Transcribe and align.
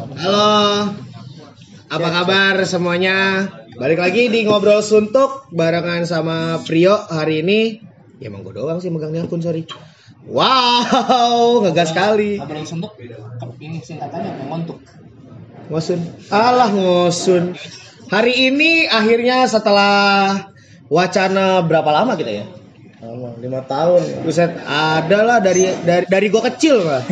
Halo. 0.00 0.96
Apa 1.92 2.08
kabar 2.08 2.56
semuanya? 2.64 3.48
Balik 3.76 4.00
lagi 4.00 4.32
di 4.32 4.48
ngobrol 4.48 4.80
suntuk 4.80 5.52
barengan 5.52 6.08
sama 6.08 6.56
Prio 6.64 6.96
hari 7.12 7.44
ini. 7.44 7.84
Ya 8.16 8.32
emang 8.32 8.40
gue 8.40 8.56
doang 8.56 8.80
sih 8.80 8.88
megang 8.88 9.12
akun 9.20 9.44
sorry. 9.44 9.68
Wow, 10.24 11.68
ngegas 11.68 11.92
sekali. 11.92 12.40
Ngobrol 12.40 12.64
suntuk 12.64 12.96
ini 13.60 13.84
singkatannya 13.84 14.40
mengontuk. 14.48 14.80
Ngosun. 15.68 16.00
Alah 16.32 16.72
ngosun. 16.72 17.52
Hari 18.08 18.48
ini 18.48 18.88
akhirnya 18.88 19.44
setelah 19.52 20.48
wacana 20.88 21.60
berapa 21.60 21.92
lama 21.92 22.16
kita 22.16 22.40
ya? 22.40 22.48
Lima 23.38 23.62
tahun. 23.62 24.26
Buset, 24.26 24.50
ada 24.66 25.18
lah 25.22 25.38
dari 25.38 25.70
dari 25.86 26.08
dari 26.10 26.26
gua 26.26 26.50
kecil 26.50 26.82
lah. 26.82 27.04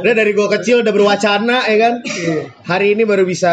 udah 0.00 0.14
dari 0.16 0.32
gua 0.32 0.48
kecil 0.56 0.80
udah 0.80 0.92
berwacana 0.94 1.68
ya 1.68 1.76
kan. 1.76 1.94
Hari 2.64 2.96
ini 2.96 3.04
baru 3.04 3.28
bisa 3.28 3.52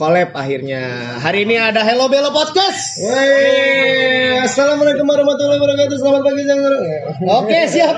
collab 0.00 0.32
akhirnya. 0.32 1.16
Hari 1.20 1.44
ini 1.44 1.60
ada 1.60 1.84
Hello 1.84 2.08
Bello 2.08 2.32
Podcast. 2.32 3.00
Wey, 3.02 4.05
assalamualaikum 4.46 5.06
warahmatullahi 5.10 5.58
wabarakatuh. 5.58 5.96
Selamat 5.98 6.22
pagi, 6.22 6.42
sore. 6.46 6.78
Oke, 7.26 7.58
siap. 7.66 7.96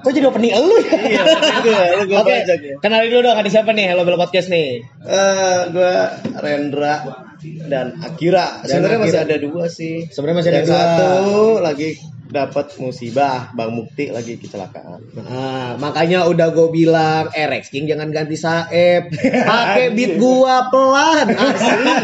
Kok 0.00 0.12
jadi 0.12 0.26
opening 0.32 0.52
elu 0.56 0.76
ya? 0.80 0.96
Iya, 1.04 1.22
gue, 1.60 1.80
lu 2.00 2.04
gue 2.08 2.16
Oke, 2.16 2.34
ya. 2.48 2.56
kenalin 2.80 3.08
dulu 3.12 3.20
dong 3.28 3.36
ada 3.36 3.50
siapa 3.52 3.70
nih 3.76 3.92
Hello 3.92 4.08
Bello 4.08 4.16
Podcast 4.16 4.48
nih. 4.48 4.80
Eh, 5.04 5.60
gue 5.68 5.94
Rendra 6.40 7.04
dan 7.68 8.00
Akira. 8.00 8.64
Dan 8.64 8.80
Sebenarnya 8.80 9.00
masih 9.04 9.20
ada 9.20 9.36
dua 9.36 9.64
sih. 9.68 10.08
Sebenarnya 10.08 10.36
masih 10.40 10.50
ada 10.52 10.62
dua. 10.64 10.72
satu 10.72 11.42
lagi 11.60 11.90
dapat 12.24 12.66
musibah, 12.82 13.54
Bang 13.54 13.76
Mukti 13.78 14.10
lagi 14.10 14.34
kecelakaan. 14.40 15.06
Nah, 15.14 15.78
makanya 15.78 16.26
udah 16.26 16.50
gue 16.50 16.68
bilang, 16.72 17.30
eh 17.30 17.46
Rex 17.46 17.70
King 17.70 17.86
jangan 17.86 18.10
ganti 18.10 18.34
Saeb, 18.34 19.12
pakai 19.46 19.92
beat 19.96 20.18
gua 20.18 20.66
pelan, 20.72 21.30
asli, 21.30 21.94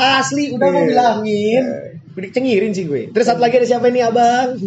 asli 0.00 0.44
udah 0.56 0.68
gue 0.70 0.84
bilangin, 0.88 1.64
udah 2.10 2.30
cengirin 2.30 2.72
sih 2.72 2.84
gue. 2.84 3.10
Terus 3.10 3.26
satu 3.26 3.38
lagi 3.38 3.58
ada 3.58 3.68
siapa 3.68 3.86
ini 3.88 4.00
abang? 4.02 4.58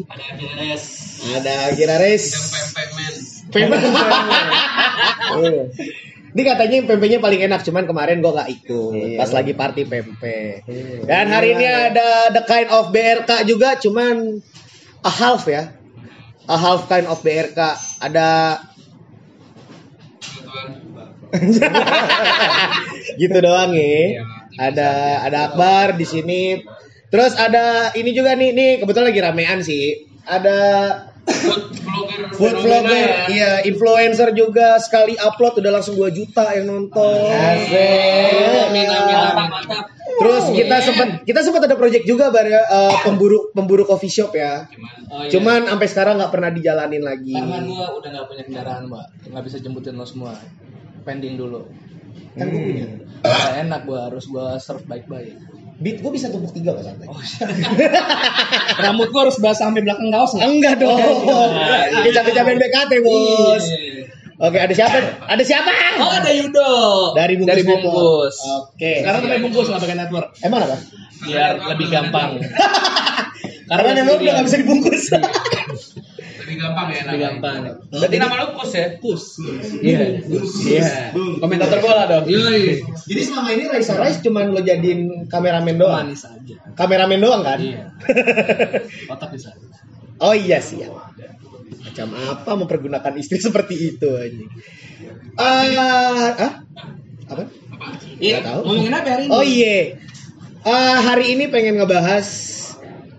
Ada 1.35 1.75
Kira 1.75 1.99
Res. 1.99 2.31
Pempek. 3.51 3.83
Ini 6.33 6.41
katanya 6.41 6.77
pempeknya 6.89 7.19
paling 7.21 7.45
enak, 7.45 7.61
cuman 7.61 7.85
kemarin 7.85 8.17
gue 8.17 8.33
gak 8.33 8.49
ikut 8.49 8.93
Iya. 8.97 9.17
pas 9.21 9.29
lagi 9.29 9.53
party 9.53 9.85
pempek. 9.85 10.65
Iya. 10.65 11.05
Dan 11.05 11.29
hari 11.29 11.53
ini 11.53 11.65
ada 11.69 12.33
the 12.33 12.41
kind 12.49 12.73
of 12.73 12.89
BRK 12.89 13.45
juga, 13.45 13.77
cuman 13.77 14.41
a 15.05 15.11
half 15.13 15.45
ya, 15.45 15.69
a 16.49 16.57
half 16.57 16.89
kind 16.89 17.05
of 17.05 17.21
BRK. 17.21 17.77
Ada 18.01 18.57
gitu 23.21 23.37
doang 23.37 23.73
ya. 23.73 24.25
Ada 24.53 24.89
ada 25.25 25.37
Akbar 25.49 25.97
di 25.97 26.05
sini. 26.05 26.41
Terus 27.13 27.37
ada 27.37 27.93
ini 27.93 28.09
juga 28.09 28.33
nih, 28.33 28.57
nih 28.57 28.69
kebetulan 28.81 29.13
lagi 29.13 29.21
ramean 29.21 29.61
sih. 29.61 30.09
Ada 30.25 30.57
food 32.33 32.55
vlogger, 32.65 33.29
iya 33.29 33.61
influencer 33.69 34.33
juga 34.33 34.81
sekali 34.81 35.13
upload 35.15 35.61
udah 35.61 35.71
langsung 35.77 35.93
2 35.93 36.09
juta 36.09 36.57
yang 36.57 36.65
nonton. 36.65 37.29
Amin, 37.29 38.65
amin, 38.65 38.87
amin. 38.89 39.17
Terus 40.17 40.43
kita 40.57 40.75
sempat 40.81 41.07
kita 41.21 41.39
sempat 41.45 41.61
ada 41.69 41.77
project 41.77 42.09
juga 42.09 42.33
bar 42.33 42.49
ya, 42.49 42.65
eh, 42.65 42.95
pemburu 43.05 43.53
pemburu 43.53 43.85
coffee 43.85 44.09
shop 44.09 44.33
ya. 44.33 44.65
Oh, 45.13 45.21
iya. 45.21 45.29
Cuman 45.29 45.69
sampai 45.69 45.87
sekarang 45.93 46.17
nggak 46.17 46.33
pernah 46.33 46.49
dijalanin 46.49 47.03
lagi. 47.05 47.37
karena 47.37 47.61
gua 47.61 47.87
udah 47.93 48.09
nggak 48.09 48.25
punya 48.25 48.43
kendaraan, 48.49 48.83
Mbak. 48.89 49.05
Nggak 49.29 49.43
bisa 49.45 49.57
jemputin 49.61 49.95
lo 50.01 50.05
semua. 50.09 50.33
Pending 51.05 51.37
dulu. 51.37 51.61
Kan 52.33 52.49
gue 52.49 52.61
punya. 52.61 52.85
Nggak 53.21 53.55
enak 53.69 53.81
gua 53.85 53.99
harus 54.09 54.25
gua 54.25 54.57
serve 54.57 54.85
baik-baik. 54.89 55.52
Beat 55.81 56.05
gue 56.05 56.11
bisa 56.13 56.29
tumpuk 56.29 56.53
tiga 56.53 56.77
gak 56.77 56.85
santai. 56.85 57.07
Rambut 58.83 59.09
gua 59.09 59.25
harus 59.25 59.41
basah 59.41 59.69
sampai 59.69 59.81
belakang 59.81 60.13
kaos 60.13 60.37
nggak? 60.37 60.45
Enggak 60.45 60.75
dong. 60.77 60.99
Kita 62.05 62.19
kecapean 62.21 62.57
BKT 62.61 62.91
bos. 63.01 63.65
Iya. 63.65 64.05
Oke 64.43 64.57
ada 64.57 64.73
siapa? 64.73 64.97
Ada 65.29 65.43
siapa? 65.45 65.69
Oh, 66.03 66.09
ada 66.09 66.29
Yudo. 66.33 66.73
Dari 67.15 67.37
bungkus. 67.37 67.53
Dari 67.53 67.63
bungkus. 67.63 68.35
Oke. 68.43 68.93
Sekarang 69.01 69.21
pakai 69.23 69.39
bungkus 69.39 69.67
nggak 69.69 69.81
pakai 69.81 69.97
network. 69.97 70.27
Emang 70.41 70.61
apa? 70.65 70.77
Biar 71.23 71.53
lebih 71.73 71.87
gampang. 71.89 72.29
Karena 73.69 73.89
memang 74.03 74.19
udah 74.19 74.33
gak 74.37 74.45
bisa 74.45 74.57
dibungkus. 74.59 75.03
Lebih 76.43 76.55
gampang 76.59 76.87
ya 76.91 77.01
Lebih 77.07 77.19
gampang. 77.23 77.55
Berarti 77.87 78.17
nama 78.19 78.33
lu 78.43 78.47
Kus 78.59 78.71
ya? 78.75 78.87
Kus. 78.99 79.23
Iya. 79.79 79.99
Iya. 80.67 80.91
Komentator 81.39 81.79
bola 81.79 82.03
dong. 82.03 82.27
Yoi. 82.27 82.83
Jadi 82.83 83.21
selama 83.23 83.49
ini 83.55 83.63
Raisa 83.71 83.95
Rice 83.95 84.19
cuman 84.19 84.51
lo 84.51 84.59
jadiin 84.59 85.31
kameramen 85.31 85.79
doang. 85.79 86.11
Manis 86.11 86.27
aja. 86.27 86.55
Kameramen 86.75 87.19
doang 87.23 87.41
kan? 87.47 87.59
Iya. 87.63 87.95
Otak 89.15 89.31
bisa. 89.31 89.55
Oh 90.19 90.35
iya 90.35 90.59
sih 90.59 90.83
ya. 90.83 90.91
Macam 91.83 92.07
apa 92.15 92.51
mempergunakan 92.59 93.13
istri 93.15 93.39
seperti 93.47 93.95
itu 93.95 94.09
anjing. 94.11 94.51
Ah, 95.39 96.35
ah? 96.35 96.53
Apa? 97.31 97.43
Iya. 98.19 98.43
Tahu. 98.43 98.59
Ngomongin 98.67 98.93
apa 98.93 99.09
hari 99.15 99.23
ini? 99.27 99.31
Oh 99.31 99.43
iya. 99.43 99.79
Ah, 100.63 100.99
hari 101.03 101.35
ini 101.35 101.47
pengen 101.47 101.79
ngebahas 101.79 102.27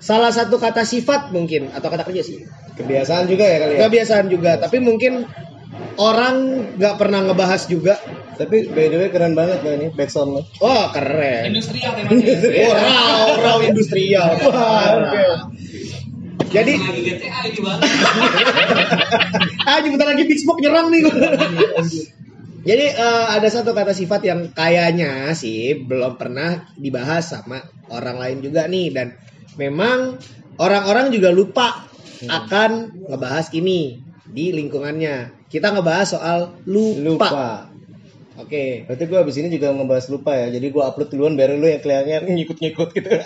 salah 0.04 0.32
satu 0.32 0.60
kata 0.60 0.84
sifat 0.84 1.32
mungkin 1.32 1.72
atau 1.72 1.88
kata 1.88 2.04
kerja 2.04 2.20
sih. 2.20 2.44
Kebiasaan 2.74 3.24
juga 3.30 3.44
ya 3.46 3.56
kali 3.62 3.72
ya. 3.78 3.80
Kebiasaan 3.86 4.26
juga, 4.26 4.58
tapi 4.58 4.82
mungkin 4.82 5.26
orang 5.98 6.36
nggak 6.78 6.94
pernah 6.98 7.20
ngebahas 7.22 7.62
juga. 7.70 7.94
Tapi 8.34 8.66
by 8.66 8.86
the 8.90 8.96
way 8.98 9.08
keren 9.14 9.38
banget 9.38 9.62
loh 9.62 9.72
ini 9.78 9.86
backsound 9.94 10.30
lo. 10.34 10.42
Wah 10.58 10.90
keren. 10.90 11.54
Industrial 11.54 11.94
temanya. 11.94 12.34
Oh, 12.66 12.74
raw, 12.74 13.26
raw 13.38 13.58
industrial. 13.62 14.26
Wah, 14.50 14.86
oke. 15.06 15.24
Jadi, 16.50 16.72
GTA 16.78 17.38
ini 17.50 17.58
bang. 17.62 17.78
ah 19.66 19.78
bentar 19.82 20.06
lagi 20.06 20.22
Big 20.26 20.38
Smoke 20.38 20.62
nyerang 20.62 20.90
nih. 20.90 21.02
Jadi 22.68 22.86
eh, 22.96 23.26
ada 23.28 23.48
satu 23.50 23.76
kata 23.76 23.92
sifat 23.92 24.24
yang 24.24 24.40
kayaknya 24.56 25.36
sih 25.36 25.76
belum 25.84 26.16
pernah 26.16 26.64
dibahas 26.80 27.36
sama 27.36 27.60
orang 27.92 28.16
lain 28.16 28.38
juga 28.40 28.64
nih 28.64 28.88
dan 28.88 29.12
memang 29.60 30.16
orang-orang 30.56 31.12
juga 31.12 31.28
lupa 31.28 31.84
akan 32.28 32.70
ngebahas 33.10 33.46
ini 33.54 34.00
di 34.28 34.50
lingkungannya. 34.50 35.46
Kita 35.48 35.70
ngebahas 35.70 36.18
soal 36.18 36.38
lupa. 36.66 37.28
Lupa. 37.30 37.50
Oke. 38.34 38.82
Berarti 38.90 39.04
gue 39.06 39.18
abis 39.18 39.36
ini 39.38 39.48
juga 39.54 39.70
ngebahas 39.70 40.06
lupa 40.10 40.34
ya. 40.34 40.50
Jadi 40.50 40.66
gue 40.74 40.82
upload 40.82 41.08
duluan 41.14 41.38
biar 41.38 41.54
lu 41.54 41.66
yang 41.70 41.82
kelihatannya 41.82 42.34
ngikut-ngikut 42.34 42.88
gitu. 42.94 43.10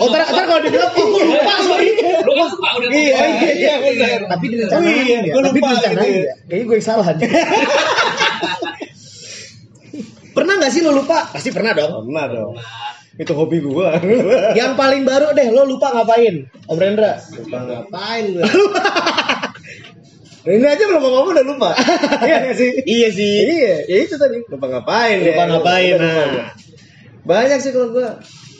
Oh, 0.00 0.08
ntar, 0.08 0.24
ntar 0.24 0.48
kalau 0.48 0.64
dia 0.64 0.72
bilang, 0.72 0.88
oh, 0.88 1.04
gue 1.04 1.24
lupa, 1.36 1.52
sorry. 1.68 1.88
Lu 2.00 2.32
kan 2.32 2.46
lupa 2.48 2.68
udah 2.80 2.88
Iya, 2.88 3.18
iya, 3.28 3.50
iya, 3.52 3.74
benar. 3.76 4.20
Tapi 4.24 4.44
direncanain 4.48 4.88
Oh, 4.88 5.04
iya, 5.04 5.18
ya. 5.20 5.32
Tapi 5.36 5.58
lupa 5.60 5.68
gitu 5.76 5.84
ya. 5.84 6.00
ya. 6.00 6.34
Kayaknya 6.48 6.64
gue 6.64 6.76
yang 6.80 6.86
salah. 6.88 7.06
pernah 10.32 10.54
gak 10.64 10.72
sih 10.72 10.80
lo 10.80 10.96
lupa? 10.96 11.28
Pasti 11.28 11.52
pernah 11.52 11.76
dong. 11.76 12.08
Pernah 12.08 12.24
dong. 12.24 12.56
Itu 13.20 13.32
hobi 13.36 13.60
gue. 13.60 13.88
Yang 14.60 14.72
paling 14.74 15.02
baru 15.04 15.36
deh, 15.36 15.52
lo 15.52 15.68
lupa 15.68 15.92
ngapain? 15.92 16.48
Om 16.64 16.78
Rendra. 16.80 17.20
lupa 17.36 17.58
ngapain 17.60 18.24
gue? 18.32 18.44
Ini 20.42 20.66
aja 20.66 20.84
belum 20.90 21.02
ngomong 21.06 21.38
udah 21.38 21.44
lupa. 21.46 21.70
Iya 22.26 22.50
sih? 22.50 22.70
Iya 22.82 23.08
sih. 23.14 23.34
Iya, 23.46 23.76
ya 23.86 23.96
itu 24.02 24.14
tadi. 24.18 24.42
Lupa 24.50 24.66
ngapain 24.66 25.22
Lupa 25.22 25.38
ya. 25.38 25.50
ngapain, 25.54 25.94
Lupa, 25.94 26.02
lupa. 26.02 26.24
nah. 26.26 26.50
Banyak 27.22 27.58
sih 27.62 27.70
kalau 27.70 27.88
gue 27.94 28.08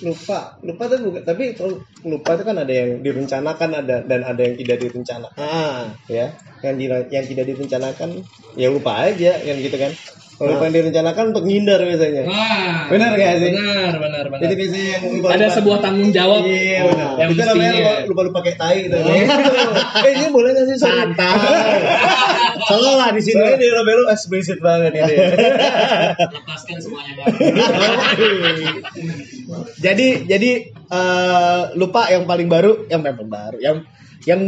lupa. 0.06 0.38
Lupa 0.62 0.82
tuh 0.86 0.98
bukan, 1.02 1.22
tapi 1.26 1.58
kalau 1.58 1.82
lupa 2.06 2.38
itu 2.38 2.44
kan 2.46 2.56
ada 2.62 2.70
yang 2.70 3.02
direncanakan 3.02 3.70
ada 3.82 3.96
dan 4.06 4.20
ada 4.22 4.40
yang 4.46 4.54
tidak 4.54 4.78
direncanakan. 4.78 5.34
Ah, 5.42 5.90
Ya, 6.06 6.38
yang 6.62 6.78
di, 6.78 6.86
yang 6.86 7.26
tidak 7.26 7.44
direncanakan 7.50 8.22
ya 8.54 8.70
lupa 8.70 9.02
aja 9.02 9.42
yang 9.42 9.58
gitu 9.58 9.74
kan. 9.74 9.90
Kalau 10.42 10.58
lupa 10.58 10.66
yang 10.66 10.74
direncanakan 10.74 11.24
untuk 11.30 11.44
ngindar 11.46 11.78
biasanya. 11.78 12.22
Wah. 12.26 12.90
Benar 12.90 13.10
gak 13.14 13.34
sih? 13.38 13.52
Benar, 13.54 13.94
benar, 13.94 14.24
benar. 14.26 14.40
Jadi 14.42 14.54
biasanya 14.58 14.86
yang 14.90 15.02
lupa 15.06 15.26
Ada 15.30 15.46
sebuah 15.54 15.78
tanggung 15.78 16.10
jawab. 16.10 16.42
Iya 16.42 16.78
Oh, 16.82 16.90
benar. 16.90 17.10
Yang 17.14 17.30
itu 17.30 17.42
namanya 17.46 17.72
lupa, 17.78 17.92
lupa 18.10 18.22
lupa 18.26 18.38
kayak 18.42 18.58
tai 18.58 18.76
gitu. 18.82 18.96
eh 20.02 20.10
ini 20.10 20.26
boleh 20.34 20.50
nggak 20.50 20.66
sih? 20.66 20.76
Sorry. 20.82 20.98
santai. 20.98 21.34
Selalu 22.66 22.90
lah 22.98 23.08
di 23.14 23.22
sini. 23.22 23.38
Soalnya 23.38 23.58
di 23.62 23.68
Robelo 23.70 24.02
explicit 24.10 24.58
banget 24.58 24.92
ini. 24.98 25.14
Lepaskan 26.34 26.78
semuanya 26.82 27.12
jadi 29.78 30.06
jadi 30.26 30.50
eh, 30.74 31.62
lupa 31.78 32.10
yang 32.10 32.26
paling 32.26 32.50
baru, 32.50 32.90
yang 32.90 32.98
paling 33.06 33.30
baru, 33.30 33.58
yang 33.62 33.76
yang 34.26 34.40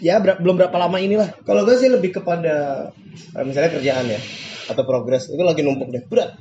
ya 0.00 0.16
ber- 0.16 0.40
belum 0.40 0.56
berapa 0.64 0.76
lama 0.80 0.96
inilah. 0.96 1.28
Kalau 1.44 1.68
gue 1.68 1.76
sih 1.76 1.92
lebih 1.92 2.16
kepada 2.16 2.88
misalnya 3.36 3.76
kerjaan 3.76 4.08
ya 4.08 4.20
atau 4.68 4.82
progres 4.82 5.26
itu 5.26 5.40
lagi 5.40 5.60
numpuk 5.60 5.88
deh 5.88 6.04
berat. 6.04 6.36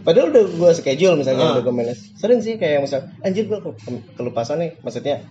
Padahal 0.00 0.28
udah 0.28 0.44
gue 0.46 0.70
schedule 0.74 1.16
misalnya 1.16 1.44
Ah. 1.46 1.52
udah 1.54 1.62
gue 1.62 1.74
manage. 1.74 2.12
Sering 2.14 2.40
sih 2.40 2.56
kayak 2.56 2.80
misal 2.80 3.08
anjir 3.20 3.44
gue 3.44 3.56
ke- 3.56 3.76
kelupasan 4.14 4.58
nih 4.58 4.76
maksudnya 4.80 5.24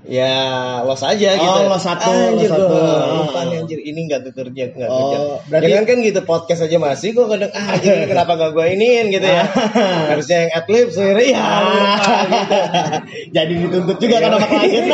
Ya 0.00 0.32
los 0.80 1.04
aja 1.04 1.36
gitu. 1.36 1.44
Oh, 1.44 1.68
los 1.68 1.84
satu, 1.84 2.08
Anjir 2.08 2.48
los 2.48 2.56
gua 2.56 3.20
lupa 3.20 3.40
nih 3.44 3.60
anjir 3.60 3.78
ini 3.78 4.08
nggak 4.08 4.22
bekerja 4.24 4.72
nggak 4.72 4.88
Oh, 4.88 4.96
kerja. 4.96 5.18
berarti- 5.44 5.66
Jangan 5.68 5.84
kan 5.84 5.96
gitu 6.00 6.20
podcast 6.24 6.60
aja 6.64 6.76
masih 6.80 7.08
gua 7.12 7.26
kadang 7.28 7.52
ah 7.52 7.76
anjir 7.76 8.08
kenapa 8.08 8.32
gak 8.34 8.50
gua 8.50 8.66
iniin 8.66 9.12
gitu 9.12 9.22
ya. 9.22 9.44
Harusnya 10.08 10.36
yang 10.40 10.52
adlib 10.56 10.88
sebenarnya 10.88 11.26
ya 11.28 11.42
lupa 11.60 12.14
gitu. 12.24 12.56
Jadi 13.36 13.52
dituntut 13.60 13.98
juga 14.00 14.16
kan 14.18 14.30
sama 14.32 14.46
klien. 14.48 14.84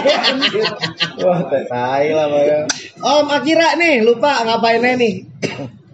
Wah, 1.23 1.41
tai 1.65 2.09
lah 2.11 2.27
Bang. 2.27 2.67
Om 2.99 3.27
Akira 3.31 3.69
nih, 3.79 3.95
lupa 4.03 4.43
ngapainnya 4.43 4.93
nih? 4.97 5.15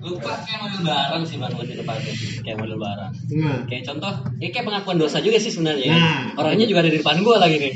Lupa 0.03 0.35
kayak 0.43 0.59
mobil 0.67 0.83
barang 0.83 1.23
sih 1.23 1.39
bang 1.39 1.53
lebih 1.55 1.75
tepatnya 1.79 2.13
kayak 2.43 2.57
mobil 2.59 2.75
barang. 2.75 3.13
Nah. 3.39 3.63
Kayak 3.71 3.83
contoh, 3.87 4.13
ya 4.43 4.49
kayak 4.51 4.67
pengakuan 4.67 4.99
dosa 4.99 5.23
juga 5.23 5.39
sih 5.39 5.55
sebenarnya. 5.55 5.95
Nah. 5.95 6.43
Orangnya 6.43 6.67
juga 6.67 6.83
ada 6.83 6.91
di 6.91 6.99
depan 6.99 7.23
gua 7.23 7.39
lagi 7.39 7.57
nih. 7.63 7.75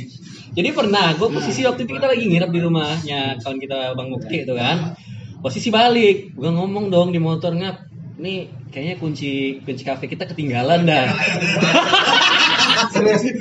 Jadi 0.56 0.73
pernah, 0.73 1.12
gue 1.12 1.28
posisi 1.28 1.69
waktu 1.69 1.84
itu 1.84 2.00
kita 2.00 2.08
lagi 2.08 2.25
nginep 2.25 2.49
di 2.49 2.61
rumahnya 2.64 3.37
kawan 3.44 3.61
kita 3.61 3.93
Bang 3.93 4.08
Mukti 4.08 4.49
itu 4.49 4.56
kan. 4.56 4.96
Posisi 5.44 5.69
balik, 5.69 6.32
gue 6.32 6.50
ngomong 6.50 6.88
dong 6.88 7.12
di 7.12 7.20
motor 7.20 7.52
ngap. 7.52 7.84
Nih 8.17 8.49
kayaknya 8.72 8.96
kunci 8.96 9.61
kunci 9.61 9.84
kafe 9.84 10.08
kita 10.08 10.25
ketinggalan 10.25 10.88
dah. 10.88 11.12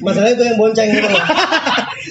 Masalahnya 0.04 0.36
itu 0.36 0.44
yang 0.44 0.60
bonceng 0.60 0.92
gitu. 0.92 1.08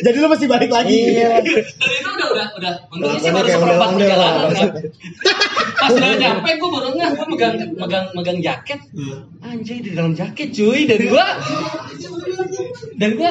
Jadi 0.00 0.16
lu 0.16 0.28
masih 0.32 0.48
balik 0.48 0.72
lagi. 0.72 0.96
Iya. 0.96 1.44
Dan 1.44 1.92
itu 1.92 2.08
udah 2.08 2.28
udah 2.32 2.46
udah 2.56 2.72
untungnya 2.88 3.20
sih 3.20 3.28
baru 3.28 3.48
seperempat 3.52 3.88
perjalanan 3.92 4.48
kan. 4.56 4.68
Pas 5.84 5.92
udah 5.92 6.16
nyampe 6.16 6.48
gue 6.56 6.70
baru 6.72 6.90
ngeh 6.96 7.10
gue 7.12 7.26
megang 7.28 7.54
megang 7.76 8.06
megang 8.16 8.38
jaket. 8.40 8.80
Anjay 9.44 9.84
di 9.84 9.92
dalam 9.92 10.16
jaket 10.16 10.56
cuy 10.56 10.88
dan 10.88 11.00
gua 11.12 11.26
dan 12.96 13.10
gua 13.20 13.30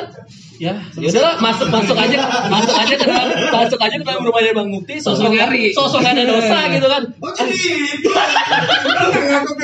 ya 0.62 0.74
ya 1.02 1.08
udahlah 1.10 1.42
masuk 1.42 1.68
masuk 1.74 1.98
aja 1.98 2.20
masuk 2.46 2.76
aja 2.78 2.94
ke 2.94 3.06
dalam 3.10 3.30
masuk 3.50 3.80
aja 3.82 3.96
ke 3.98 4.06
dalam 4.06 4.22
rumahnya 4.22 4.52
Bang 4.54 4.70
Mukti 4.70 5.02
sosok 5.02 5.34
nyari. 5.34 5.74
sosok 5.74 6.06
ada 6.06 6.24
dosa 6.26 6.58
gitu 6.70 6.88
kan 6.88 7.04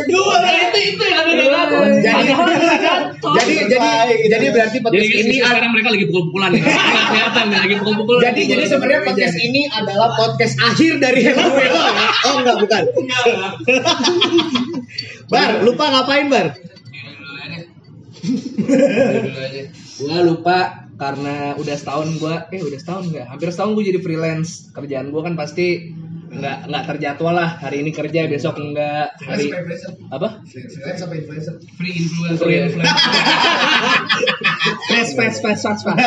Nah, 0.09 0.55
itu 0.55 0.79
itu 0.95 1.03
yang 1.05 1.19
ada 1.21 1.31
dengan 1.35 1.61
aku 1.69 1.77
Jadi-. 2.01 2.25
Jadi 3.19 3.53
jadi 3.69 4.15
jadi 4.25 4.45
berarti 4.49 4.77
Jadi 4.79 4.85
podcast 4.85 5.11
ini 5.21 5.35
sekarang 5.37 5.71
mereka 5.75 5.89
lagi 5.93 6.05
pukul-pukulan 6.09 6.49
ya. 6.55 6.63
Kelihatan 6.65 7.45
nih, 7.51 7.59
lagi 7.59 7.75
pukul-pukul. 7.83 8.17
jadi 8.23 8.41
jadi 8.47 8.63
sebenarnya 8.65 9.01
podcast 9.05 9.35
ini 9.37 9.61
adalah 9.69 10.09
podcast 10.17 10.55
akhir 10.57 10.91
dari 11.03 11.21
Hello 11.27 11.53
Hello 11.53 11.59
ya? 11.59 12.09
Oh 12.25 12.35
enggak 12.41 12.57
bukan. 12.63 12.83
Bar, 15.29 15.49
lupa 15.61 15.85
ngapain 15.93 16.25
Bar? 16.31 16.47
dulu 18.19 19.39
aja. 19.39 19.63
Gua 19.99 20.23
lupa 20.23 20.87
karena 20.95 21.55
udah 21.59 21.75
setahun 21.75 22.19
gua 22.19 22.47
eh 22.55 22.63
udah 22.63 22.79
setahun 22.79 23.11
enggak? 23.11 23.27
Hampir 23.27 23.51
setahun 23.51 23.71
gua 23.75 23.83
jadi 23.83 23.99
freelance. 23.99 24.71
Kerjaan 24.71 25.11
gua 25.11 25.27
kan 25.27 25.35
pasti 25.35 25.91
nggak 26.29 26.57
nggak 26.69 26.83
terjadwal 26.85 27.33
lah. 27.33 27.49
Hari 27.57 27.81
ini 27.81 27.91
kerja, 27.91 28.29
besok 28.29 28.61
enggak. 28.61 29.17
Hari 29.25 29.49
apa? 30.13 30.41
Free 30.45 30.63
influencer. 31.17 31.55
Free 31.75 31.93
influencer. 31.97 32.45
Free 32.45 32.57
influencer. 32.69 32.95
fast, 34.89 35.11
fast, 35.17 35.39
fast, 35.41 35.61
fast, 35.65 35.81
fast. 35.85 35.99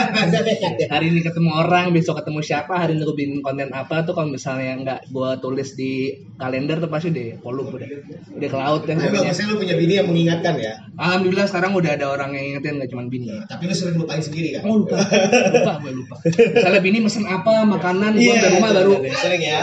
Hari 0.91 1.07
ini 1.11 1.21
ketemu 1.25 1.51
orang, 1.51 1.91
besok 1.91 2.23
ketemu 2.23 2.41
siapa, 2.45 2.75
hari 2.79 2.95
ini 2.95 3.03
gue 3.03 3.17
bikin 3.17 3.41
konten 3.43 3.71
apa 3.75 4.07
tuh 4.07 4.15
kalau 4.15 4.31
misalnya 4.31 4.79
nggak 4.83 5.01
gue 5.11 5.31
tulis 5.43 5.69
di 5.75 6.15
kalender 6.39 6.79
tuh 6.79 6.91
pasti 6.91 7.15
deh 7.15 7.39
polup 7.39 7.71
udah 7.71 7.89
udah 8.35 8.49
ke 8.51 8.59
laut 8.59 8.83
ya 8.85 8.95
Tapi 8.99 9.15
bagusnya 9.15 9.47
lu 9.51 9.55
punya 9.59 9.75
bini 9.79 9.93
yang 9.99 10.09
mengingatkan 10.11 10.55
ya. 10.59 10.73
Alhamdulillah 10.99 11.47
sekarang 11.49 11.73
udah 11.75 11.91
ada 11.97 12.07
orang 12.11 12.31
yang 12.37 12.45
ingetin 12.57 12.79
nggak 12.79 12.91
cuma 12.93 13.07
bini. 13.09 13.31
Tapi 13.49 13.63
lu 13.67 13.75
sering 13.75 13.97
lupain 13.99 14.21
sendiri 14.23 14.59
kan? 14.59 14.63
Oh 14.69 14.83
lupa, 14.85 14.99
lupa 15.57 15.73
gue 15.83 15.93
lupa. 15.95 16.15
Misalnya 16.27 16.81
bini 16.83 16.99
mesen 17.01 17.25
apa 17.27 17.65
makanan, 17.65 18.13
gue 18.19 18.23
Iya, 18.23 18.39
ke 18.39 18.49
rumah 18.59 18.71
baru. 18.71 18.93
Sering 19.03 19.43
ya. 19.43 19.61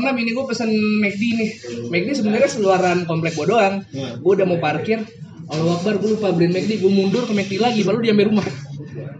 Pernah 0.00 0.16
bini 0.16 0.30
gue 0.32 0.44
pesen 0.48 0.70
McD 1.04 1.22
nih. 1.36 1.50
McD 1.92 2.08
sebenarnya 2.24 2.48
seluaran 2.48 3.04
komplek 3.04 3.36
gue 3.36 3.44
doang. 3.44 3.84
Hmm. 3.92 4.24
Gue 4.24 4.32
udah 4.40 4.46
mau 4.48 4.56
parkir. 4.56 5.04
Allah 5.50 5.76
Akbar, 5.76 5.98
gue 6.00 6.16
lupa 6.16 6.32
beliin 6.32 6.56
McD. 6.56 6.80
Gue 6.80 6.88
mundur 6.88 7.28
ke 7.28 7.36
McD 7.36 7.60
lagi, 7.60 7.84
baru 7.84 8.00
dia 8.00 8.16
rumah. 8.16 8.46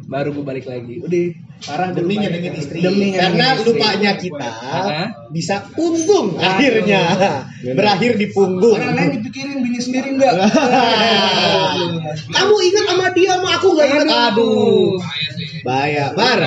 Baru 0.08 0.32
gue 0.32 0.44
balik 0.46 0.64
lagi. 0.64 1.04
Udah 1.04 1.22
parah 1.60 1.92
Demi 1.92 2.16
nyenengin 2.16 2.56
istri. 2.56 2.80
Demi 2.80 3.12
Karena 3.12 3.60
istri. 3.60 3.66
lupanya 3.68 4.12
kita 4.16 4.48
Hah? 4.48 5.08
bisa 5.28 5.68
untung 5.76 6.40
Aduh. 6.40 6.48
akhirnya. 6.48 7.00
Berakhir 7.76 8.16
di 8.16 8.26
punggung. 8.32 8.80
Orang 8.80 8.96
lain 8.96 9.20
dipikirin 9.20 9.60
bini 9.60 9.78
sendiri 9.78 10.16
enggak. 10.16 10.34
Kamu 12.32 12.54
ingat 12.64 12.84
sama 12.88 13.06
dia 13.12 13.36
sama 13.36 13.48
aku 13.60 13.68
nggak 13.76 13.88
ingat? 13.92 14.06
Aduh. 14.32 14.96
Bahaya. 15.60 16.14
Bahaya. 16.16 16.16
Bar. 16.16 16.40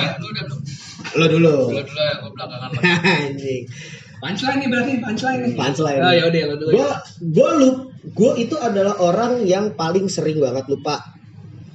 Lo 1.14 1.26
dulu. 1.30 1.70
Dulu 1.70 1.82
dulu 1.86 2.00
ya, 2.02 2.14
gue 2.18 2.30
belakangan. 2.34 2.70
Anjing. 3.30 3.62
Punchline 4.24 4.56
nih 4.64 4.68
berarti, 4.72 4.92
punchline 5.04 5.40
nih. 5.44 5.52
Punchline. 5.52 6.00
Oh 6.00 6.12
ya 6.16 6.24
udah 6.32 6.42
lo 6.48 6.54
dulu. 6.56 6.72
Gue 6.72 6.88
gue 7.28 7.48
lu 7.60 7.68
gue 8.16 8.32
itu 8.40 8.56
adalah 8.56 8.96
orang 8.96 9.44
yang 9.44 9.76
paling 9.76 10.08
sering 10.08 10.40
banget 10.40 10.64
lupa. 10.64 11.12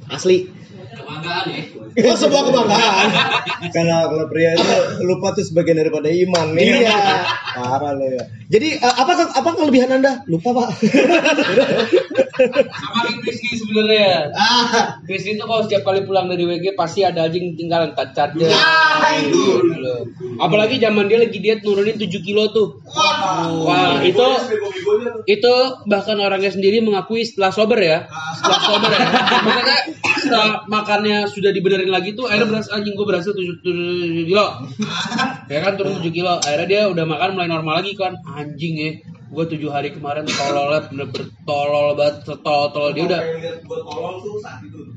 Asli. 0.10 0.50
Kebanggaan 0.98 1.46
ya. 1.54 1.62
Oh 2.10 2.18
sebuah 2.18 2.44
kebanggaan. 2.50 3.08
Karena 3.78 4.10
kalau 4.10 4.26
pria 4.34 4.58
itu 4.58 4.74
lupa 5.06 5.38
tuh 5.38 5.46
sebagian 5.46 5.78
daripada 5.78 6.10
iman 6.10 6.58
nih. 6.58 6.90
Iya. 6.90 7.00
Parah 7.54 7.94
lo 7.94 8.08
ya. 8.18 8.26
Jadi 8.50 8.82
eh, 8.82 8.96
apa 8.98 9.30
apa 9.30 9.50
kelebihan 9.54 10.02
anda? 10.02 10.26
Lupa 10.26 10.50
pak. 10.50 10.70
Sama 12.40 13.00
kayak 13.04 13.20
Rizky 13.28 13.52
sebenarnya. 13.60 14.32
ah, 14.32 14.98
Chris 15.04 15.28
itu 15.28 15.44
kalau 15.44 15.62
setiap 15.68 15.84
kali 15.84 16.08
pulang 16.08 16.32
dari 16.32 16.48
WG 16.48 16.74
pasti 16.80 17.04
ada 17.04 17.28
anjing 17.28 17.60
tinggalan 17.60 17.92
cat 17.92 18.16
charger. 18.16 18.48
ah 18.56 19.12
itu. 19.20 19.60
Loh. 19.80 20.08
Apalagi 20.40 20.80
zaman 20.80 21.12
dia 21.12 21.20
lagi 21.20 21.40
diet 21.44 21.62
nurunin 21.68 22.00
7 22.00 22.08
kilo 22.24 22.48
tuh. 22.56 22.80
Wah, 23.68 24.00
itu 24.00 24.28
itu 25.28 25.54
bahkan 25.86 26.18
orangnya 26.20 26.52
sendiri 26.56 26.80
mengakui 26.80 27.28
setelah 27.28 27.52
sober 27.52 27.80
ya. 27.80 28.08
Setelah 28.40 28.62
sober 28.64 28.90
ya. 28.96 29.08
Maksudnya 29.44 29.80
setelah 30.20 30.50
makannya 30.68 31.18
sudah 31.28 31.52
dibenerin 31.52 31.92
lagi 31.92 32.16
tuh 32.16 32.28
akhirnya 32.28 32.48
berhasil 32.48 32.72
anjing 32.76 32.96
gue 32.96 33.08
berhasil 33.08 33.32
7, 33.36 33.60
7 33.64 34.30
kilo. 34.30 34.48
Ya 35.50 35.66
kan 35.66 35.74
turun 35.82 35.98
7 35.98 36.14
kilo. 36.14 36.38
Akhirnya 36.40 36.68
dia 36.70 36.82
udah 36.88 37.06
makan 37.10 37.34
mulai 37.34 37.50
normal 37.50 37.82
lagi 37.82 37.98
kan. 37.98 38.14
Anjing 38.38 38.74
ya. 38.78 38.92
Gue 39.30 39.46
tujuh 39.46 39.70
hari 39.70 39.94
kemarin 39.94 40.26
tolol 40.26 40.74
banget, 40.74 40.86
bener 40.90 41.08
bertolol 41.14 41.88
banget, 41.94 42.16
setolol-tolol 42.26 42.92
dia 42.98 43.06
udah 43.06 43.22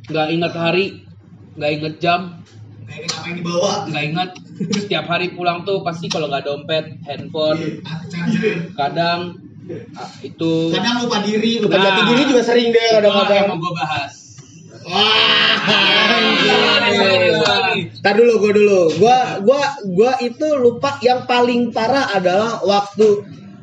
nggak 0.09 0.27
inget 0.33 0.53
hari, 0.57 0.87
nggak 1.61 1.71
inget 1.77 1.95
jam, 2.01 2.21
Kayak 2.89 3.09
apa 3.13 3.25
yang 3.29 3.37
dibawa? 3.41 3.73
nggak 3.89 4.05
ingat 4.09 4.31
setiap 4.73 5.05
hari 5.09 5.33
pulang 5.33 5.65
tuh 5.69 5.85
pasti 5.85 6.09
kalau 6.09 6.29
nggak 6.33 6.45
dompet 6.45 6.97
handphone 7.05 7.81
kadang 8.77 9.37
ah, 9.97 10.11
itu 10.21 10.53
Kadang 10.77 11.05
lupa 11.05 11.21
diri, 11.21 11.61
lupa 11.61 11.77
Nah. 11.77 11.85
jati 11.89 12.03
diri 12.13 12.23
juga 12.29 12.43
sering 12.45 12.69
deh 12.73 12.81
itu 12.81 12.89
yang 12.93 12.97
kadang-kadang. 13.05 13.45
mau 13.53 13.57
gue 13.61 13.73
bahas 13.77 14.13
Wah. 14.83 15.55
Tar 18.03 18.19
dulu, 18.19 18.33
gue 18.43 18.53
dulu. 18.59 18.81
Gua, 18.99 19.39
gua, 19.47 19.63
gua 19.95 20.13
itu 20.19 20.47
lupa 20.59 20.99
yang 21.07 21.23
paling 21.23 21.71
parah 21.71 22.11
adalah 22.11 22.59
waktu 22.67 23.23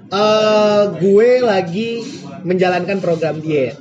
eh 0.10 0.84
gue 0.98 1.30
lagi 1.46 2.02
menjalankan 2.44 2.98
program 2.98 3.42
diet. 3.42 3.78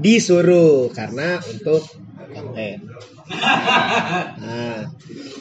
Disuruh 0.00 0.90
karena 0.90 1.38
untuk 1.38 1.86
konten. 2.30 2.90
Nah, 4.40 4.90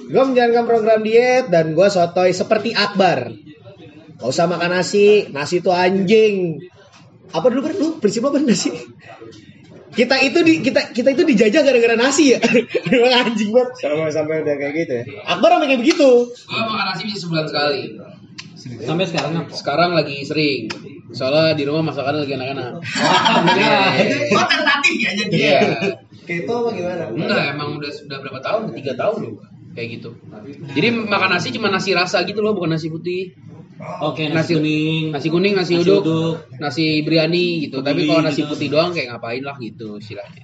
gue 0.09 0.24
menjalankan 0.24 0.65
program 0.69 1.01
diet 1.01 1.50
dan 1.50 1.74
gue 1.74 1.88
sotoy 1.89 2.33
seperti 2.33 2.74
Akbar. 2.77 3.33
Gak 4.19 4.29
usah 4.29 4.51
makan 4.51 4.75
nasi, 4.75 5.31
nasi 5.31 5.63
itu 5.63 5.71
anjing. 5.71 6.59
Apa 7.31 7.48
dulu 7.48 7.71
lu 7.71 7.88
prinsip 8.03 8.25
apa 8.27 8.41
nasi? 8.41 8.74
Kita 9.89 10.21
itu 10.21 10.45
di 10.45 10.62
kita 10.62 10.93
kita 10.93 11.17
itu 11.17 11.24
dijajah 11.25 11.62
gara-gara 11.65 11.95
nasi 11.98 12.36
ya. 12.36 12.39
Emang 12.93 13.25
anjing 13.25 13.50
banget. 13.50 13.69
Sampai 13.79 14.12
sampai 14.13 14.36
udah 14.45 14.55
kayak 14.59 14.74
gitu 14.86 14.93
ya. 15.01 15.03
Akbar 15.25 15.57
sampai 15.57 15.67
kayak 15.74 15.81
begitu. 15.81 16.09
gue 16.29 16.62
makan 16.62 16.86
nasi 16.93 17.01
bisa 17.09 17.17
sebulan 17.25 17.45
sekali 17.50 17.81
Sampai 18.60 19.06
sekarang 19.06 19.32
apa? 19.38 19.51
sekarang 19.51 19.92
lagi 19.94 20.22
sering 20.22 20.68
soalnya 21.10 21.56
di 21.56 21.63
rumah 21.63 21.89
masakannya 21.89 22.22
lagi 22.22 22.34
enak-enak 22.36 22.70
Oh 24.30 24.46
tentatif 24.46 24.94
ya 24.96 25.12
jadi. 25.16 25.34
iya 25.34 25.60
Keto 26.24 26.54
apa 26.56 26.70
gimana? 26.72 27.04
enggak 27.10 27.44
emang 27.54 27.70
udah 27.75 27.89
sudah 27.89 28.18
berapa 28.20 28.39
tahun 28.39 28.62
tiga 28.75 28.94
tahun 28.94 29.18
loh 29.25 29.34
kayak 29.72 29.88
gitu 29.98 30.10
jadi 30.72 30.88
makan 30.94 31.30
nasi 31.32 31.50
cuma 31.50 31.70
nasi 31.70 31.94
rasa 31.94 32.22
gitu 32.24 32.39
loh 32.39 32.54
bukan 32.54 32.75
nasi 32.75 32.88
putih 32.88 33.34
Oke, 33.80 34.28
nasi 34.28 34.36
nasi 34.36 34.54
kuning. 34.60 35.04
nasi 35.16 35.28
kuning 35.32 35.54
nasi, 35.56 35.80
Nasi 35.80 35.88
uduk, 35.88 36.04
uduk. 36.04 36.36
nasi 36.60 37.00
biryani 37.00 37.63
gitu 37.63 37.80
tapi 37.80 38.04
Putih 38.04 38.12
kalau 38.12 38.22
nasi 38.28 38.42
gitu. 38.44 38.51
putih 38.51 38.68
doang 38.68 38.92
kayak 38.92 39.08
ngapain 39.10 39.39
lah 39.39 39.56
gitu 39.56 39.96
istilahnya 39.96 40.44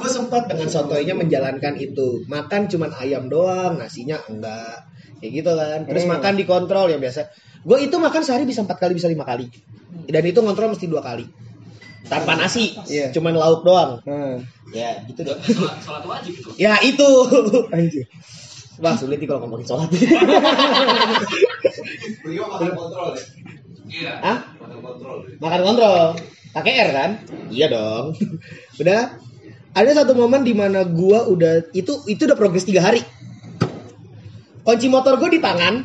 gue 0.00 0.08
sempat 0.08 0.48
dengan 0.48 0.64
sotoynya 0.66 1.12
menjalankan 1.12 1.76
itu. 1.76 2.24
Makan 2.24 2.64
cuman 2.66 2.90
ayam 2.96 3.28
doang, 3.28 3.76
nasinya 3.76 4.16
enggak. 4.26 4.80
Kayak 5.24 5.40
gitu 5.40 5.50
kan. 5.56 5.80
Terus 5.88 6.04
Hmm. 6.04 6.12
makan 6.20 6.32
dikontrol 6.36 6.92
ya 6.92 7.00
biasa. 7.00 7.32
Gue 7.64 7.80
itu 7.80 7.96
makan 7.96 8.20
sehari 8.20 8.44
bisa 8.44 8.60
empat 8.60 8.76
kali, 8.76 8.92
bisa 8.92 9.08
lima 9.08 9.24
kali. 9.24 9.48
Dan 10.04 10.20
itu 10.28 10.44
kontrol 10.44 10.76
mesti 10.76 10.84
dua 10.84 11.00
kali. 11.00 11.24
Tanpa 12.04 12.36
nasi, 12.36 12.76
Iya. 12.84 13.16
cuman 13.16 13.32
lauk 13.32 13.64
doang. 13.64 14.04
Hmm. 14.04 14.44
Ya 14.68 15.00
gitu 15.08 15.24
dong. 15.24 15.40
Sholat, 15.40 15.80
sholat 15.80 16.04
wajib 16.04 16.36
itu. 16.36 16.50
Ya 16.60 16.76
itu. 16.84 17.08
Anjir. 17.72 18.04
Wah 18.76 18.92
sulit 19.00 19.16
nih 19.16 19.24
kalau 19.24 19.48
ngomongin 19.48 19.64
sholat. 19.64 19.88
Beliau 22.20 22.44
makan 22.52 22.70
kontrol 22.76 23.16
ya. 23.16 23.24
Iya. 23.88 24.12
Hah? 24.20 24.38
Makan 24.60 24.78
kontrol. 24.84 25.16
Makan 25.40 25.60
kontrol. 25.64 26.06
Pakai 26.52 26.72
R 26.76 26.90
kan? 26.92 27.10
Iya 27.48 27.66
dong. 27.72 28.12
udah. 28.84 29.00
Ada 29.74 30.04
satu 30.04 30.14
momen 30.14 30.46
di 30.46 30.54
mana 30.54 30.86
gua 30.86 31.26
udah 31.26 31.72
itu 31.74 32.04
itu 32.06 32.22
udah 32.28 32.38
progres 32.38 32.62
tiga 32.62 32.78
hari. 32.84 33.02
Kunci 34.64 34.88
motor 34.88 35.20
gue 35.20 35.36
di 35.36 35.40
tangan, 35.44 35.84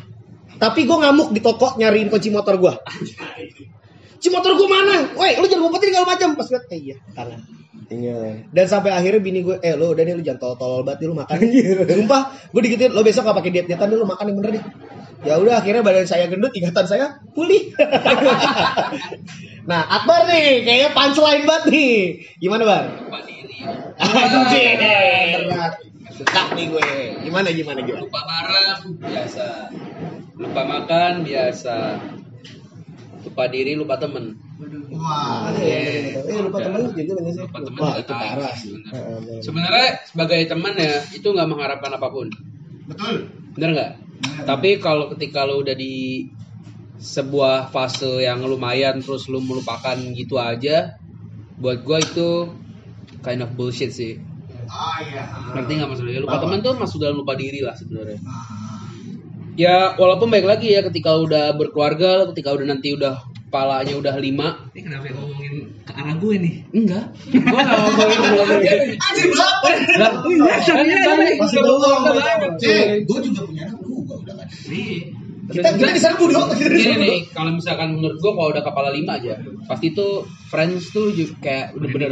tapi 0.56 0.88
gue 0.88 0.96
ngamuk 0.96 1.36
di 1.36 1.40
toko 1.44 1.76
nyariin 1.76 2.08
kunci 2.08 2.32
motor 2.32 2.56
gua. 2.56 2.80
Kunci 2.80 4.28
motor 4.32 4.56
gue 4.56 4.68
mana? 4.68 5.12
Woi, 5.16 5.36
lu 5.36 5.44
jangan 5.44 5.68
ngumpetin 5.68 5.92
kalau 5.92 6.08
macam. 6.08 6.28
Pas 6.32 6.48
gue, 6.48 6.60
eh 6.72 6.80
iya, 6.80 6.96
tangan. 7.12 7.40
Iya. 7.90 8.46
Dan 8.48 8.66
sampai 8.70 8.94
akhirnya 8.94 9.20
bini 9.20 9.44
gue, 9.44 9.60
eh 9.60 9.76
lo 9.76 9.92
udah 9.92 10.04
nih 10.04 10.14
lu 10.16 10.22
jangan 10.24 10.40
tolol-tolol 10.40 10.80
banget 10.86 11.04
nih, 11.04 11.08
lu 11.12 11.16
makan. 11.16 11.36
Sumpah, 12.00 12.22
gue 12.56 12.60
digituin, 12.64 12.92
lo 12.96 13.02
besok 13.04 13.28
gak 13.28 13.36
pakai 13.36 13.50
diet-dietan 13.52 13.88
deh, 13.90 13.98
lu 13.98 14.06
makan 14.08 14.24
yang 14.32 14.36
bener 14.40 14.50
nih. 14.56 14.64
Ya 15.20 15.34
udah 15.36 15.60
akhirnya 15.60 15.84
badan 15.84 16.08
saya 16.08 16.24
gendut, 16.32 16.56
ingatan 16.56 16.86
saya 16.88 17.20
pulih. 17.36 17.76
nah, 19.68 19.84
Akbar 20.00 20.24
nih, 20.24 20.64
kayaknya 20.64 20.88
punchline 20.96 21.44
banget 21.44 21.64
nih. 21.68 21.96
Gimana, 22.40 22.62
Bar? 22.64 22.84
Anjir. 24.00 24.80
Suka 26.20 26.52
nih 26.52 26.66
gue. 26.68 26.90
Gimana 27.24 27.48
gimana 27.48 27.80
gimana? 27.80 28.04
Lupa 28.04 28.20
barang 28.28 28.80
biasa. 29.00 29.46
Lupa 30.36 30.62
makan 30.68 31.12
biasa. 31.24 31.76
Lupa 33.24 33.44
diri, 33.48 33.72
lupa 33.72 33.96
temen. 33.96 34.36
Wah. 34.92 35.48
Ada 35.48 35.60
ya, 35.64 35.78
ada, 35.80 36.20
ada. 36.20 36.20
Eh, 36.28 36.40
lupa 36.44 36.58
temen 36.60 36.80
juga 36.92 37.12
bener 37.16 37.32
sih. 37.32 37.42
Lupa 37.48 37.58
temen 37.64 37.80
Wah, 37.80 37.94
itu 37.96 38.12
parah 38.12 38.52
sih 38.52 38.68
sebenarnya. 38.68 38.92
Heeh, 38.92 39.16
bener. 39.24 39.40
Sebenarnya 39.40 39.88
sebagai 40.04 40.40
teman 40.44 40.72
ya 40.76 40.94
itu 41.16 41.28
nggak 41.32 41.48
mengharapkan 41.48 41.92
apa 41.96 42.08
pun, 42.12 42.26
Betul. 42.84 43.14
bener 43.56 43.70
nggak? 43.72 43.92
Tapi 44.44 44.70
kalau 44.84 45.08
ketika 45.16 45.48
lo 45.48 45.64
udah 45.64 45.72
di 45.72 46.28
sebuah 47.00 47.72
fase 47.72 48.20
yang 48.20 48.44
lumayan 48.44 49.00
terus 49.00 49.24
lu 49.32 49.40
melupakan 49.40 49.96
gitu 49.96 50.36
aja, 50.36 51.00
buat 51.56 51.80
gua 51.80 52.04
itu 52.04 52.52
kind 53.24 53.40
of 53.40 53.56
bullshit 53.56 53.96
sih. 53.96 54.20
Ah 54.70 54.98
iya. 55.02 55.22
Ngerti 55.58 55.72
nggak 55.76 55.88
maksudnya? 55.90 56.22
Lupa 56.22 56.38
Apa? 56.38 56.42
teman 56.46 56.58
tuh 56.62 56.72
masuk 56.78 56.98
dalam 57.02 57.16
lupa 57.18 57.34
diri 57.34 57.60
lah 57.60 57.74
sebenarnya. 57.74 58.18
Ah. 58.22 58.46
Ya 59.58 59.92
walaupun 59.98 60.30
baik 60.30 60.46
lagi 60.46 60.72
ya 60.72 60.80
ketika 60.86 61.18
udah 61.18 61.52
berkeluarga, 61.58 62.30
ketika 62.32 62.54
udah 62.54 62.66
nanti 62.70 62.94
udah 62.94 63.18
palanya 63.50 63.98
udah 63.98 64.14
lima, 64.22 64.70
Ini 64.70 64.80
kenapa 64.86 65.10
ngomongin 65.10 65.54
ke 65.82 65.92
arah 65.92 66.14
gue 66.16 66.34
nih? 66.38 66.54
enggak? 66.70 67.04
Gua 67.34 67.60
nggak 67.66 67.78
ngomongin 67.82 68.18
ngomongin. 68.38 68.78
Anjir 68.94 69.26
berapa? 69.26 69.68
Lah, 69.98 70.12
kan 70.22 70.86
Masih 71.34 71.58
belum, 71.58 71.78
banyak, 71.82 72.52
cuy. 72.62 72.70
Eh, 72.70 72.86
gue 73.02 73.18
juga 73.26 73.40
punya 73.42 73.62
anak 73.66 73.78
udah 73.82 74.34
kan. 74.38 74.46
Iya. 74.70 75.19
Kita 75.50 75.68
kita 75.74 75.92
diserbu 75.92 76.24
dong. 76.30 76.48
Gini 76.60 76.94
nih, 76.96 77.18
kalau 77.34 77.50
misalkan 77.54 77.98
menurut 77.98 78.16
gua 78.22 78.32
kalau 78.38 78.48
udah 78.54 78.64
kepala 78.64 78.88
lima 78.94 79.18
aja, 79.18 79.34
pasti 79.66 79.90
tuh 79.92 80.24
friends 80.48 80.94
tuh 80.94 81.10
juga 81.10 81.34
kayak 81.42 81.66
udah 81.76 81.88
bener 81.90 82.10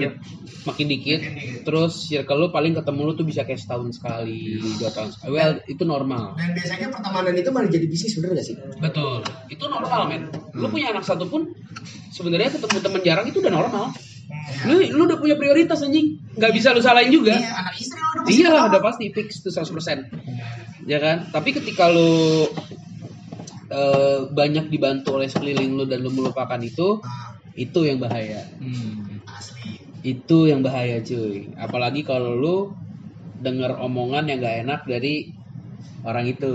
makin 0.67 0.87
dikit. 0.91 1.21
Terus 1.65 1.93
circle 2.11 2.39
lu 2.39 2.49
paling 2.51 2.75
ketemu 2.77 3.01
lu 3.07 3.13
tuh 3.17 3.27
bisa 3.27 3.47
kayak 3.49 3.63
setahun 3.63 3.97
sekali, 3.97 4.59
dua 4.77 4.91
tahun 4.93 5.11
sekali. 5.15 5.31
Well, 5.33 5.53
itu 5.65 5.83
normal. 5.87 6.37
Dan 6.37 6.53
biasanya 6.53 6.89
pertemanan 6.93 7.35
itu 7.39 7.51
malah 7.55 7.71
jadi 7.71 7.87
bisnis 7.89 8.13
bener 8.21 8.37
gak 8.37 8.47
sih? 8.47 8.57
Betul. 8.83 9.25
Itu 9.49 9.65
normal, 9.71 10.01
men. 10.11 10.23
Lu 10.53 10.67
punya 10.69 10.93
anak 10.93 11.07
satu 11.07 11.31
pun 11.31 11.55
sebenarnya 12.13 12.53
ketemu 12.53 12.77
teman 12.83 13.01
jarang 13.07 13.27
itu 13.31 13.39
udah 13.41 13.53
normal. 13.55 13.95
Lu 14.69 14.77
lu 14.81 15.03
udah 15.09 15.19
punya 15.21 15.37
prioritas 15.41 15.81
anjing. 15.81 16.21
Nggak 16.37 16.53
bisa 16.53 16.77
lu 16.77 16.81
salahin 16.85 17.13
juga. 17.13 17.37
Iya, 17.37 17.53
anak 17.65 17.75
istri 17.81 17.99
lo 17.99 18.09
udah 18.13 18.23
pasti 18.25 18.35
Iya 18.37 18.51
udah 18.69 18.81
pasti 18.83 19.05
fix 19.15 19.29
tuh 19.41 19.53
100%. 19.53 20.89
Ya 20.89 20.99
kan? 21.01 21.17
Tapi 21.33 21.51
ketika 21.57 21.89
lu 21.89 22.49
eh, 23.69 24.19
banyak 24.29 24.73
dibantu 24.73 25.17
oleh 25.21 25.29
sekeliling 25.29 25.77
lu 25.77 25.85
dan 25.85 26.01
lu 26.01 26.11
melupakan 26.13 26.59
itu, 26.61 27.01
Ah, 27.05 27.37
itu 27.55 27.81
yang 27.85 28.01
bahaya. 28.01 28.45
asli. 29.29 29.77
Itu 30.03 30.49
yang 30.49 30.65
bahaya, 30.65 31.03
cuy. 31.05 31.53
Apalagi 31.59 32.03
kalau 32.07 32.33
lu 32.39 32.57
dengar 33.39 33.79
omongan 33.79 34.27
yang 34.27 34.39
gak 34.43 34.57
enak 34.67 34.81
dari 34.89 35.31
orang 36.03 36.27
itu. 36.27 36.53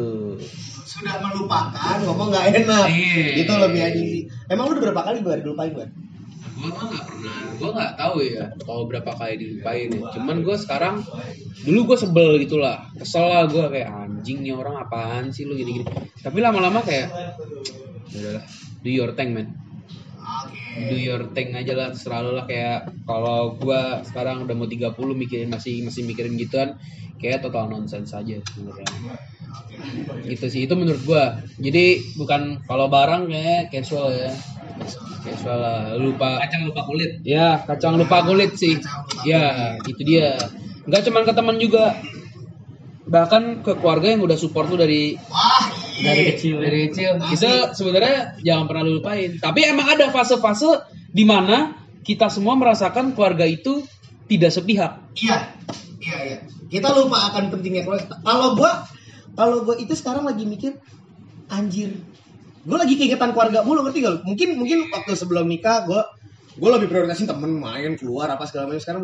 Sudah 0.83 1.19
melupakan. 1.23 1.95
ngomong 2.03 2.27
gak 2.31 2.45
enak. 2.53 2.85
Iya. 2.91 3.45
Itu 3.45 3.53
lebih 3.55 3.81
sih. 3.93 4.21
Emang 4.51 4.67
lu 4.69 4.77
udah 4.77 4.83
berapa 4.91 5.01
kali 5.07 5.17
gue 5.23 5.35
dilupain 5.43 5.71
gue? 5.71 5.87
Gua 6.53 6.69
mah 6.69 6.83
nggak 6.85 7.05
pernah, 7.09 7.37
gua 7.57 7.69
nggak 7.73 7.93
tahu 7.97 8.15
ya 8.21 8.43
kalau 8.61 8.83
berapa 8.85 9.11
kali 9.17 9.33
dilupain 9.41 9.89
ya. 9.89 10.01
Cuman 10.13 10.37
gua 10.45 10.55
sekarang, 10.55 10.95
dulu 11.65 11.79
gua 11.93 11.97
sebel 11.97 12.29
gitu 12.43 12.61
lah, 12.61 12.85
kesel 12.97 13.25
lah 13.25 13.43
gua 13.49 13.73
kayak 13.73 13.89
anjing 13.89 14.45
nih 14.45 14.53
orang 14.53 14.77
apaan 14.77 15.33
sih 15.33 15.43
lu 15.49 15.57
gini-gini. 15.57 15.85
Tapi 16.21 16.37
lama-lama 16.39 16.79
kayak, 16.85 17.09
"Ya 18.13 18.17
udahlah, 18.21 18.45
do 18.85 18.89
your 18.93 19.11
thing 19.17 19.33
man, 19.33 19.47
Oke. 19.49 20.93
do 20.93 20.95
your 20.95 21.21
thing 21.33 21.51
aja 21.57 21.73
lah, 21.73 21.89
selalu 21.97 22.29
lah 22.37 22.45
kayak 22.45 22.79
kalau 23.09 23.57
gua 23.57 24.05
sekarang 24.05 24.45
udah 24.45 24.55
mau 24.55 24.69
30 24.69 25.17
mikirin 25.17 25.49
masih 25.49 25.81
masih 25.83 26.05
mikirin 26.05 26.37
gituan, 26.37 26.77
kayak 27.17 27.41
total 27.41 27.67
nonsense 27.67 28.13
aja 28.13 28.37
sebenarnya. 28.53 28.87
Gitu 30.23 30.45
sih, 30.47 30.61
itu 30.69 30.73
menurut 30.77 31.01
gua. 31.03 31.41
Jadi 31.57 32.15
bukan 32.15 32.61
kalau 32.69 32.87
barang 32.87 33.27
kayak 33.27 33.73
casual 33.73 34.13
ya. 34.13 34.31
Casual 35.23 35.57
lah, 35.59 35.79
lupa 35.95 36.43
Kacang 36.43 36.67
lupa 36.67 36.81
kulit. 36.83 37.23
Ya, 37.23 37.63
kacang 37.63 37.95
lupa 37.95 38.27
kulit 38.27 38.59
sih. 38.59 38.75
Ya, 39.23 39.75
itu 39.87 40.01
dia. 40.03 40.35
Nggak 40.83 41.01
cuman 41.07 41.23
ke 41.23 41.33
teman 41.33 41.55
juga. 41.57 41.95
Bahkan 43.03 43.67
ke 43.67 43.71
keluarga 43.79 44.15
yang 44.15 44.23
udah 44.23 44.39
support 44.39 44.71
lu 44.71 44.79
dari 44.79 45.15
Wah, 45.27 45.67
dari 45.99 46.21
iya. 46.23 46.29
kecil. 46.35 46.55
Dari 46.59 46.79
kecil. 46.89 47.11
Itu 47.31 47.51
sebenarnya 47.75 48.39
jangan 48.43 48.65
pernah 48.67 48.83
lu 48.83 48.99
lupain. 48.99 49.39
Tapi 49.39 49.59
emang 49.67 49.87
ada 49.95 50.11
fase-fase 50.11 50.87
di 51.11 51.23
mana 51.23 51.75
kita 52.03 52.27
semua 52.27 52.59
merasakan 52.59 53.15
keluarga 53.15 53.47
itu 53.47 53.83
tidak 54.27 54.51
sepihak. 54.51 54.99
Iya. 55.19 55.37
Iya, 56.03 56.17
iya. 56.27 56.37
Kita 56.67 56.91
lupa 56.91 57.31
akan 57.31 57.53
pentingnya 57.53 57.87
keluarga. 57.87 58.19
Kalau 58.19 58.59
gue, 58.59 58.71
kalau 59.39 59.57
gue 59.63 59.75
itu 59.79 59.93
sekarang 59.95 60.27
lagi 60.27 60.43
mikir, 60.43 60.75
anjir, 61.47 61.95
gue 62.63 62.77
lagi 62.79 62.93
keingetan 62.95 63.35
keluarga 63.35 63.59
mulu 63.67 63.83
ngerti 63.83 63.99
gak? 64.03 64.11
lu? 64.15 64.19
Mungkin 64.23 64.49
mungkin 64.55 64.77
waktu 64.91 65.19
sebelum 65.19 65.45
nikah 65.51 65.83
gue 65.83 66.01
gue 66.53 66.69
lebih 66.69 66.85
prioritasin 66.85 67.25
temen 67.25 67.49
main 67.57 67.97
keluar 67.97 68.29
apa 68.29 68.45
segala 68.45 68.69
macam 68.69 68.77
sekarang 68.77 69.03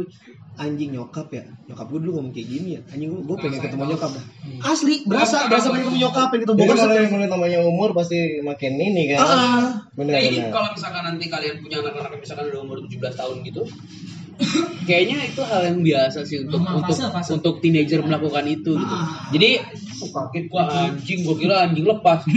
anjing 0.62 0.94
nyokap 0.94 1.34
ya 1.34 1.50
nyokap 1.66 1.90
gue 1.90 2.00
dulu 2.06 2.22
ngomong 2.22 2.30
kayak 2.30 2.46
gini 2.46 2.70
ya 2.78 2.82
anjing 2.94 3.10
gue 3.10 3.38
pengen 3.42 3.58
ketemu 3.58 3.84
nyokap 3.90 4.12
dah 4.14 4.26
asli 4.70 5.02
berasa 5.10 5.50
berasa 5.50 5.74
pengen 5.74 5.90
ketemu 5.90 6.00
nyokap 6.06 6.28
pengen 6.30 6.42
ketemu 6.46 6.58
bokap 6.62 6.78
kalau 6.78 6.94
yang 6.94 7.10
ngeliat 7.10 7.32
namanya 7.34 7.60
umur 7.66 7.90
pasti 7.98 8.18
makin 8.46 8.74
ini 8.78 9.04
kan. 9.18 9.20
Ah, 9.26 9.70
Bener 9.98 10.16
Jadi 10.16 10.38
bener. 10.46 10.52
kalau 10.56 10.70
misalkan 10.72 11.04
nanti 11.04 11.26
kalian 11.28 11.56
punya 11.60 11.78
anak-anak 11.84 12.12
yang 12.16 12.22
misalkan 12.24 12.46
udah 12.54 12.62
umur 12.64 12.78
17 12.88 13.20
tahun 13.20 13.36
gitu, 13.44 13.62
kayaknya 14.88 15.18
itu 15.28 15.42
hal 15.44 15.62
yang 15.68 15.80
biasa 15.84 16.20
sih 16.24 16.38
untuk 16.48 16.64
untuk 16.64 16.96
fase, 16.96 17.12
fase. 17.12 17.30
untuk 17.36 17.54
teenager 17.60 18.00
melakukan 18.00 18.46
itu 18.48 18.72
gitu. 18.80 18.96
Jadi 19.36 19.50
oh, 20.06 20.10
kaget 20.16 20.46
gua 20.48 20.64
anjing, 20.72 21.20
gua 21.28 21.36
kira 21.36 21.56
anjing 21.68 21.84
lepas. 21.84 22.24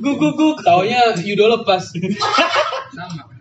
guk 0.00 0.16
guk 0.16 0.34
guk, 0.38 0.56
taunya 0.64 1.12
Yudo 1.18 1.60
lepas. 1.60 1.92
Sama. 2.92 3.32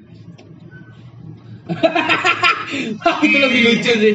itu 3.26 3.38
lebih 3.38 3.62
lucu 3.68 3.92
sih. 3.92 4.14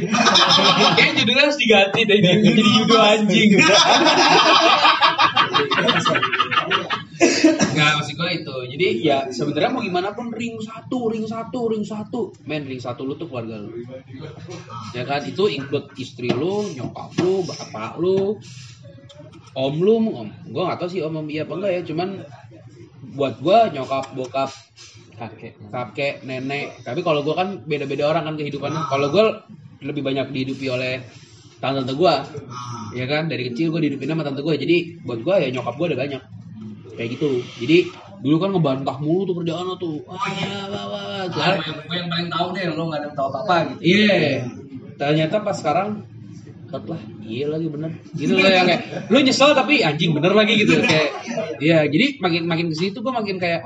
Kayaknya 0.97 1.13
judulnya 1.23 1.43
harus 1.49 1.59
diganti 1.61 2.01
deh 2.05 2.19
jadi, 2.21 2.41
jadi 2.43 2.71
Yudo 2.81 2.97
anjing. 3.01 3.51
Enggak, 7.17 7.91
maksud 8.01 8.15
gue 8.17 8.31
itu. 8.33 8.57
Jadi 8.77 8.87
ya 9.05 9.19
sebenarnya 9.33 9.71
mau 9.73 9.83
gimana 9.85 10.13
pun 10.13 10.29
ring 10.33 10.61
satu, 10.61 11.09
ring 11.13 11.25
satu, 11.25 11.61
ring 11.73 11.85
satu. 11.85 12.33
Men, 12.45 12.69
ring 12.69 12.81
satu 12.81 13.09
lu 13.09 13.17
tuh 13.17 13.29
keluarga 13.29 13.61
lu. 13.61 13.73
Ya 14.93 15.05
kan, 15.09 15.25
itu 15.25 15.49
include 15.49 15.93
istri 15.97 16.29
lu, 16.33 16.69
nyokap 16.77 17.17
lu, 17.21 17.45
bapak 17.45 17.97
lu, 18.01 18.37
om 19.57 19.75
lu, 19.81 19.97
om. 20.13 20.29
Gue 20.53 20.63
gak 20.69 20.79
tau 20.85 20.89
sih 20.93 21.01
om 21.01 21.17
om 21.17 21.27
iya 21.33 21.49
apa 21.49 21.57
enggak 21.57 21.73
ya, 21.73 21.81
cuman 21.89 22.09
buat 23.17 23.41
gue 23.41 23.59
nyokap, 23.73 24.13
bokap, 24.13 24.53
kakek, 25.17 25.57
kakek, 25.73 26.15
nenek. 26.29 26.85
Tapi 26.85 27.01
kalau 27.01 27.25
gue 27.25 27.33
kan 27.33 27.65
beda-beda 27.65 28.13
orang 28.13 28.29
kan 28.29 28.35
kehidupannya. 28.37 28.93
Kalau 28.93 29.09
gue 29.09 29.25
lebih 29.81 30.05
banyak 30.05 30.29
dihidupi 30.37 30.69
oleh 30.69 31.01
tante-tante 31.57 31.97
gue, 31.97 32.15
ya 33.01 33.05
kan 33.09 33.33
dari 33.33 33.49
kecil 33.49 33.73
gue 33.73 33.81
dihidupin 33.89 34.13
sama 34.13 34.23
tante 34.29 34.45
gue. 34.45 34.55
Jadi 34.61 34.77
buat 35.09 35.25
gue 35.25 35.35
ya 35.41 35.49
nyokap 35.49 35.75
gue 35.81 35.87
ada 35.89 35.99
banyak 36.05 36.23
kayak 37.01 37.09
gitu. 37.17 37.41
Jadi 37.65 37.79
dulu 38.21 38.37
kan 38.41 38.51
ngebantah 38.53 38.97
mulu 39.01 39.23
tuh 39.25 39.35
kerjaan 39.41 39.65
lo 39.65 39.77
tuh. 39.81 40.05
Wah, 40.05 40.17
wah, 40.69 40.85
wah. 40.93 41.25
Gue 41.33 41.97
yang, 41.97 42.09
paling 42.13 42.29
tahu 42.29 42.47
deh, 42.53 42.65
lo 42.69 42.85
gak 42.93 43.01
ada 43.01 43.07
yang 43.09 43.17
tahu 43.17 43.29
apa-apa 43.33 43.57
gitu. 43.73 43.81
Iya. 43.81 44.21
Ternyata 45.01 45.37
pas 45.41 45.57
sekarang 45.57 45.89
lah, 46.85 47.01
iya 47.25 47.47
lagi 47.49 47.67
bener. 47.73 47.91
Gitu 48.13 48.37
loh 48.37 48.45
yang 48.45 48.69
kayak 48.69 49.09
lu 49.09 49.19
nyesel 49.25 49.57
tapi 49.57 49.81
anjing 49.81 50.13
bener 50.13 50.37
lagi 50.37 50.53
gitu 50.61 50.77
kayak. 50.85 51.11
Iya, 51.57 51.89
jadi 51.89 52.21
makin 52.21 52.43
makin 52.45 52.67
ke 52.73 52.77
situ 52.77 53.01
gue 53.01 53.15
makin 53.15 53.41
kayak 53.41 53.65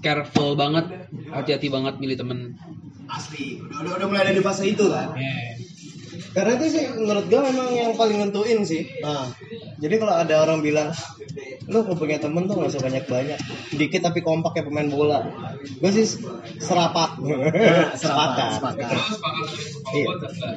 careful 0.00 0.56
banget, 0.56 0.88
hati-hati 1.28 1.68
banget 1.68 2.00
milih 2.00 2.16
temen. 2.16 2.56
asli 3.10 3.58
udah, 3.58 3.82
udah 3.82 3.92
udah 3.98 4.06
mulai 4.06 4.22
ada 4.22 4.38
di 4.38 4.38
fase 4.38 4.70
itu 4.70 4.86
kan 4.86 5.10
Iya. 5.18 5.58
Karena 6.30 6.62
itu 6.62 6.66
sih 6.78 6.84
menurut 6.94 7.26
gue 7.26 7.40
memang 7.42 7.68
yang 7.74 7.92
paling 7.98 8.22
nentuin 8.22 8.62
sih. 8.62 8.86
Nah, 9.02 9.26
Jadi 9.82 9.94
kalau 9.98 10.14
ada 10.14 10.46
orang 10.46 10.62
bilang, 10.62 10.94
lu 11.70 11.86
kalau 11.86 11.94
punya 11.94 12.18
temen 12.18 12.50
tuh 12.50 12.58
gak 12.58 12.74
usah 12.74 12.82
banyak-banyak, 12.82 13.38
dikit 13.78 14.02
tapi 14.02 14.20
kompak 14.20 14.58
kayak 14.58 14.66
pemain 14.66 14.90
bola. 14.90 15.22
Gue 15.78 15.90
sih 15.94 16.18
serapat. 16.58 17.14
sepakat. 18.02 18.50
Dengan 18.74 18.98
kepala 18.98 19.40
Iya. 19.90 20.06
gua 20.06 20.14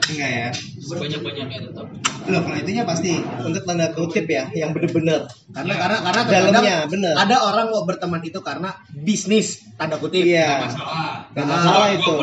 enggak. 0.09 0.29
Ya. 0.33 0.49
Sebanyak-banyaknya 0.81 1.57
tetap. 1.69 1.85
Loh, 2.23 2.41
kalau 2.41 2.57
itunya 2.57 2.83
pasti 2.83 3.11
untuk 3.41 3.61
tanda 3.61 3.93
kutip 3.93 4.25
ya, 4.25 4.49
yang 4.53 4.73
bener-bener. 4.73 5.29
Karena 5.53 5.73
karena 5.77 5.97
karena 6.01 6.21
terkadang 6.25 6.53
Dalamnya, 6.53 6.77
bener. 6.89 7.13
ada 7.13 7.35
orang 7.45 7.65
mau 7.69 7.83
berteman 7.85 8.21
itu 8.25 8.39
karena 8.41 8.73
bisnis 8.89 9.61
tanda 9.77 10.01
kutip. 10.01 10.25
Iya. 10.25 10.65
Masalah. 10.65 11.29
Gak 11.29 11.43
Ah, 11.43 11.49
masalah 11.49 11.87
itu. 11.93 12.13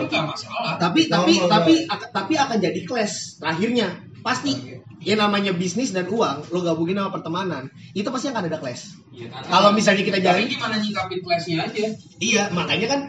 Tapi 0.82 1.00
tapi 1.06 1.32
tapi 1.46 1.74
tapi 1.86 2.32
akan 2.34 2.56
jadi 2.58 2.80
clash 2.82 3.38
terakhirnya 3.38 4.02
pasti. 4.26 4.79
Ya 5.00 5.16
namanya 5.16 5.56
bisnis 5.56 5.90
dan 5.90 6.06
uang, 6.06 6.48
lo 6.48 6.60
gabungin 6.60 6.94
sama 6.94 7.08
pertemanan, 7.10 7.68
itu 7.90 8.04
pasti 8.06 8.28
akan 8.28 8.44
ada 8.44 8.60
clash. 8.60 9.00
Iya 9.10 9.32
kan? 9.32 9.42
Kalau 9.42 9.70
misalnya 9.72 10.04
kita 10.04 10.18
jalan, 10.20 10.44
gimana 10.44 10.76
nyikapin 10.76 11.18
kelasnya 11.20 11.56
aja? 11.64 11.84
iya 12.20 12.42
makanya 12.50 12.86
kan 12.86 13.00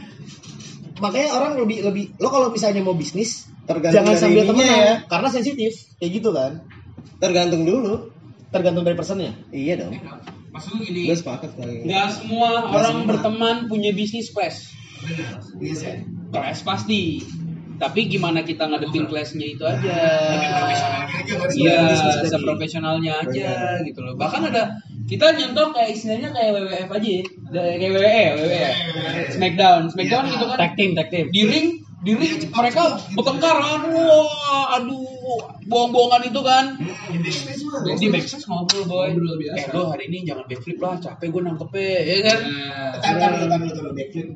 makanya 0.98 1.30
orang 1.34 1.52
lebih 1.58 1.84
lebih 1.84 2.04
lo 2.16 2.30
kalau 2.30 2.48
misalnya 2.48 2.80
mau 2.80 2.94
bisnis 2.94 3.50
Tergantung 3.62 4.02
jangan 4.02 4.16
sambil 4.16 4.44
temenan 4.46 4.78
ya. 4.78 4.96
karena 5.06 5.28
sensitif 5.28 5.72
kayak 5.98 6.12
gitu 6.16 6.30
kan 6.30 6.64
Tergantung 7.18 7.64
dulu. 7.64 8.10
tergantung 8.50 8.82
dari 8.82 8.96
personnya 8.96 9.32
Iya 9.50 9.86
dong. 9.86 9.94
Maksud 10.52 10.72
lu 10.76 10.84
gini, 10.84 11.08
Gue 11.08 11.16
sepakat 11.16 11.56
lagi. 11.56 11.88
nggak 11.88 12.08
semua 12.12 12.50
orang 12.68 13.04
berteman 13.04 13.56
punya 13.66 13.92
bisnis 13.92 14.30
clash. 14.30 14.76
Iya 15.58 15.74
sih. 15.74 15.96
Clash 16.30 16.62
pasti. 16.62 17.24
Tapi 17.82 18.06
gimana 18.06 18.46
kita 18.46 18.70
ngadepin 18.70 19.10
clashnya 19.10 19.58
itu 19.58 19.66
aja. 19.66 19.90
Profesionalnya 21.26 21.58
Iya, 21.58 21.78
bisnis 21.90 22.16
tadi. 22.22 22.30
seprofesionalnya 22.30 23.14
aja 23.26 23.50
gitu 23.82 24.00
loh. 24.06 24.14
Bahkan 24.22 24.54
ada 24.54 24.78
kita 25.10 25.34
nyontoh 25.34 25.74
kayak 25.74 25.90
istilahnya 25.98 26.30
kayak 26.30 26.52
WWF 26.62 26.90
aja, 26.94 27.10
ya. 27.10 27.24
Kayak 27.50 27.92
WWE, 27.98 28.26
WWE, 28.38 28.70
Smackdown, 29.34 29.82
Smackdown 29.90 30.24
gitu 30.30 30.46
kan. 30.46 30.58
Tag 30.62 30.72
team, 30.78 30.94
tag 30.94 31.10
team. 31.10 31.26
Di 31.34 31.42
ring, 31.50 31.68
di 32.06 32.14
ring 32.14 32.34
mereka 32.54 33.02
bertengkar 33.18 33.58
kan, 33.58 33.82
wah, 33.92 34.78
aduh, 34.78 35.42
bohong-bohongan 35.66 36.22
itu 36.30 36.42
kan. 36.46 36.66
Di 37.98 38.08
backstage 38.14 38.46
ngobrol 38.46 38.86
boy, 38.86 39.10
eh 39.10 39.66
lo 39.74 39.90
hari 39.90 40.06
ini 40.08 40.22
jangan 40.24 40.46
backflip 40.46 40.78
lah, 40.78 41.02
capek 41.02 41.28
gue 41.34 41.42
nangkepnya, 41.44 41.98
ya 42.06 42.18
kan? 42.30 42.40
Kan 43.02 43.14
kan 43.18 43.32
lu 43.42 43.46
kan 43.50 43.60
lu 43.66 43.72
kalau 43.74 43.92
backflip. 43.98 44.30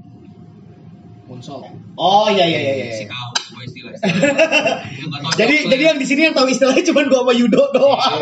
Moonsault. 1.26 1.66
oh 1.96 2.28
iya 2.30 2.46
iya 2.46 2.60
iya, 2.62 2.74
iya. 2.78 2.86
Si 2.94 3.06
kau, 3.06 3.30
gue 3.34 3.64
istilah. 3.66 3.92
Tahu 5.26 5.34
jadi 5.36 5.56
jadi 5.68 5.84
yang 5.90 5.98
di 5.98 6.06
sini 6.06 6.22
yang 6.24 6.34
tahu 6.34 6.48
istilahnya 6.48 6.86
cuma 6.86 7.02
gua 7.06 7.26
sama 7.26 7.34
Yudo 7.34 7.62
doang 7.72 8.22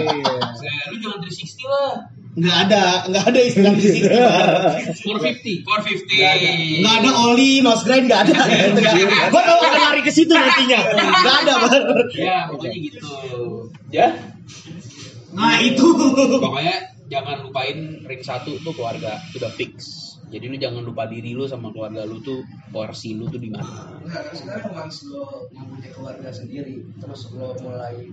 Saya, 0.55 0.81
lu 0.88 0.95
jangan 0.98 1.19
360 1.19 1.67
lah. 1.67 1.93
nggak 2.33 2.57
ada 2.65 2.83
nggak 3.07 3.24
ada 3.29 3.39
istilah 3.39 3.74
di 3.74 3.83
sini 3.83 4.07
450. 4.10 5.69
450. 5.69 6.81
nggak 6.81 6.95
ada 6.98 7.12
oli 7.24 7.62
nose 7.62 7.83
grind 7.83 8.07
nggak 8.07 8.22
ada 8.25 8.33
gua 9.29 9.41
tahu 9.43 9.60
akan 9.62 9.79
lari 9.83 10.01
ke 10.01 10.10
situ 10.10 10.31
nantinya 10.31 10.79
nggak 10.98 11.36
ada 11.45 11.53
bar 11.62 11.81
Ya, 12.10 12.38
pokoknya 12.50 12.77
gitu. 12.79 13.00
Ya. 13.89 14.07
nah 15.29 15.60
itu 15.60 15.86
Pokoknya 16.39 16.75
jangan 17.05 17.43
lupain 17.43 17.77
ring 18.01 18.22
satu 18.22 18.57
tuh 18.60 18.74
keluarga 18.74 19.22
sudah 19.29 19.51
fix. 19.51 20.02
Jadi 20.33 20.49
lu 20.49 20.57
jangan 20.57 20.81
lupa 20.81 21.05
diri 21.05 21.37
lu 21.37 21.45
sama 21.45 21.69
keluarga 21.69 22.09
lu 22.09 22.17
tuh 22.25 22.41
porsi 22.73 23.13
lu 23.13 23.29
tuh 23.29 23.37
di 23.37 23.53
mana. 23.53 24.01
Enggak, 24.01 24.33
sekarang 24.33 24.73
once 24.73 25.05
lo 25.05 25.45
mempunyai 25.53 25.93
keluarga 25.93 26.29
sendiri, 26.33 26.81
terus 26.97 27.29
lo 27.37 27.53
mulai 27.61 28.09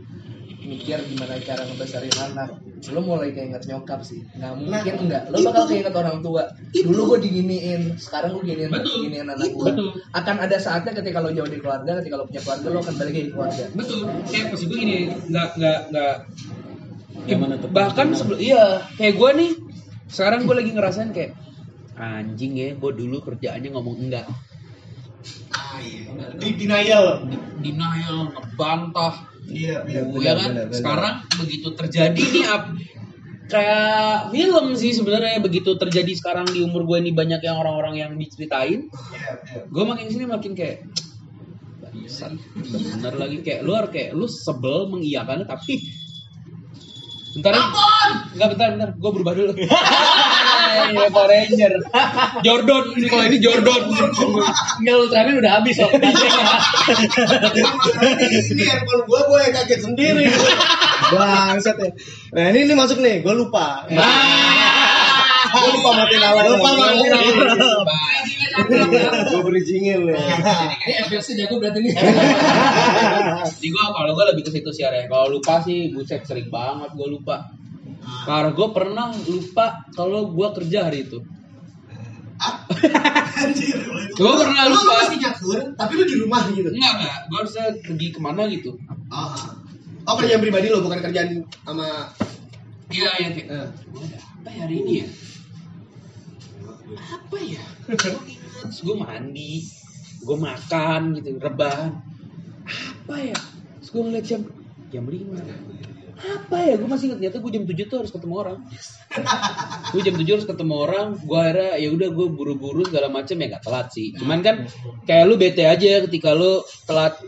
mikir 0.61 1.01
gimana 1.09 1.41
cara 1.41 1.65
ngebesarin 1.65 2.13
anak, 2.21 2.61
lo 2.93 3.01
mulai 3.01 3.33
keinget 3.33 3.65
nyokap 3.65 4.05
sih. 4.05 4.21
Nggak 4.37 4.53
mungkin 4.61 4.95
enggak, 5.09 5.23
lo 5.33 5.37
bakal 5.49 5.65
keinget 5.73 5.97
orang 5.97 6.21
tua. 6.21 6.45
Dulu 6.77 7.17
gue 7.17 7.19
diginiin, 7.25 7.97
sekarang 7.97 8.37
gue 8.37 8.45
giniin, 8.45 8.69
Betul. 8.69 9.09
giniin 9.09 9.25
anak 9.25 9.49
gue. 9.57 9.73
Akan 10.13 10.37
ada 10.45 10.61
saatnya 10.61 10.93
ketika 10.93 11.25
lo 11.25 11.33
jauh 11.33 11.49
dari 11.49 11.65
keluarga, 11.65 12.05
ketika 12.05 12.21
lo 12.21 12.29
punya 12.29 12.45
keluarga, 12.45 12.67
lo 12.69 12.79
akan 12.85 12.95
balik 13.01 13.13
ke 13.17 13.21
keluarga. 13.33 13.65
Betul. 13.73 14.01
Kayak 14.29 14.45
pas 14.53 14.61
gue 14.61 14.77
gini, 14.77 14.99
nggak 15.33 15.49
nggak 15.57 15.79
nggak. 15.89 16.17
Gimana 17.25 17.55
tuh? 17.57 17.69
Bahkan 17.73 18.07
sebelum 18.13 18.41
iya, 18.45 18.85
kayak 19.01 19.17
gue 19.17 19.31
nih, 19.41 19.51
sekarang 20.13 20.45
gue 20.45 20.57
lagi 20.61 20.71
ngerasain 20.77 21.17
kayak 21.17 21.33
anjing 22.01 22.57
ya, 22.57 22.73
gue 22.75 22.93
dulu 22.97 23.21
kerjaannya 23.21 23.71
ngomong 23.77 23.97
enggak, 24.01 24.27
Ah 25.53 25.77
iya. 25.85 26.33
di 26.41 26.49
denial 26.57 27.29
denial, 27.61 28.33
ngebantah, 28.33 29.29
Iya, 29.47 29.85
iya. 29.85 30.01
ya 30.09 30.33
kan? 30.35 30.51
Sekarang 30.73 31.15
begitu 31.37 31.69
terjadi 31.77 32.23
nih 32.23 32.45
ap, 32.49 32.73
kayak 33.53 34.33
film 34.33 34.67
sih 34.79 34.97
sebenarnya 34.97 35.43
begitu 35.45 35.75
terjadi 35.77 36.13
sekarang 36.17 36.49
di 36.49 36.63
umur 36.65 36.89
gue 36.89 37.03
ini 37.05 37.13
banyak 37.13 37.43
yang 37.45 37.61
orang-orang 37.61 37.95
yang 38.01 38.13
diceritain, 38.17 38.89
Iya, 38.89 39.33
iya. 39.45 39.61
gue 39.69 39.85
makin 39.85 40.07
sini 40.09 40.25
makin 40.25 40.57
kayak 40.57 40.89
bangsat 41.81 42.33
bener 42.71 43.15
lagi 43.19 43.43
kayak 43.43 43.61
lu 43.67 43.75
harus 43.75 43.91
kayak 43.91 44.15
lu 44.15 44.27
sebel 44.31 44.87
mengiyakannya 44.89 45.43
tapi 45.43 45.83
bentar 47.35 47.55
enggak 48.35 48.49
bentar 48.55 48.69
bentar 48.79 48.91
gue 48.95 49.11
berubah 49.11 49.35
dulu 49.35 49.53
ya 50.89 51.09
Power 51.13 51.29
Ranger 51.29 51.73
Jordan 52.47 52.85
ini 52.97 53.07
kalau 53.13 53.25
ini 53.29 53.39
Jordan 53.39 53.83
Enggak 54.81 54.97
Ultraman 54.97 55.35
udah 55.41 55.53
habis 55.61 55.77
kok. 55.77 55.93
Ini 58.51 58.65
handphone 58.65 59.03
gua 59.05 59.21
gua 59.29 59.39
yang 59.45 59.55
kaget 59.61 59.81
sendiri. 59.85 60.25
Bangsat 61.13 61.77
ya. 61.77 61.91
Nah 62.33 62.45
ini, 62.55 62.59
ini 62.69 62.75
masuk 62.77 62.99
nih, 63.03 63.21
gue 63.21 63.35
lupa. 63.35 63.85
gue 65.51 65.71
lupa 65.75 65.91
matiin 65.99 66.23
alarm. 66.23 66.57
Lupa 66.57 66.71
matiin 66.79 67.13
alarm. 67.13 67.87
Gue 69.27 69.43
bridgingin 69.43 70.01
nih. 70.07 70.17
Ini 70.17 70.93
FPS 71.11 71.35
jago 71.35 71.59
berarti 71.59 71.79
nih. 71.83 71.93
Jadi 71.99 73.67
gue 73.69 73.85
kalau 73.85 74.13
gue 74.15 74.25
lebih 74.35 74.43
ke 74.47 74.51
situ 74.55 74.71
sih 74.71 74.87
ya 74.87 74.91
kalau 75.11 75.29
lupa 75.29 75.61
sih 75.61 75.91
buset 75.93 76.23
sering 76.23 76.49
banget 76.49 76.91
gue 76.95 77.09
lupa 77.11 77.60
karena 78.01 78.51
gue 78.51 78.69
pernah 78.71 79.07
lupa 79.27 79.67
kalau 79.91 80.31
gue 80.31 80.49
kerja 80.57 80.89
hari 80.89 81.05
itu 81.05 81.19
Anjir. 82.41 83.77
gue 84.11 84.33
pernah 84.33 84.63
Lu 84.65 84.73
lu 84.73 84.81
lupa 84.81 84.93
masih 85.05 85.19
nyakur, 85.19 85.59
tapi 85.77 85.93
lu 85.95 86.05
di 86.05 86.17
rumah 86.17 86.41
gitu. 86.49 86.69
enggak 86.69 86.93
enggak 86.97 87.19
gue 87.27 87.37
harusnya 87.37 87.65
pergi 87.81 88.07
ke 88.11 88.21
mana 88.21 88.43
gitu 88.49 88.77
Oh. 89.11 89.35
oh 90.07 90.15
kerjaan 90.17 90.41
pribadi 90.41 90.67
lo 90.69 90.81
bukan 90.81 91.01
kerjaan 91.01 91.45
sama 91.63 92.09
Iya, 92.91 93.07
iya 93.23 93.29
kayak. 93.31 93.47
Eh. 93.47 93.69
"Gua 93.87 94.03
ada 94.03 94.19
apa 94.19 94.49
ya 94.51 94.61
hari 94.67 94.75
ini 94.83 94.93
ya? 94.99 95.07
Apa 96.91 97.37
ya? 97.39 97.63
Terus 98.67 98.81
gue 98.83 98.97
mandi, 98.99 99.63
gue 100.21 100.37
makan 100.37 101.03
gitu, 101.15 101.39
rebahan. 101.39 102.03
Apa 103.07 103.15
ya? 103.15 103.39
Terus 103.79 103.89
gue 103.89 104.03
ngeliat 104.03 104.27
jam 104.27 104.43
jam 104.91 105.05
5 105.07 106.00
apa 106.21 106.57
ya? 106.61 106.75
Gue 106.77 106.89
masih 106.89 107.05
ingat. 107.11 107.19
Ternyata 107.21 107.39
gue 107.41 107.53
jam 107.53 107.65
7 107.65 107.91
tuh 107.91 107.99
harus 108.05 108.13
ketemu 108.13 108.35
orang. 108.37 108.59
Gue 109.93 110.03
jam 110.07 110.15
7 110.15 110.23
harus 110.23 110.47
ketemu 110.47 110.75
orang. 110.77 111.07
Gue 111.19 111.39
akhirnya 111.41 111.73
ya 111.81 111.89
udah 111.91 112.09
gue 112.13 112.27
buru-buru 112.31 112.83
segala 112.87 113.09
macam 113.11 113.35
ya 113.35 113.47
nggak 113.51 113.65
telat 113.65 113.87
sih. 113.91 114.15
Cuman 114.15 114.39
kan 114.45 114.57
kayak 115.09 115.25
lu 115.27 115.35
bete 115.41 115.65
aja 115.67 116.05
ketika 116.07 116.37
lu 116.37 116.63
telat 116.85 117.19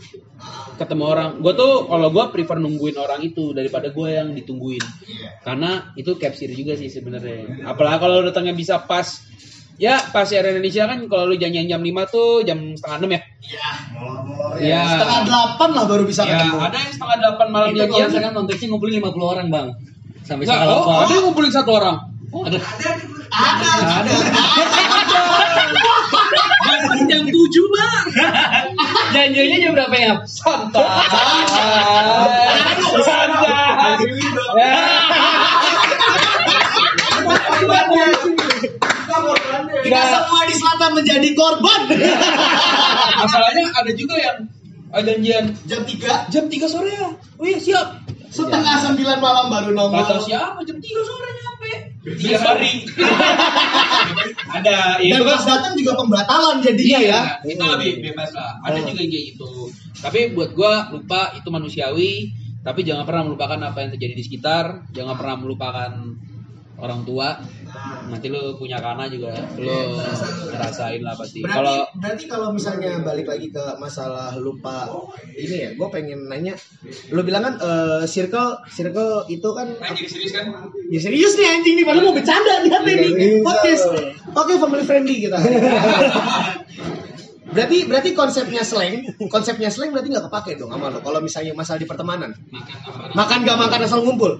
ketemu 0.76 1.04
orang. 1.08 1.30
Gue 1.40 1.52
tuh 1.56 1.88
kalau 1.88 2.08
gue 2.12 2.24
prefer 2.30 2.56
nungguin 2.60 2.96
orang 3.00 3.20
itu 3.24 3.50
daripada 3.56 3.90
gue 3.90 4.08
yang 4.12 4.30
ditungguin. 4.36 4.84
Karena 5.42 5.90
itu 5.98 6.14
capsir 6.20 6.52
juga 6.52 6.76
sih 6.78 6.92
sebenarnya. 6.92 7.66
Apalagi 7.66 7.98
kalau 7.98 8.22
datangnya 8.22 8.54
bisa 8.54 8.82
pas 8.84 9.06
ya 9.82 9.98
pas 10.14 10.30
era 10.30 10.46
Indonesia 10.54 10.86
kan 10.86 11.10
kalau 11.10 11.26
lu 11.26 11.34
janjian 11.34 11.66
jam 11.66 11.82
5 11.82 11.90
tuh 12.14 12.46
jam 12.46 12.58
setengah 12.78 13.02
6 13.02 13.10
ya 13.10 13.20
Iya, 13.42 13.66
molor. 13.90 14.54
Iya. 14.62 14.82
setengah 14.86 15.20
delapan 15.26 15.68
lah 15.74 15.84
baru 15.90 16.02
bisa 16.06 16.22
ya 16.22 16.38
ketemu 16.38 16.58
ada 16.62 16.76
yang 16.78 16.92
setengah 16.94 17.16
8 17.34 17.50
malam 17.50 17.66
Itu 17.66 17.74
kalau 17.74 17.90
janjian 17.90 18.06
misalkan 18.14 18.32
konteksnya 18.38 18.66
ngumpulin 18.70 18.94
50 19.02 19.34
orang 19.34 19.46
bang. 19.50 19.66
Sampai 20.22 20.46
setengah 20.46 20.62
oh, 20.62 20.78
delapan. 20.86 20.94
ada 21.02 21.12
yang 21.18 21.24
ngumpulin 21.26 21.50
satu 21.50 21.70
orang 21.74 21.96
Oh, 22.32 22.46
ada. 22.48 22.56
Ada, 23.28 23.70
ada. 24.06 24.12
jam 27.10 27.22
7 27.26 27.74
bang 27.74 28.04
Janjinya 29.12 29.56
jam 29.58 29.70
berapa 29.74 29.96
ya? 29.98 30.14
santai 30.24 30.86
santai 33.02 33.62
kita 39.82 40.00
semua 40.00 40.42
di 40.44 40.54
selatan 40.54 40.90
menjadi 40.94 41.28
korban. 41.34 41.80
Masalahnya 43.22 43.64
ada 43.72 43.92
juga 43.92 44.14
yang 44.18 44.36
ada 44.92 45.08
janjian 45.08 45.44
Jam 45.64 45.82
3 45.88 46.28
jam 46.28 46.44
3 46.48 46.68
sore 46.68 46.90
ya. 46.92 47.08
Oh 47.38 47.44
iya 47.46 47.58
siap. 47.58 48.04
Setengah 48.32 48.80
sembilan 48.80 49.18
malam 49.20 49.52
baru 49.52 49.70
nongol. 49.72 50.20
siapa 50.24 50.60
jam 50.64 50.76
3 50.80 51.08
sore 51.08 51.28
nyampe. 51.32 51.72
Tiga 52.02 52.38
hari 52.42 52.82
ada 54.58 54.98
ya 54.98 55.14
Dan 55.14 55.22
itu 55.22 55.24
pas 55.24 55.44
datang 55.46 55.74
juga 55.78 55.92
pembatalan 55.94 56.58
jadinya 56.58 56.98
Iya, 56.98 57.12
ya. 57.14 57.22
itu 57.46 57.62
lebih 57.62 57.90
bebas 58.10 58.30
lah. 58.34 58.58
Ada 58.66 58.78
Oh. 58.82 58.86
juga 58.90 59.00
yang 59.06 59.10
kayak 59.14 59.24
gitu. 59.34 59.50
Tapi 60.02 60.20
buat 60.34 60.50
gua 60.52 60.90
lupa 60.90 61.30
itu 61.38 61.46
manusiawi, 61.46 62.12
tapi 62.66 62.82
jangan 62.82 63.06
pernah 63.06 63.22
melupakan 63.30 63.58
apa 63.62 63.78
yang 63.86 63.90
terjadi 63.94 64.14
di 64.18 64.24
sekitar, 64.26 64.64
jangan 64.90 65.14
pernah 65.14 65.36
melupakan 65.38 65.90
orang 66.82 67.06
tua. 67.06 67.38
Nanti 68.10 68.28
lu 68.28 68.58
punya 68.58 68.82
kana 68.82 69.08
juga, 69.08 69.32
lu 69.56 69.96
ngerasain 70.52 71.00
lah 71.00 71.16
pasti. 71.16 71.40
Kalau 71.40 71.88
berarti 71.96 72.24
kalau 72.28 72.52
misalnya 72.52 73.00
balik 73.00 73.30
lagi 73.30 73.48
ke 73.48 73.64
masalah 73.80 74.36
lupa 74.36 74.90
ini 75.32 75.56
ya, 75.56 75.70
gue 75.72 75.88
pengen 75.88 76.28
nanya, 76.28 76.52
lu 77.14 77.24
bilang 77.24 77.48
kan 77.48 77.54
eh, 77.62 78.04
circle 78.04 78.60
circle 78.68 79.24
itu 79.32 79.48
kan 79.56 79.72
jadi 79.72 80.04
serius 80.04 80.32
kan? 80.36 80.46
Ya 80.92 81.00
serius 81.00 81.32
nih 81.38 81.46
anjing 81.48 81.74
nih, 81.80 81.84
padahal 81.88 82.12
mau 82.12 82.14
bercanda 82.18 82.54
nih 82.60 82.70
hati 82.74 82.92
nih 82.92 83.10
Bisa. 83.16 83.46
podcast. 83.46 83.84
Oke, 84.36 84.52
family 84.60 84.84
friendly 84.84 85.16
kita. 85.24 85.38
berarti 87.52 87.84
berarti 87.84 88.10
konsepnya 88.16 88.64
slang, 88.64 89.04
konsepnya 89.28 89.68
slang 89.68 89.92
berarti 89.92 90.08
nggak 90.08 90.26
kepake 90.28 90.56
dong 90.56 90.72
sama 90.72 90.88
lo. 90.88 91.04
Kalau 91.04 91.20
misalnya 91.20 91.52
masalah 91.52 91.78
di 91.78 91.88
pertemanan, 91.88 92.32
Makan 92.52 92.76
apa? 92.80 93.12
makan 93.12 93.38
gak 93.44 93.58
makan 93.60 93.80
asal 93.84 94.00
ngumpul. 94.02 94.32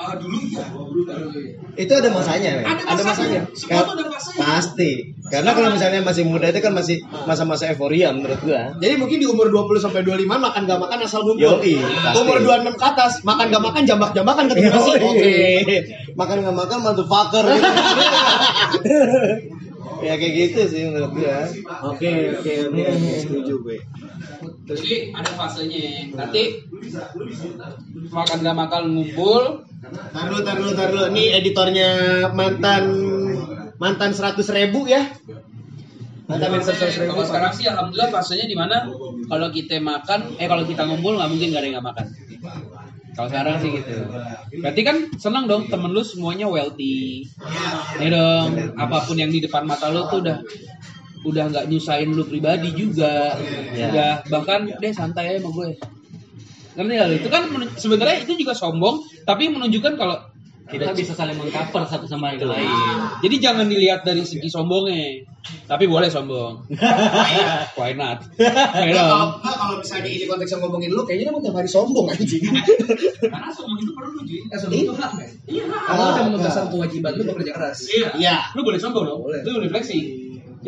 Ah 0.00 0.16
dulu 0.16 0.38
ya. 0.48 0.64
Itu 1.78 1.92
ada 1.94 2.10
masanya, 2.10 2.50
men. 2.58 2.66
Ada 2.66 3.02
masanya. 3.04 3.40
Semua 3.52 3.84
tuh 3.84 3.94
ada 4.00 4.10
masanya. 4.10 4.40
Pasti. 4.40 4.90
Karena 5.28 5.52
kalau 5.52 5.68
misalnya 5.70 6.00
masih 6.02 6.24
muda 6.24 6.48
itu 6.48 6.60
kan 6.64 6.72
masih 6.72 7.04
masa-masa 7.28 7.68
euforia 7.70 8.10
menurut 8.10 8.40
gua. 8.42 8.72
Jadi 8.80 8.94
mungkin 8.96 9.20
di 9.20 9.28
umur 9.28 9.52
20 9.52 9.84
sampai 9.84 10.00
25 10.02 10.26
makan 10.26 10.60
gak 10.64 10.80
makan 10.80 10.98
asal 11.04 11.20
ngumpul. 11.22 11.60
Yoi. 11.60 11.76
Umur 12.16 12.36
26 12.42 12.80
ke 12.80 12.84
atas 12.84 13.12
makan 13.22 13.52
gak 13.52 13.62
makan 13.62 13.82
jambak-jambakan 13.84 14.44
ketemu 14.48 14.70
nasi. 14.72 14.92
Oke. 14.98 15.36
Makan 16.18 16.36
nggak 16.42 16.56
makan 16.56 16.78
motherfucker. 16.82 17.44
ya 20.02 20.14
kayak 20.14 20.34
gitu 20.34 20.60
sih 20.68 20.82
menurut 20.88 21.12
gua. 21.14 21.46
Oke, 21.94 22.38
oke, 22.38 22.52
oke, 22.70 22.82
oke, 22.82 23.10
setuju 23.18 23.54
gue. 23.62 23.78
Jadi 24.68 24.94
ada 25.16 25.30
fasenya. 25.34 26.12
Nanti 26.14 26.42
makan 28.08 28.36
gak 28.44 28.56
makan 28.56 28.82
ngumpul, 28.94 29.68
Taruh, 29.88 30.40
taruh, 30.42 30.74
taruh. 30.74 31.06
Ini 31.14 31.38
editornya 31.38 31.88
mantan 32.34 32.84
mantan 33.78 34.10
100 34.10 34.42
ribu 34.50 34.90
ya. 34.90 35.06
Mantan 36.26 36.48
mantan 36.50 36.74
100 36.74 36.98
ribu. 37.06 37.14
Kalau 37.14 37.26
sekarang 37.30 37.52
sih 37.54 37.66
alhamdulillah 37.70 38.10
fasenya 38.10 38.46
di 38.50 38.56
mana 38.58 38.90
kalau 39.30 39.48
kita 39.54 39.78
makan, 39.78 40.34
eh 40.36 40.50
kalau 40.50 40.66
kita 40.66 40.82
ngumpul 40.82 41.14
nggak 41.14 41.30
mungkin 41.30 41.54
gak 41.54 41.62
ada 41.62 41.66
yang 41.70 41.74
nggak 41.78 41.88
makan. 41.94 42.06
Kalau 43.18 43.34
sekarang 43.34 43.58
sih 43.58 43.82
gitu. 43.82 43.98
Berarti 44.62 44.80
kan 44.86 44.96
senang 45.18 45.50
dong 45.50 45.66
temen 45.66 45.90
lu 45.90 46.06
semuanya 46.06 46.46
wealthy. 46.46 47.26
Ya 47.98 48.14
dong, 48.14 48.78
apa 48.78 49.02
pun 49.02 49.18
yang 49.18 49.34
di 49.34 49.42
depan 49.42 49.66
mata 49.66 49.90
lu 49.90 50.06
tuh 50.06 50.22
udah 50.22 50.38
udah 51.26 51.44
nggak 51.50 51.66
nyusahin 51.66 52.14
lu 52.14 52.22
pribadi 52.22 52.70
juga. 52.78 53.34
Udah 53.74 54.22
bahkan 54.30 54.70
deh 54.70 54.94
santai 54.94 55.34
aja 55.34 55.42
sama 55.42 55.50
gue. 55.50 55.74
Ngerti 56.78 56.94
gak? 56.94 57.08
Itu 57.18 57.28
kan 57.34 57.42
sebenarnya 57.74 58.22
itu 58.22 58.38
juga 58.38 58.54
sombong, 58.54 59.02
tapi 59.26 59.50
menunjukkan 59.50 59.98
kalau 59.98 60.27
Kita 60.68 60.92
bisa 60.92 61.16
saling 61.16 61.40
mengcover 61.40 61.88
satu 61.88 62.04
sama 62.04 62.36
yang 62.36 62.44
lain. 62.44 62.68
jadi 63.24 63.36
jangan 63.40 63.66
dilihat 63.72 64.04
dari 64.04 64.20
segi 64.20 64.52
sombongnya, 64.52 65.24
tapi 65.64 65.88
boleh 65.88 66.12
sombong. 66.12 66.68
Why 67.78 67.96
not? 67.96 68.28
Dong. 68.36 69.28
Kalau 69.40 69.76
misalnya 69.80 70.10
ini 70.12 70.28
konteks 70.28 70.52
yang 70.52 70.60
ngomongin 70.60 70.92
lu, 70.92 71.08
kayaknya 71.08 71.32
lu 71.32 71.40
tiap 71.40 71.56
hari 71.56 71.70
sombong 71.72 72.12
anjing. 72.12 72.44
Karena 72.44 73.48
sombong 73.48 73.80
itu 73.80 73.92
perlu 73.96 74.20
cuy. 74.20 74.40
Eh, 74.44 74.58
sebelum 74.60 74.80
itu 74.84 74.92
hak, 74.92 75.10
men. 75.16 75.30
Kalau 75.72 76.04
udah 76.12 76.24
menugaskan 76.28 76.66
kewajiban 76.68 77.12
lu 77.16 77.22
bekerja 77.32 77.52
keras. 77.56 77.78
Iya. 77.88 78.08
Iya. 78.20 78.36
Lu 78.52 78.60
boleh 78.60 78.76
sombong 78.76 79.04
dong. 79.08 79.20
Boleh. 79.24 79.40
Lu 79.48 79.56
boleh 79.56 79.72
fleksi. 79.72 79.98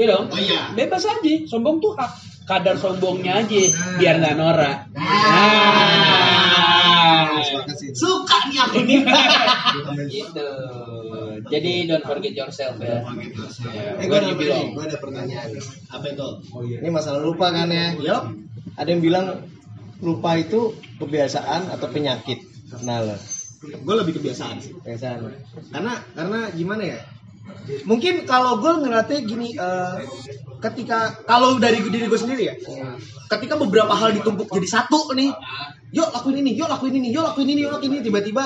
Iya 0.00 0.04
dong. 0.16 0.32
Oh 0.32 0.40
iya. 0.40 0.72
Bebas 0.72 1.04
aja. 1.04 1.34
Sombong 1.44 1.76
tuh 1.84 1.92
hak. 1.92 2.10
Kadar 2.48 2.80
sombongnya 2.80 3.44
aja 3.44 3.62
biar 4.00 4.16
nggak 4.16 4.34
norak. 4.40 4.76
Nah. 4.96 6.09
Suka 7.94 8.38
nih 8.50 8.58
aku 8.60 8.78
nih. 8.84 9.00
gitu. 10.10 10.48
Jadi 11.50 11.72
don't 11.88 12.04
forget 12.04 12.32
yourself 12.36 12.76
ya. 12.82 13.00
Eh, 14.00 14.06
gue 14.06 14.18
ada, 14.18 14.30
gue 14.36 14.84
ada 14.84 14.98
pertanyaan. 14.98 15.48
Apa 15.90 16.06
itu? 16.10 16.28
Ini 16.82 16.88
masalah 16.90 17.20
lupa 17.22 17.50
kan 17.54 17.70
ya. 17.70 17.94
Yup. 17.96 18.24
Ada 18.76 18.88
yang 18.92 19.02
bilang 19.02 19.26
lupa 20.00 20.36
itu 20.36 20.74
kebiasaan 20.98 21.72
atau 21.72 21.86
penyakit. 21.92 22.40
Nah, 22.86 23.02
lo. 23.04 23.16
Gue 23.60 23.94
lebih 23.98 24.16
kebiasaan 24.20 24.56
sih. 24.62 24.72
Kebiasaan. 24.80 25.28
Karena 25.68 26.00
karena 26.16 26.38
gimana 26.56 26.82
ya? 26.96 27.00
Mungkin 27.86 28.26
kalau 28.26 28.58
gue 28.58 28.72
ngeliatnya 28.82 29.18
gini, 29.22 29.54
eh, 29.54 29.94
ketika 30.60 31.14
kalau 31.24 31.56
dari 31.56 31.80
diri 31.86 32.06
gue 32.10 32.20
sendiri 32.20 32.42
ya, 32.50 32.54
ketika 33.30 33.54
beberapa 33.56 33.94
hal 33.94 34.12
ditumpuk 34.12 34.50
jadi 34.50 34.68
satu 34.68 35.14
nih, 35.14 35.30
yuk 35.94 36.08
lakuin 36.10 36.42
ini, 36.42 36.58
yuk 36.58 36.68
lakuin 36.68 36.98
ini, 36.98 37.08
yuk 37.14 37.24
lakuin 37.24 37.48
ini, 37.48 37.60
yuk 37.64 37.72
lakuin 37.78 37.92
ini, 37.96 38.02
tiba-tiba 38.04 38.44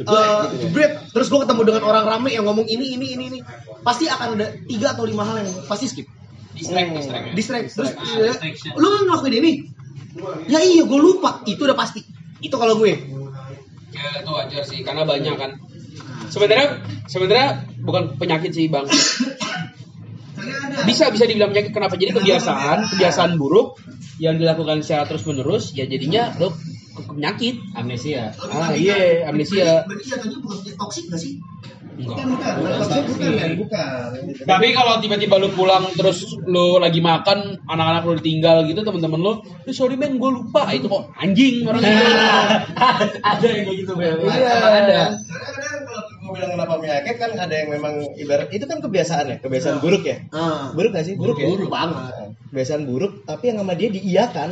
eh, 0.00 0.44
jebret, 0.60 0.92
terus 1.12 1.28
gue 1.28 1.40
ketemu 1.44 1.62
dengan 1.68 1.82
orang 1.84 2.04
rame 2.04 2.30
yang 2.32 2.44
ngomong 2.48 2.66
ini, 2.66 2.96
ini, 2.96 3.06
ini, 3.14 3.24
ini, 3.32 3.38
pasti 3.84 4.08
akan 4.08 4.40
ada 4.40 4.56
tiga 4.66 4.96
atau 4.96 5.04
lima 5.04 5.22
hal 5.22 5.44
yang 5.44 5.50
pasti 5.68 5.86
skip, 5.88 6.08
Distract, 6.56 6.88
distract. 6.96 7.26
distract, 7.36 7.66
terus 7.76 7.90
eh, 7.92 8.32
lu 8.80 8.86
kan 8.88 9.02
ngelakuin 9.04 9.34
ini, 9.44 9.52
ya 10.48 10.64
iya 10.64 10.82
gue 10.88 11.00
lupa, 11.00 11.44
itu 11.44 11.60
udah 11.60 11.76
pasti, 11.76 12.00
itu 12.40 12.56
kalau 12.56 12.80
gue, 12.80 13.16
Ya 13.96 14.20
itu 14.20 14.28
wajar 14.28 14.62
sih 14.66 14.84
karena 14.84 15.08
banyak 15.08 15.34
kan. 15.40 15.50
Sebenarnya 16.28 16.84
sebenarnya 17.08 17.64
bukan 17.86 18.18
penyakit 18.18 18.50
sih 18.50 18.66
bang. 18.66 18.84
Bisa 20.84 21.08
bisa 21.14 21.24
dibilang 21.24 21.54
penyakit 21.54 21.72
kenapa? 21.72 21.94
Jadi 21.94 22.12
kebiasaan 22.12 22.90
kebiasaan 22.92 23.38
buruk 23.38 23.78
yang 24.18 24.36
dilakukan 24.36 24.82
secara 24.82 25.06
terus 25.06 25.24
menerus 25.24 25.72
ya 25.72 25.86
jadinya 25.86 26.34
lo 26.42 26.52
penyakit. 26.96 27.60
Amnesia. 27.76 28.32
Ah 28.48 28.72
iya 28.72 29.28
amnesia. 29.28 29.84
Berarti 29.84 30.04
jatuhnya 30.08 30.38
bukan 30.40 30.58
toksik 30.76 31.04
gak 31.12 31.20
sih? 31.20 31.38
Enggak. 31.96 32.28
bukan, 32.28 32.54
bukan, 32.60 32.76
bukan, 33.08 33.32
kan? 33.40 33.52
bukan. 33.56 33.88
Tapi 34.44 34.66
kalau 34.76 35.00
tiba-tiba 35.00 35.40
lu 35.40 35.48
pulang 35.56 35.88
terus 35.96 36.28
lu 36.44 36.76
lagi 36.76 37.00
makan 37.00 37.56
anak-anak 37.64 38.02
lu 38.04 38.14
ditinggal 38.20 38.68
gitu 38.68 38.84
teman-teman 38.84 39.20
lu, 39.24 39.32
"Eh, 39.64 39.72
sorry 39.72 39.96
men 39.96 40.20
gue 40.20 40.28
lupa 40.28 40.68
itu 40.76 40.92
kok 40.92 41.08
anjing 41.16 41.64
orang 41.64 41.80
itu. 41.80 42.04
Ada 43.32 43.46
yang 43.48 43.64
kayak 43.64 43.78
gitu, 43.80 43.92
Bel. 43.96 44.16
Iya. 44.28 44.52
ada. 44.60 45.00
Gue 46.26 46.34
bilang 46.34 46.50
kenapa 46.52 46.74
penyakit 46.76 47.14
kan 47.16 47.30
ada 47.32 47.54
yang 47.54 47.70
memang 47.70 47.94
ibarat 48.14 48.50
itu 48.50 48.64
kan 48.64 48.78
kebiasaan 48.78 49.24
ya, 49.28 49.36
kebiasaan 49.38 49.78
buruk 49.78 50.02
ya. 50.02 50.26
Ah. 50.30 50.74
Buruk 50.74 50.90
gak 50.90 51.06
sih? 51.06 51.14
Buruk, 51.14 51.38
ya? 51.38 51.46
Buruk 51.46 51.70
banget. 51.70 52.34
Kebiasaan 52.50 52.82
buruk, 52.82 53.22
tapi 53.22 53.44
yang 53.48 53.58
sama 53.58 53.72
dia 53.72 53.88
diiyakan. 53.88 54.50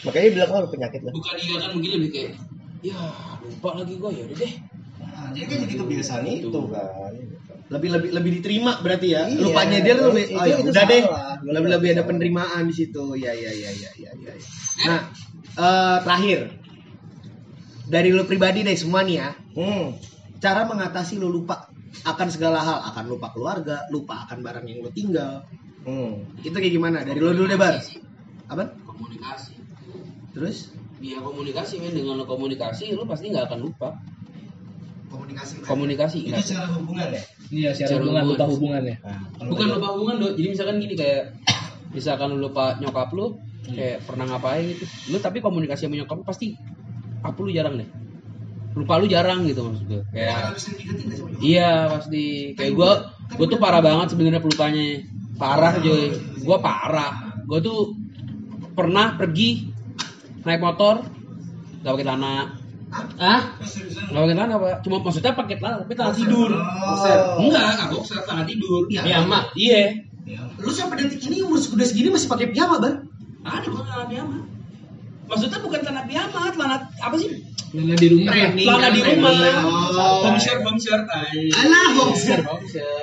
Makanya 0.00 0.22
dia 0.22 0.32
bilang 0.32 0.50
oh 0.52 0.62
penyakit 0.64 1.00
lah. 1.02 1.10
Bukan 1.10 1.34
iya 1.36 1.56
kan 1.58 1.70
mungkin 1.74 1.90
lebih 1.92 2.08
kayak 2.08 2.30
ya 2.78 2.98
lupa 3.42 3.70
lagi 3.74 3.94
gue 3.94 4.10
ya 4.14 4.22
udah 4.24 4.36
deh. 4.38 4.52
Nah, 5.00 5.28
jadi 5.34 5.44
kan 5.44 5.58
jadi 5.66 5.74
kebiasaan 5.76 6.24
itu 6.24 6.60
kan. 6.68 6.86
lebih 7.68 7.88
lebih 7.92 8.10
lebih 8.16 8.30
diterima 8.40 8.80
berarti 8.80 9.12
ya 9.12 9.28
Iya, 9.28 9.44
lupanya 9.44 9.78
dia 9.78 9.92
lebih 9.92 10.24
itu- 10.24 10.40
oh 10.40 10.44
ya 10.46 10.56
itu 10.56 10.70
udah 10.72 10.84
deh 10.86 11.02
salah. 11.04 11.36
lebih 11.44 11.68
lebih 11.68 11.88
ada 11.92 12.02
penerimaan 12.02 12.62
di 12.64 12.72
situ 12.72 13.04
ya 13.12 13.28
ya 13.28 13.52
ya 13.52 13.70
ya 13.70 13.90
ya 13.94 14.10
ya 14.16 14.32
nah 14.80 15.00
eh, 15.52 15.96
terakhir 16.00 16.38
dari 17.84 18.08
lu 18.08 18.24
pribadi 18.24 18.60
deh 18.62 18.72
semua 18.72 19.00
nih 19.02 19.16
ya 19.18 19.28
Hmm. 19.52 20.00
Cara 20.38 20.64
mengatasi 20.64 21.18
lu 21.18 21.28
lupa 21.28 21.66
akan 22.04 22.28
segala 22.28 22.58
hal 22.60 22.78
akan 22.92 23.04
lupa 23.06 23.32
keluarga 23.32 23.86
lupa 23.88 24.22
akan 24.24 24.38
barang 24.40 24.64
yang 24.64 24.80
lu 24.80 24.90
tinggal 24.90 25.42
Hmm. 25.78 26.20
itu 26.42 26.52
kayak 26.52 26.74
gimana 26.74 27.00
dari 27.00 27.16
lu 27.16 27.32
dulu 27.32 27.48
deh 27.48 27.56
bar 27.56 27.80
apa 28.46 28.64
Komunikasi. 28.84 29.54
terus 30.32 30.74
Iya 30.98 31.22
komunikasi 31.22 31.78
men 31.78 31.94
dengan 31.94 32.18
lo 32.18 32.26
komunikasi 32.26 32.90
lu 32.92 33.06
pasti 33.06 33.30
nggak 33.30 33.46
akan 33.46 33.60
lupa. 33.62 33.94
komunikasi 35.08 35.64
Komunikasi 35.64 36.18
Itu 36.26 36.40
secara 36.42 36.68
hubungan 36.74 37.08
ya. 37.08 37.22
Iya, 37.48 37.70
Secara 37.72 37.88
secara 37.96 38.02
hubungan, 38.04 38.22
hubungan. 38.26 38.36
lupa 38.36 38.44
hubungannya. 38.52 38.96
Bukan 39.48 39.66
lupa 39.72 39.86
hubungan 39.96 40.14
do. 40.20 40.28
Jadi 40.36 40.48
misalkan 40.52 40.76
gini 40.82 40.94
kayak 40.98 41.22
misalkan 41.96 42.26
lu 42.34 42.38
lupa 42.44 42.76
nyokap 42.76 43.08
lu 43.16 43.26
kayak 43.64 44.04
pernah 44.04 44.24
ngapain 44.28 44.64
gitu. 44.68 44.84
Lu 45.08 45.16
tapi 45.22 45.38
komunikasi 45.40 45.86
sama 45.88 45.96
nyokap 45.96 46.16
lu 46.20 46.24
pasti 46.26 46.46
apa 47.22 47.38
lu 47.40 47.48
jarang 47.48 47.80
deh. 47.80 47.88
Lupa 48.78 49.02
lu 49.02 49.10
jarang 49.10 49.42
gitu 49.42 49.66
maksud 49.66 49.84
gue. 49.90 50.02
Kayak 50.14 50.54
Iya 51.42 51.90
pasti. 51.90 52.54
Kayak 52.54 52.72
gue 52.78 52.92
gue 53.34 53.46
tuh 53.50 53.58
parah 53.58 53.82
banget 53.82 54.14
sebenarnya 54.14 54.38
pelupanya 54.38 55.02
parah 55.34 55.74
coy 55.82 56.14
gue 56.38 56.58
parah. 56.62 57.12
Gue 57.50 57.58
tuh 57.58 57.98
pernah 58.78 59.18
pergi 59.18 59.74
naik 60.46 60.62
motor 60.62 61.02
gak 61.82 61.92
pakai 61.98 62.06
celana. 62.06 62.54
Ah? 63.18 63.58
gak 64.14 64.20
pakai 64.22 64.34
celana 64.38 64.54
pak. 64.62 64.74
Cuma 64.86 64.96
maksudnya 65.02 65.34
pakai 65.34 65.58
celana 65.58 65.76
tapi 65.82 65.92
celana 65.98 66.14
tidur. 66.14 66.50
Enggak 67.42 67.66
nggak 67.74 67.88
boxer 67.90 68.18
celana 68.22 68.44
tidur. 68.46 68.82
Iya. 68.86 69.00
piyama. 69.02 69.40
Iya. 69.58 69.82
Lu 70.62 70.70
sampai 70.70 71.02
detik 71.02 71.26
ini? 71.26 71.42
Umur 71.42 71.58
udah 71.58 71.86
segini 71.86 72.14
masih 72.14 72.30
pakai 72.30 72.54
piyama 72.54 72.78
bar 72.78 72.94
ada 73.48 73.66
kok 73.66 73.82
celana 73.82 74.06
piyama 74.06 74.57
Maksudnya 75.28 75.58
bukan 75.60 75.80
celana 75.84 76.02
piyama, 76.08 76.48
celana 76.56 76.76
apa 77.04 77.16
sih? 77.20 77.44
Celana 77.68 77.94
di 78.00 78.06
rumah. 78.08 78.32
Celana 78.32 78.88
di 78.88 79.00
rumah. 79.04 79.32
Oh. 79.68 80.24
Home 80.24 80.40
shirt, 80.40 80.64
home 80.64 80.80
ay. 80.80 81.52
Alah. 81.52 81.88
Home 82.00 82.16
shirt. 82.16 82.44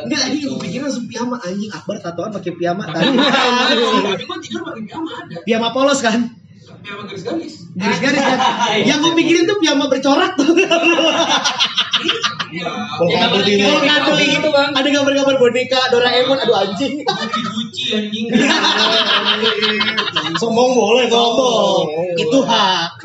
Enggak, 0.09 0.21
ini 0.33 0.37
gue 0.41 0.57
pikir 0.57 0.81
langsung 0.81 1.05
piyama 1.05 1.37
anjing 1.45 1.69
Akbar 1.69 2.01
tatoan 2.01 2.33
pakai 2.33 2.51
piyama 2.57 2.89
Tapi 2.89 2.97
tadi. 2.97 3.13
tapi 4.17 4.23
gua 4.25 4.37
tidur 4.41 4.61
pakai 4.65 4.81
piyama 4.89 5.09
ada. 5.21 5.35
Piyama 5.45 5.69
polos 5.69 6.01
kan? 6.01 6.33
Piyama 6.81 7.01
garis-garis. 7.05 7.69
Garis-garis 7.77 8.21
kan. 8.25 8.39
Yang 8.89 8.99
gue 9.05 9.13
pikirin 9.21 9.45
tuh 9.45 9.57
piyama 9.61 9.85
bercorak 9.85 10.33
tuh. 10.33 10.49
Iya. 12.55 13.27
Ini. 13.35 13.67
Kayak 13.83 14.29
gitu, 14.39 14.47
Bang. 14.49 14.71
Ada 14.71 14.87
gambar-gambar 14.87 15.35
boneka 15.35 15.91
Doraemon 15.91 16.39
aduh 16.39 16.55
anjing. 16.55 17.03
Gucci 17.03 17.41
Gucci 17.51 17.83
anjing. 17.91 18.25
Sombong 20.41 20.71
boleh 20.75 21.05
Ngomong. 21.11 22.15
Itu 22.15 22.39
hak. 22.47 23.03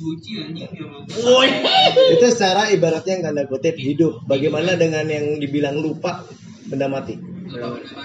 Gucci 0.00 0.32
anjing. 0.40 0.70
Woi. 1.20 1.48
Itu 2.16 2.24
secara 2.32 2.72
ibaratnya 2.72 3.20
yang 3.20 3.24
tanda 3.28 3.44
kutip 3.44 3.76
hidup. 3.76 4.24
Bagaimana 4.24 4.80
dengan 4.80 5.04
yang 5.04 5.36
dibilang 5.36 5.76
lupa 5.78 6.24
benda 6.64 6.88
mati? 6.88 7.20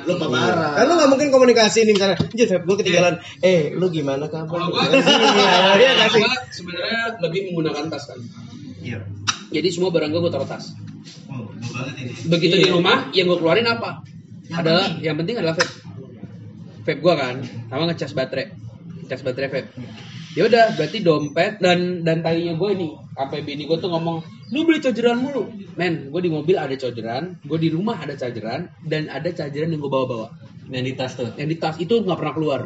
Lupa 0.03 0.25
parah. 0.27 0.75
Kan 0.75 0.83
lu 0.91 0.93
nggak 0.99 1.09
mungkin 1.09 1.29
komunikasi 1.31 1.87
nih 1.87 1.95
misalnya, 1.95 2.19
vape 2.19 2.63
gue 2.67 2.75
ketinggalan. 2.83 3.15
Eh, 3.39 3.71
lu 3.71 3.87
gimana 3.87 4.27
kabar? 4.27 4.51
Kalau 4.51 4.75
gua 4.75 4.83
Iya 5.79 5.91
sebenarnya 6.55 7.15
lebih 7.23 7.47
menggunakan 7.51 7.87
tas 7.87 8.11
kan. 8.11 8.19
Iya. 8.83 8.99
Jadi 9.49 9.67
semua 9.73 9.89
barang 9.89 10.09
gua 10.13 10.21
gua 10.29 10.33
taruh 10.33 10.49
tas. 10.49 10.73
Oh. 11.29 11.49
Begitu 12.29 12.55
Iya. 12.57 12.65
di 12.65 12.69
rumah, 12.73 13.09
yang 13.13 13.25
gua 13.29 13.37
keluarin 13.41 13.65
apa? 13.65 14.05
Yang 14.49 14.59
adalah 14.61 14.85
penting. 14.89 15.03
yang 15.05 15.15
penting 15.17 15.35
adalah 15.41 15.55
vape. 15.57 15.73
Vape 16.85 16.99
gua 17.01 17.13
kan, 17.17 17.35
sama 17.69 17.83
ngecas 17.89 18.11
baterai. 18.13 18.45
Ngecas 19.05 19.21
baterai 19.25 19.49
vape. 19.49 19.69
Ya 20.37 20.45
udah, 20.45 20.77
berarti 20.77 21.01
dompet 21.01 21.57
dan 21.57 22.05
dan 22.05 22.21
tadinya 22.21 22.53
gue 22.53 22.69
ini 22.77 22.93
sampai 23.17 23.41
bini 23.41 23.65
gue 23.65 23.81
tuh 23.81 23.89
ngomong, 23.89 24.21
lu 24.53 24.61
beli 24.61 24.77
chargeran 24.77 25.17
mulu. 25.17 25.49
Men, 25.73 26.13
gue 26.13 26.21
di 26.21 26.29
mobil 26.29 26.53
ada 26.53 26.77
chargeran, 26.77 27.41
gue 27.41 27.57
di 27.57 27.73
rumah 27.73 27.97
ada 27.97 28.13
chargeran, 28.13 28.69
dan 28.85 29.09
ada 29.09 29.33
chargeran 29.33 29.73
yang 29.73 29.81
gue 29.81 29.89
bawa-bawa. 29.89 30.29
Yang 30.69 30.85
di 30.85 30.93
tas 30.93 31.17
tuh. 31.17 31.33
Yang 31.33 31.49
di 31.49 31.57
tas 31.57 31.75
itu 31.81 31.97
nggak 32.05 32.13
pernah 32.13 32.33
keluar. 32.37 32.61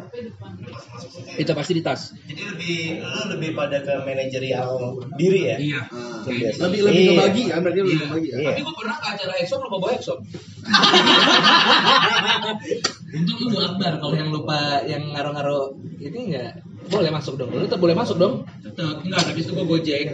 Itu 1.40 1.56
pasti 1.56 1.72
di 1.72 1.80
tas. 1.80 2.12
Jadi 2.28 2.42
lebih 2.52 3.00
lu 3.00 3.32
lebih 3.32 3.56
pada 3.56 3.80
ke 3.80 3.96
manajerial 4.04 5.00
diri 5.16 5.48
ya? 5.48 5.56
Iya. 5.56 5.80
Biasa. 6.28 6.68
Lebih 6.68 6.80
lebih 6.84 7.00
Iya. 7.00 7.12
ngebagi 7.16 7.42
kan 7.48 7.58
berarti 7.64 7.80
lebih 7.80 7.96
ngebagi 8.04 8.28
ya. 8.28 8.36
Iya. 8.44 8.48
Tapi 8.52 8.60
gue 8.60 8.74
pernah 8.76 8.96
ke 9.00 9.08
acara 9.08 9.32
Exxon 9.40 9.60
lupa 9.64 9.76
bawa 9.80 9.92
Exxon. 9.96 10.20
Untung 13.16 13.40
lu 13.48 13.56
Akbar 13.56 13.92
kalau 14.04 14.14
yang 14.20 14.28
lupa 14.36 14.84
yang 14.84 15.02
ngaruh-ngaruh 15.16 15.64
ini 16.04 16.20
enggak 16.28 16.60
Boleh 16.90 17.10
masuk 17.10 17.34
dong. 17.40 17.50
Lu 17.52 17.64
tetap 17.64 17.80
boleh 17.80 17.96
masuk 17.96 18.16
dong. 18.20 18.44
Tetap. 18.60 19.00
Enggak, 19.00 19.22
habis 19.32 19.44
itu 19.48 19.52
gue 19.56 19.66
gojek. 19.66 20.04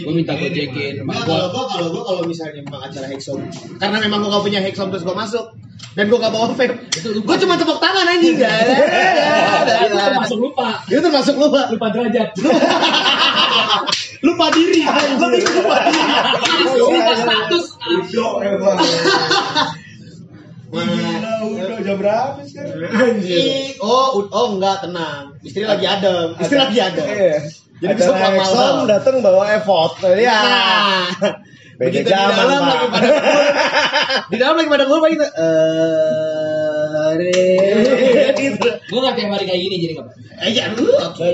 Gue 0.00 0.12
minta 0.14 0.32
gojekin. 0.38 1.02
Nah, 1.02 1.22
kalau 1.26 1.50
gua 1.50 1.52
gua 1.52 1.64
kalau 1.66 1.86
gua 1.90 2.02
kalau 2.06 2.22
misalnya 2.26 2.62
memang 2.62 2.82
acara 2.86 3.06
Hexom 3.10 3.42
karena 3.76 3.96
memang 4.00 4.22
gua 4.22 4.38
gak 4.38 4.44
punya 4.46 4.60
Hexom 4.62 4.88
terus 4.94 5.02
gua 5.02 5.16
masuk 5.18 5.46
dan 5.98 6.06
gua 6.06 6.18
gak 6.22 6.32
bawa 6.32 6.46
vape. 6.54 6.74
Gua 7.26 7.36
cuma 7.36 7.54
tepuk 7.58 7.78
tangan 7.82 8.06
anjing. 8.06 8.38
itu 8.40 9.96
termasuk 9.98 10.38
lupa. 10.38 10.68
Itu 10.86 11.00
termasuk 11.02 11.34
lupa. 11.36 11.60
Lupa 11.72 11.86
derajat. 11.90 12.28
Lupa 14.20 14.52
diri. 14.52 14.84
Lebih 14.84 15.42
lupa 15.48 15.76
diri. 15.88 16.04
Lupa 16.76 17.12
status. 17.16 17.64
Gila, 20.70 21.32
udah 21.50 21.82
jam 21.82 21.96
berapa 21.98 22.40
sekarang? 22.46 23.18
Ih, 23.26 23.74
Oh, 23.82 24.22
oh 24.24 24.46
enggak 24.54 24.86
tenang. 24.86 25.34
Istri 25.42 25.66
lagi 25.66 25.82
adem. 25.84 26.38
Istri 26.38 26.56
lagi 26.56 26.78
adem. 26.78 27.06
Iya. 27.10 27.36
Jadi 27.80 27.92
bisa 27.96 28.12
Exxon 28.12 28.54
banget. 28.54 28.86
datang 28.92 29.16
bawa 29.18 29.44
effort. 29.50 29.98
Ya. 30.14 30.36
Nah, 30.36 31.08
Beda 31.80 31.96
begitu 31.96 32.12
di 32.12 32.12
dalam 32.12 32.60
lagi 32.60 32.86
pada 32.92 33.08
di 34.28 34.36
dalam 34.36 34.54
lagi 34.54 34.68
pada 34.68 34.84
ngumpul 34.84 35.08
gitu. 35.10 35.24
Eh, 37.00 38.30
gitu. 38.36 38.68
Gue 38.84 38.98
nggak 39.00 39.14
tiap 39.16 39.30
hari 39.32 39.44
kayak 39.48 39.60
gini 39.64 39.76
jadi 39.80 39.92
nggak 39.96 40.06
apa. 40.06 40.12
Eh, 40.44 40.50
ya, 40.52 40.64
lu 40.76 40.84
oke. 40.92 41.30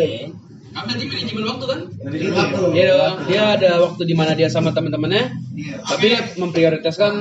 Kan 0.70 0.82
berarti 0.86 1.04
manajemen 1.08 1.44
waktu 1.48 1.64
kan? 1.66 1.80
Dari 1.98 2.26
waktu. 2.30 2.62
Dia 2.72 2.84
dong. 2.90 3.16
Dia 3.26 3.42
ada 3.58 3.70
waktu 3.82 4.02
di 4.04 4.14
mana 4.14 4.32
dia 4.32 4.46
sama 4.46 4.70
teman-temannya, 4.70 5.24
Iya. 5.56 5.76
tapi 5.82 6.04
dia 6.12 6.20
memprioritaskan 6.36 7.12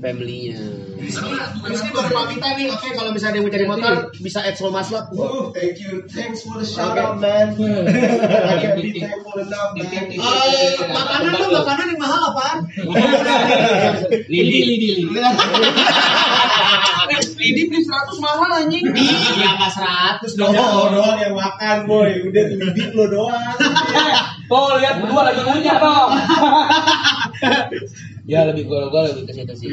family-nya. 0.00 0.58
Ini 1.04 1.90
baru 1.92 2.08
pamitan 2.12 2.52
nih. 2.56 2.66
Oke, 2.72 2.88
kalau 2.96 3.10
misalnya 3.12 3.40
dia 3.40 3.44
mau 3.44 3.52
cari 3.52 3.66
motor, 3.68 3.92
bisa 4.20 4.38
add 4.40 4.56
slow 4.56 4.72
maslot. 4.72 5.10
Oh, 5.14 5.52
thank 5.52 5.76
you. 5.80 6.04
Thanks 6.08 6.44
for 6.44 6.56
the 6.56 6.66
shout 6.66 6.96
out, 6.96 7.20
man. 7.20 7.56
I 8.50 8.54
can't 8.60 8.80
be 8.80 8.96
thankful 8.96 9.36
enough, 9.36 9.76
man. 9.76 10.04
Makanan 10.88 11.30
tuh 11.36 11.50
makanan 11.52 11.86
yang 11.92 12.00
mahal 12.00 12.20
apaan? 12.32 12.58
Lidi, 14.28 14.60
lidi, 14.64 14.88
lidi. 15.04 15.12
Lidi 17.34 17.62
beli 17.68 17.80
100 17.84 18.24
mahal 18.24 18.50
anjing. 18.64 18.84
Iya, 18.88 19.50
nggak 19.60 19.72
seratus 19.76 20.32
dong. 20.40 20.56
doang 20.56 21.18
yang 21.20 21.36
makan, 21.36 21.84
boy. 21.84 22.08
Udah 22.24 22.42
tuh 22.48 22.56
bibit 22.56 22.96
lo 22.96 23.04
doang. 23.10 23.54
Oh, 24.52 24.76
lihat 24.76 25.00
gua 25.00 25.24
lagi 25.24 25.40
ngunyah 25.40 25.76
toh. 25.82 26.06
Ya 28.24 28.48
lebih 28.48 28.64
gua 28.68 28.88
gua 28.88 29.08
lebih 29.12 29.28
ke 29.28 29.32
situ 29.36 29.54
sih. 29.56 29.70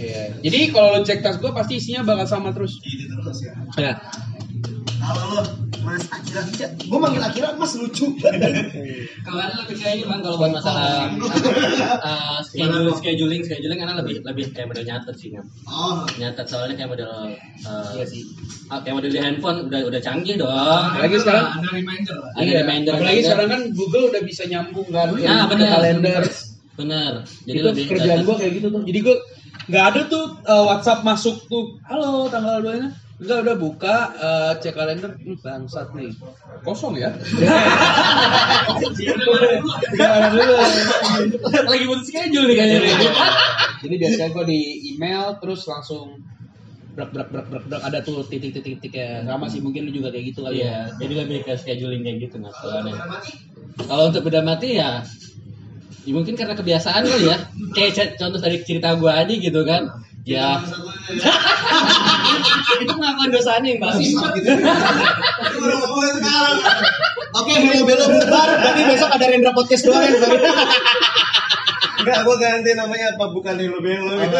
Iya. 0.00 0.40
Jadi 0.40 0.60
kalau 0.72 0.98
lo 0.98 1.00
cek 1.04 1.20
tas 1.20 1.36
gua 1.40 1.52
pasti 1.52 1.80
isinya 1.80 2.04
bakal 2.04 2.26
sama 2.28 2.50
terus. 2.52 2.80
Gitu 2.80 3.12
terus 3.12 3.38
ya. 3.44 3.52
Ya. 3.76 3.92
Kalau 5.04 5.24
lo 5.36 5.64
Mas 5.84 6.08
Akira 6.08 6.40
Hija, 6.48 6.66
Gue 6.88 6.96
manggil 6.96 7.20
Akira 7.20 7.52
Mas 7.60 7.76
lucu. 7.76 8.16
Kalau 8.16 9.40
ada 9.40 9.54
lebih 9.60 9.76
kayak 9.76 10.00
ini 10.00 10.04
bang 10.08 10.20
kalau 10.24 10.36
buat 10.40 10.52
masalah 10.56 11.12
uh, 11.12 12.40
schedule, 12.48 12.88
scheduling, 12.96 13.44
scheduling 13.44 13.78
karena 13.84 14.00
lebih 14.00 14.24
lebih 14.24 14.48
kayak 14.56 14.72
model 14.72 14.84
nyatet 14.88 15.14
sih 15.20 15.36
kan. 15.36 15.44
Oh, 15.68 16.08
Nyatet 16.16 16.48
soalnya 16.48 16.80
kayak 16.80 16.90
model 16.96 17.12
uh, 17.68 17.92
ah, 18.72 18.80
kayak 18.80 18.96
model 18.96 19.12
di 19.12 19.20
handphone 19.20 19.68
udah 19.68 19.80
udah 19.84 20.00
canggih 20.00 20.40
dong. 20.40 20.48
Lagi 20.96 21.16
sekarang 21.20 21.46
ada 21.60 21.68
reminder. 21.76 22.18
Ada 22.32 22.40
Iya, 22.40 22.54
reminder. 22.64 22.92
Apalagi 22.96 23.20
sekarang 23.28 23.48
kan 23.52 23.62
Google 23.76 24.04
udah 24.08 24.22
bisa 24.24 24.42
nyambung 24.48 24.88
kan 24.88 25.12
Nah, 25.12 25.44
bener. 25.52 25.68
kalender. 25.68 26.24
Bener. 26.74 27.12
Jadi 27.46 27.58
itu 27.58 27.66
lebih 27.66 27.84
kerjaan 27.94 28.20
gua 28.26 28.36
kayak 28.38 28.52
gitu 28.58 28.66
tuh. 28.70 28.82
Jadi 28.82 28.98
gua 29.02 29.16
nggak 29.64 29.84
ada 29.94 30.00
tuh 30.10 30.24
uh, 30.44 30.64
WhatsApp 30.68 31.06
masuk 31.06 31.36
tuh. 31.46 31.78
Halo, 31.86 32.26
tanggal 32.28 32.60
2 32.62 32.82
nya. 32.82 32.88
Enggak 33.14 33.38
udah 33.46 33.56
buka 33.56 33.96
uh, 34.18 34.52
cek 34.58 34.74
kalender 34.74 35.14
hmm, 35.14 35.38
bangsat 35.38 35.94
nih. 35.94 36.10
Kosong 36.66 36.98
ya. 36.98 37.14
Dulu. 40.34 40.54
lagi 41.70 41.84
butuh 41.86 42.04
schedule 42.04 42.46
nih 42.50 42.56
kayaknya. 42.58 42.90
Jadi 43.86 43.94
biasanya 44.02 44.28
gua 44.34 44.44
di 44.44 44.60
email 44.90 45.38
terus 45.38 45.62
langsung 45.70 46.18
brak 46.94 47.10
brak 47.10 47.28
brak 47.30 47.46
brak 47.50 47.64
brak 47.66 47.82
ada 47.82 47.98
tuh 48.06 48.22
titik 48.22 48.54
titik 48.54 48.78
titik 48.78 48.94
ya 48.94 49.26
sama 49.26 49.50
sih 49.50 49.58
mungkin 49.58 49.90
lu 49.90 49.90
juga 49.90 50.14
kayak 50.14 50.30
gitu 50.30 50.46
kali 50.46 50.62
ya 50.62 50.94
Iya, 50.94 51.02
jadi 51.02 51.14
lebih 51.26 51.38
ke 51.42 51.52
scheduling 51.58 52.06
kayak 52.06 52.30
gitu 52.30 52.38
masalahnya. 52.38 52.94
Kalau 53.74 54.14
untuk 54.14 54.22
beda 54.30 54.46
mati 54.46 54.78
ya, 54.78 55.02
ya 56.04 56.12
mungkin 56.12 56.36
karena 56.36 56.54
kebiasaan 56.54 57.02
kali 57.08 57.26
ya. 57.28 57.36
Kayak 57.72 58.20
contoh 58.20 58.40
dari 58.40 58.60
cerita 58.62 58.94
gua 59.00 59.24
aja 59.24 59.34
gitu 59.34 59.64
kan. 59.64 59.88
Ya, 60.24 60.56
itu 62.80 62.88
pengakuan 62.88 63.28
dosanya 63.28 63.76
yang 63.76 63.80
pasti. 63.84 64.16
gue 64.16 64.24
sekarang. 66.16 66.56
Oke, 67.36 67.52
Hello 67.52 67.84
Belo 67.84 68.04
bubar. 68.08 68.48
Berarti 68.56 68.82
besok 68.88 69.12
ada 69.12 69.26
Rendra 69.28 69.52
Podcast 69.52 69.84
doang 69.84 70.00
ya. 70.00 70.16
sorry. 70.16 70.40
Enggak, 72.04 72.20
gua 72.24 72.36
ganti 72.40 72.72
namanya 72.72 73.12
apa? 73.12 73.36
Bukan 73.36 73.52
Hello 73.60 73.84
Belo 73.84 74.16
gitu. 74.16 74.36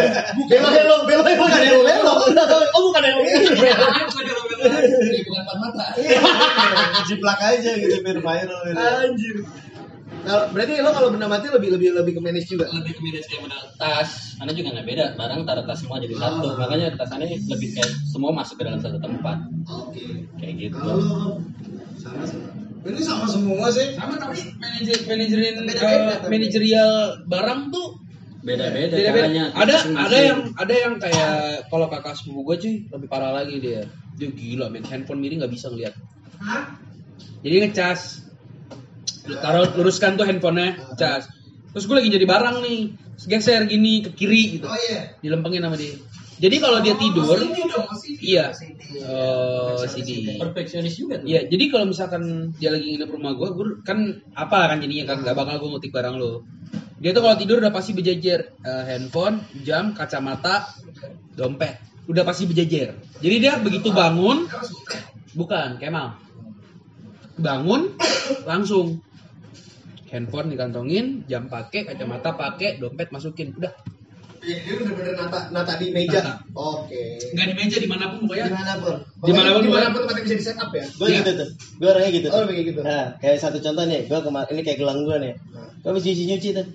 Belo 0.48 0.68
Hello 0.72 1.04
Belo 1.04 1.20
bukan 1.20 1.52
Hello 1.52 1.84
Belo. 1.84 2.12
Oh 2.72 2.80
bukan 2.88 3.02
Hello 3.04 3.20
Belo. 3.20 3.44
Bukan 4.08 4.24
empat 5.44 5.56
mata. 5.60 5.84
Jiplak 7.04 7.40
aja 7.44 7.70
gitu 7.76 8.00
biar 8.00 8.24
viral 8.24 8.60
gitu. 8.72 8.80
Anjir. 8.80 9.36
Nah, 10.24 10.48
berarti 10.50 10.80
lo 10.80 10.90
kalau 10.96 11.08
benda 11.12 11.28
mati 11.28 11.52
lebih 11.52 11.76
lebih 11.76 11.88
lebih 11.92 12.12
ke 12.16 12.20
manage 12.24 12.48
juga. 12.48 12.66
Lebih 12.72 12.96
ke 12.96 13.00
manage 13.04 13.26
kayak 13.28 13.42
model 13.44 13.60
tas, 13.76 14.10
karena 14.40 14.52
juga 14.56 14.68
nggak 14.72 14.86
beda. 14.88 15.04
Barang 15.20 15.40
taruh 15.44 15.64
tas 15.68 15.78
semua 15.84 16.00
jadi 16.00 16.16
satu. 16.16 16.48
Makanya 16.56 16.86
tasannya 16.96 17.28
lebih 17.44 17.68
kayak 17.76 17.92
semua 18.08 18.30
masuk 18.32 18.56
ke 18.56 18.64
dalam 18.64 18.80
satu 18.80 18.98
tempat. 18.98 19.38
Oke. 19.68 20.24
Kayak 20.40 20.54
gitu. 20.56 20.80
Kalau 20.80 21.38
sama 22.00 22.24
sih. 22.24 22.40
Ini 22.84 23.00
sama 23.00 23.24
semua 23.28 23.66
sih. 23.72 23.96
sama 23.96 24.20
tapi 24.20 24.40
manajer 24.60 25.08
manajerin 25.08 25.56
uh, 25.64 26.28
manajerial 26.28 26.90
barang 27.24 27.72
tuh 27.72 28.04
Beda-beda 28.44 28.92
caranya. 28.92 29.44
Ada 29.56 29.72
masing-masing. 29.72 30.04
ada 30.04 30.18
yang 30.20 30.40
ada 30.60 30.74
yang 30.76 30.94
kayak 31.00 31.32
kalau 31.72 31.88
kakak 31.88 32.12
sepupu 32.12 32.40
gue 32.52 32.56
cuy 32.60 32.74
lebih 32.92 33.08
parah 33.08 33.32
lagi 33.32 33.56
dia. 33.56 33.88
Dia 34.20 34.28
gila 34.28 34.68
men 34.68 34.84
handphone 34.84 35.24
miring 35.24 35.40
nggak 35.40 35.52
bisa 35.52 35.72
ngeliat. 35.72 35.96
Jadi 37.40 37.56
ngecas. 37.64 38.23
Taruh 39.24 39.72
luruskan 39.80 40.20
tuh 40.20 40.28
handphonenya, 40.28 40.96
cas. 41.00 41.28
Terus 41.74 41.84
gue 41.90 41.96
lagi 41.96 42.10
jadi 42.12 42.26
barang 42.28 42.56
nih, 42.62 42.80
geser 43.26 43.64
gini 43.66 44.04
ke 44.04 44.10
kiri 44.14 44.60
gitu. 44.60 44.66
Oh 44.68 44.78
iya. 44.78 45.16
Dilempengin 45.24 45.64
sama 45.64 45.74
dia. 45.80 45.96
Jadi 46.34 46.56
kalau 46.58 46.82
dia 46.82 46.98
tidur, 46.98 47.38
CD 47.38 47.58
dong, 47.70 47.88
CD. 47.94 48.18
iya. 48.26 48.50
CD. 48.50 48.78
Oh, 49.06 49.78
CD. 49.86 50.10
Perfeksionis 50.34 50.94
juga 50.98 51.22
tuh. 51.22 51.26
Iya, 51.30 51.46
jadi 51.46 51.64
kalau 51.70 51.86
misalkan 51.86 52.52
dia 52.58 52.74
lagi 52.74 52.94
nginep 52.94 53.10
rumah 53.10 53.32
gue, 53.38 53.48
gue 53.54 53.66
kan 53.86 53.98
apa 54.34 54.74
kan 54.74 54.82
jadinya 54.82 55.14
kan 55.14 55.22
nggak 55.22 55.36
bakal 55.38 55.54
gue 55.62 55.68
ngutip 55.78 55.90
barang 55.94 56.14
lo. 56.18 56.42
Dia 56.98 57.14
tuh 57.14 57.22
kalau 57.22 57.36
tidur 57.38 57.62
udah 57.62 57.70
pasti 57.70 57.94
berjejer 57.94 58.54
Eh, 58.64 58.84
handphone, 58.90 59.46
jam, 59.62 59.94
kacamata, 59.94 60.74
dompet, 61.38 61.78
udah 62.10 62.22
pasti 62.26 62.50
berjejer. 62.50 62.98
Jadi 63.22 63.36
dia 63.38 63.60
begitu 63.62 63.94
bangun, 63.94 64.50
bukan 65.38 65.78
Kemal, 65.78 66.18
bangun 67.38 67.94
langsung 68.42 69.04
handphone 70.14 70.54
dikantongin, 70.54 71.26
jam 71.26 71.50
pakai, 71.50 71.82
kacamata 71.90 72.38
pakai, 72.38 72.78
dompet 72.78 73.10
masukin, 73.10 73.50
udah. 73.58 73.74
Iya, 74.44 74.60
dia 74.60 74.74
bener-bener 74.76 75.16
nata, 75.16 75.48
nata 75.50 75.72
di 75.80 75.88
meja. 75.88 76.20
Nata. 76.20 76.44
Oke. 76.52 77.16
Nggak 77.32 77.46
di 77.48 77.54
meja 77.56 77.76
di 77.80 77.88
mana 77.88 78.12
pun 78.12 78.28
pokoknya. 78.28 78.52
Gimana 78.52 78.72
pun? 78.76 78.94
Di 79.24 79.32
mana 79.32 79.48
pun, 79.56 79.62
di 79.64 79.70
mana 79.72 79.86
pun 79.88 80.00
tempatnya 80.04 80.22
bisa 80.28 80.36
di 80.36 80.44
setup 80.44 80.70
ya. 80.76 80.84
Gue 80.84 81.06
Iya. 81.08 81.16
gitu 81.24 81.30
tuh. 81.32 81.48
Gue 81.80 81.88
orangnya 81.88 82.10
gitu. 82.12 82.28
Oh, 82.28 82.44
kayak 82.44 82.64
gitu. 82.68 82.80
Nah, 82.84 83.04
kayak 83.24 83.38
satu 83.40 83.58
contoh 83.64 83.84
nih, 83.88 84.00
gue 84.04 84.18
kemarin 84.20 84.52
ini 84.52 84.62
kayak 84.62 84.78
gelang 84.84 85.00
gue 85.08 85.16
nih. 85.16 85.32
Gue 85.80 85.88
habis 85.96 86.04
nyuci 86.04 86.24
nyuci 86.28 86.48
tuh. 86.60 86.66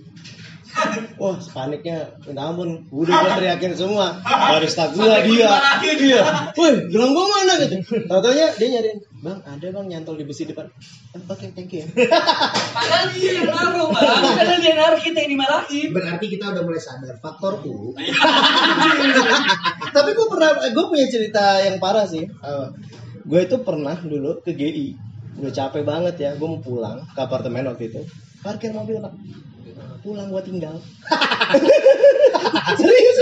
Wah, 1.22 1.38
paniknya, 1.54 1.98
minta 2.26 2.42
ampun, 2.46 2.70
udah 2.90 3.14
gue 3.22 3.32
teriakin 3.38 3.74
semua. 3.78 4.18
Barista 4.50 4.90
gue 4.90 5.14
dia, 5.30 5.50
dia. 5.94 6.22
Woi, 6.58 6.90
gelang 6.90 7.14
gue 7.14 7.26
mana 7.26 7.54
gitu? 7.62 7.76
Tau-taunya 8.10 8.50
dia 8.58 8.68
nyariin, 8.74 8.98
bang, 9.20 9.40
ada 9.44 9.68
bang 9.70 9.86
nyantol 9.88 10.16
di 10.16 10.24
besi 10.24 10.48
depan. 10.48 10.68
"Ah, 11.12 11.22
Oke, 11.32 11.52
thank 11.52 11.72
you. 11.76 11.84
Padahal 12.76 13.12
dia 13.12 13.44
yang 13.44 13.52
naruh, 13.52 13.92
bang. 13.92 14.22
Padahal 14.40 14.60
dia 14.64 14.70
yang 14.72 14.80
naruh 14.80 15.02
kita 15.04 15.18
yang 15.24 15.32
dimarahin. 15.36 15.90
Berarti 15.92 16.26
kita 16.32 16.46
udah 16.56 16.64
mulai 16.64 16.82
sadar 16.82 17.16
faktor 17.20 17.60
U. 17.68 17.92
Tapi 19.96 20.10
gue 20.16 20.28
pernah, 20.32 20.50
gue 20.58 20.86
punya 20.88 21.06
cerita 21.12 21.60
yang 21.64 21.78
parah 21.84 22.08
sih. 22.08 22.24
Apa? 22.24 22.72
Gue 23.28 23.46
itu 23.46 23.62
pernah 23.62 23.94
dulu 24.00 24.42
ke 24.42 24.56
GI, 24.56 24.96
udah 25.44 25.52
capek 25.54 25.84
banget 25.86 26.16
ya, 26.18 26.30
gue 26.34 26.48
mau 26.50 26.58
pulang 26.64 27.04
ke 27.14 27.20
apartemen 27.20 27.68
waktu 27.70 27.94
itu. 27.94 28.02
Parkir 28.42 28.72
mobil 28.74 28.98
pak, 29.04 29.14
pulang 30.02 30.32
gue 30.32 30.42
tinggal. 30.42 30.80
Serius? 32.80 33.20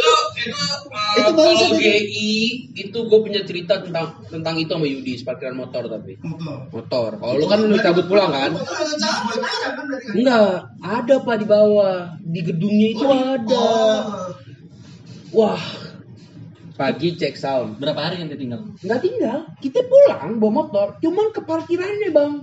itu 1.18 1.32
itu, 1.32 1.32
uh, 1.32 1.32
Itu 1.32 1.32
kalau. 1.34 1.78
GI 1.78 2.36
itu 2.78 2.98
gue 2.98 3.20
punya 3.20 3.42
cerita 3.44 3.82
tentang 3.82 4.22
tentang 4.30 4.56
itu 4.62 4.72
sama 4.72 4.86
Yudi 4.86 5.14
parkiran 5.26 5.56
motor 5.58 5.84
tapi. 5.90 6.20
Motor. 6.72 7.10
Kalau 7.18 7.36
lu 7.36 7.46
kan 7.50 7.60
lu 7.66 7.78
cabut 7.82 8.06
pulang 8.06 8.32
kan? 8.32 8.52
Enggak 10.14 10.70
ada 10.82 11.16
pak 11.22 11.36
di 11.42 11.46
bawah. 11.48 11.98
Di 12.22 12.42
gedungnya 12.46 12.88
itu 12.94 13.06
ada. 13.10 13.68
wah. 15.34 15.64
Pagi 16.78 17.18
cek 17.18 17.34
sound. 17.42 17.82
Berapa 17.82 18.06
hari 18.06 18.22
yang 18.22 18.30
ditinggal? 18.30 18.62
nggak 18.86 19.02
tinggal. 19.02 19.50
Kita 19.58 19.82
pulang 19.82 20.38
bawa 20.38 20.62
motor. 20.62 20.88
Cuman 21.02 21.34
ke 21.34 21.42
parkirannya 21.42 22.14
bang. 22.14 22.34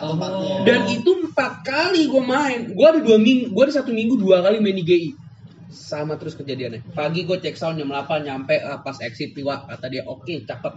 Oh. 0.00 0.64
dan 0.64 0.88
itu 0.88 1.28
empat 1.28 1.60
kali 1.60 2.08
gue 2.08 2.24
main. 2.24 2.72
Gue 2.72 2.86
ada 2.88 3.04
dua 3.04 3.20
minggu 3.20 3.52
gue 3.52 3.62
ada 3.68 3.84
satu 3.84 3.92
minggu 3.92 4.16
dua 4.16 4.40
kali 4.40 4.64
main 4.64 4.80
di 4.80 4.80
GI 4.80 5.27
sama 5.68 6.16
terus 6.16 6.34
kejadiannya. 6.34 6.96
Pagi 6.96 7.28
gue 7.28 7.36
cek 7.38 7.56
sound 7.56 7.76
jam 7.76 7.92
8 7.92 8.24
nyampe 8.24 8.56
ah, 8.60 8.80
pas 8.80 8.96
exit 9.04 9.36
nih 9.36 9.44
Wak. 9.44 9.68
kata 9.68 9.86
dia 9.92 10.02
oke 10.08 10.32
cakep. 10.48 10.74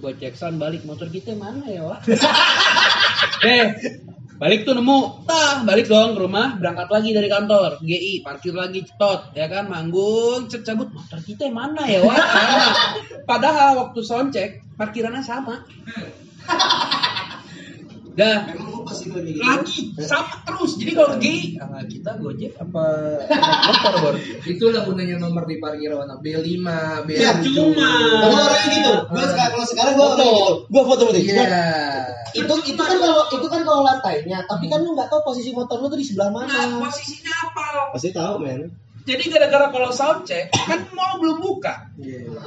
Gue 0.00 0.12
cek 0.20 0.36
sound 0.36 0.60
balik 0.60 0.84
motor 0.84 1.08
kita 1.08 1.32
mana 1.36 1.64
ya 1.68 1.82
Wak? 1.84 2.00
Eh 3.44 3.66
balik 4.36 4.68
tuh 4.68 4.76
nemu. 4.76 5.24
Tah 5.24 5.64
balik 5.64 5.88
dong 5.88 6.16
ke 6.16 6.20
rumah 6.20 6.60
berangkat 6.60 6.88
lagi 6.92 7.10
dari 7.16 7.28
kantor. 7.28 7.80
GI 7.80 8.20
parkir 8.20 8.52
lagi 8.52 8.84
cetot. 8.84 9.32
Ya 9.32 9.48
kan 9.48 9.68
manggung 9.68 10.48
cet 10.52 10.68
cabut. 10.68 10.92
Motor 10.92 11.20
kita 11.24 11.48
mana 11.48 11.88
ya 11.88 12.04
Wak? 12.04 12.20
Padahal 13.30 13.80
waktu 13.80 14.00
sound 14.04 14.32
check 14.36 14.60
parkirannya 14.76 15.24
sama. 15.24 15.64
Dah 18.14 18.46
lagi 18.84 19.80
sama 20.04 20.34
terus. 20.44 20.76
Jadi 20.76 20.92
kalau 20.92 21.16
GI 21.16 21.58
ah, 21.60 21.82
kita 21.84 22.10
gojek 22.20 22.52
apa 22.60 22.84
motor 23.70 23.94
bor 24.00 24.14
Itulah 24.44 24.82
gunanya 24.84 25.16
nomor 25.16 25.48
di 25.48 25.56
parkiran 25.56 26.08
B5, 26.20 26.66
B7. 27.08 27.16
Ya, 27.20 27.32
cuma. 27.40 27.90
Kalau 28.20 28.36
orangnya 28.36 28.68
gitu, 28.70 28.94
gue 29.08 29.24
sekarang 29.24 29.52
kalau 29.56 29.66
sekarang 29.66 29.92
gue 29.96 30.06
orangnya 30.06 30.32
gitu, 30.32 30.52
gue 30.68 30.82
foto 30.84 31.02
foto. 31.08 31.18
Iya. 31.18 31.62
Itu 32.34 32.54
itu 32.66 32.82
kan 32.82 32.96
kalau 32.98 33.22
itu 33.30 33.46
kan 33.46 33.60
kalau 33.62 33.80
lantainya, 33.86 34.38
tapi 34.50 34.66
kan 34.66 34.82
lu 34.82 34.92
nggak 34.98 35.08
tahu 35.08 35.20
posisi 35.22 35.54
motor 35.54 35.78
lu 35.78 35.86
tuh 35.86 35.98
di 35.98 36.06
sebelah 36.06 36.28
nah 36.34 36.42
mana. 36.42 36.82
posisinya 36.82 37.32
apa? 37.50 37.64
Pasti 37.94 38.10
tahu 38.10 38.42
men. 38.42 38.74
jadi 39.04 39.20
gara-gara 39.28 39.68
kalau 39.68 39.92
sound 39.92 40.24
check 40.24 40.48
kan 40.48 40.80
mall 40.96 41.20
belum 41.20 41.38
buka. 41.44 41.92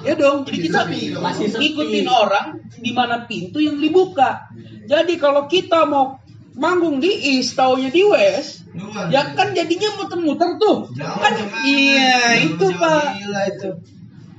Ya 0.02 0.18
dong 0.18 0.42
jadi 0.50 0.58
kita 0.68 0.80
Masih 1.22 1.54
ngikutin 1.54 2.08
orang 2.10 2.66
di 2.82 2.92
mana 2.92 3.30
pintu 3.30 3.62
yang 3.62 3.78
dibuka. 3.78 4.50
Jadi 4.90 5.22
kalau 5.22 5.46
kita 5.46 5.86
mau 5.86 6.18
manggung 6.58 6.98
di 6.98 7.38
east 7.38 7.54
taunya 7.54 7.88
di 7.88 8.02
west 8.02 8.66
ya 9.10 9.34
kan 9.34 9.54
jadinya 9.54 9.90
muter-muter 9.96 10.58
tuh 10.58 10.90
kan 10.98 11.34
iya 11.64 12.42
itu 12.42 12.66
pak 12.74 13.04
Gila 13.18 13.42
itu. 13.50 13.70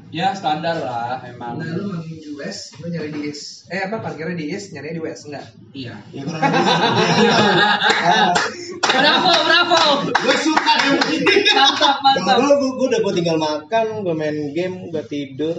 ya 0.08 0.32
standar 0.32 0.78
lah 0.78 1.20
emang 1.22 1.58
Nah, 1.58 1.68
lu 1.68 1.90
manggung 1.90 2.16
di 2.16 2.30
West, 2.32 2.80
lu 2.80 2.88
nyari 2.88 3.10
di 3.12 3.28
East. 3.28 3.66
Eh 3.68 3.82
apa 3.82 4.00
parkirnya 4.00 4.38
di 4.38 4.46
East, 4.48 4.72
nyari 4.72 4.94
di 4.96 5.02
West 5.02 5.26
enggak? 5.28 5.52
iya 5.76 6.00
Ya 6.14 6.22
kurang 6.24 6.38
lebih. 6.38 6.64
Bravo, 8.88 9.32
bravo. 9.44 9.80
Gue 10.08 10.36
suka 10.40 10.72
yang 10.86 10.96
begini. 11.02 11.44
Mantap, 11.52 11.96
mantap. 12.00 12.40
Kalau 12.40 12.56
gue, 12.56 12.70
gue 12.78 12.86
udah 12.88 13.00
gue 13.04 13.14
tinggal 13.20 13.36
makan, 13.36 13.86
gue 14.00 14.14
main 14.16 14.38
game, 14.56 14.88
gue 14.88 15.02
tidur, 15.04 15.56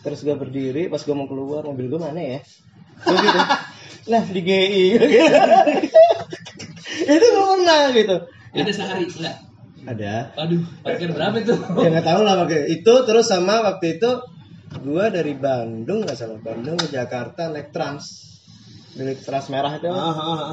terus 0.00 0.24
gue 0.24 0.32
berdiri, 0.32 0.88
pas 0.88 1.02
gue 1.02 1.12
mau 1.12 1.28
keluar 1.28 1.60
mobil 1.66 1.92
gue 1.92 2.00
mana 2.00 2.20
ya? 2.24 2.40
Gue 3.04 3.16
gitu. 3.20 3.40
Nah 4.08 4.24
di 4.24 4.40
GI. 4.40 4.84
itu 7.12 7.26
gue 7.28 7.44
pernah 7.44 7.92
gitu. 7.92 8.16
Ada 8.56 8.72
sehari 8.72 9.04
enggak? 9.04 9.36
Ada. 9.88 10.12
Aduh, 10.36 10.60
parkir 10.84 11.08
berapa 11.12 11.36
itu? 11.40 11.54
Ya 11.84 11.88
nggak 11.92 12.06
tahu 12.08 12.20
lah 12.24 12.34
pakai 12.44 12.72
itu 12.72 12.94
terus 13.04 13.28
sama 13.28 13.60
waktu 13.64 14.00
itu 14.00 14.10
gue 14.68 15.04
dari 15.08 15.32
Bandung 15.32 16.04
nggak 16.04 16.16
salah 16.16 16.40
Bandung 16.40 16.76
ke 16.76 16.92
Jakarta 16.92 17.48
naik 17.48 17.72
trans 17.72 18.28
milik 18.98 19.22
trans 19.22 19.46
merah 19.52 19.78
itu. 19.78 19.88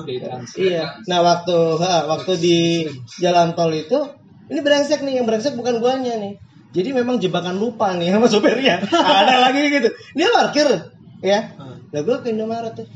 Di 0.05 0.15
trans. 0.21 0.49
Iya. 0.55 1.01
Nah 1.09 1.19
waktu 1.25 1.57
ha, 1.81 2.05
waktu 2.05 2.31
di 2.37 2.59
jalan 3.17 3.57
tol 3.57 3.73
itu 3.73 3.97
ini 4.51 4.61
brengsek 4.61 5.01
nih 5.01 5.17
yang 5.17 5.25
brengsek 5.25 5.57
bukan 5.57 5.81
guanya 5.81 6.21
nih. 6.21 6.37
Jadi 6.75 6.91
memang 6.91 7.17
jebakan 7.17 7.57
lupa 7.57 7.95
nih 7.95 8.13
sama 8.13 8.27
sopirnya. 8.31 8.83
Ada 8.85 9.49
lagi 9.49 9.61
gitu. 9.71 9.89
Dia 10.13 10.27
parkir 10.29 10.67
ya. 11.25 11.57
Lah 11.89 12.01
gue 12.03 12.17
ke 12.21 12.27
Indomaret 12.29 12.77
tuh. 12.77 12.87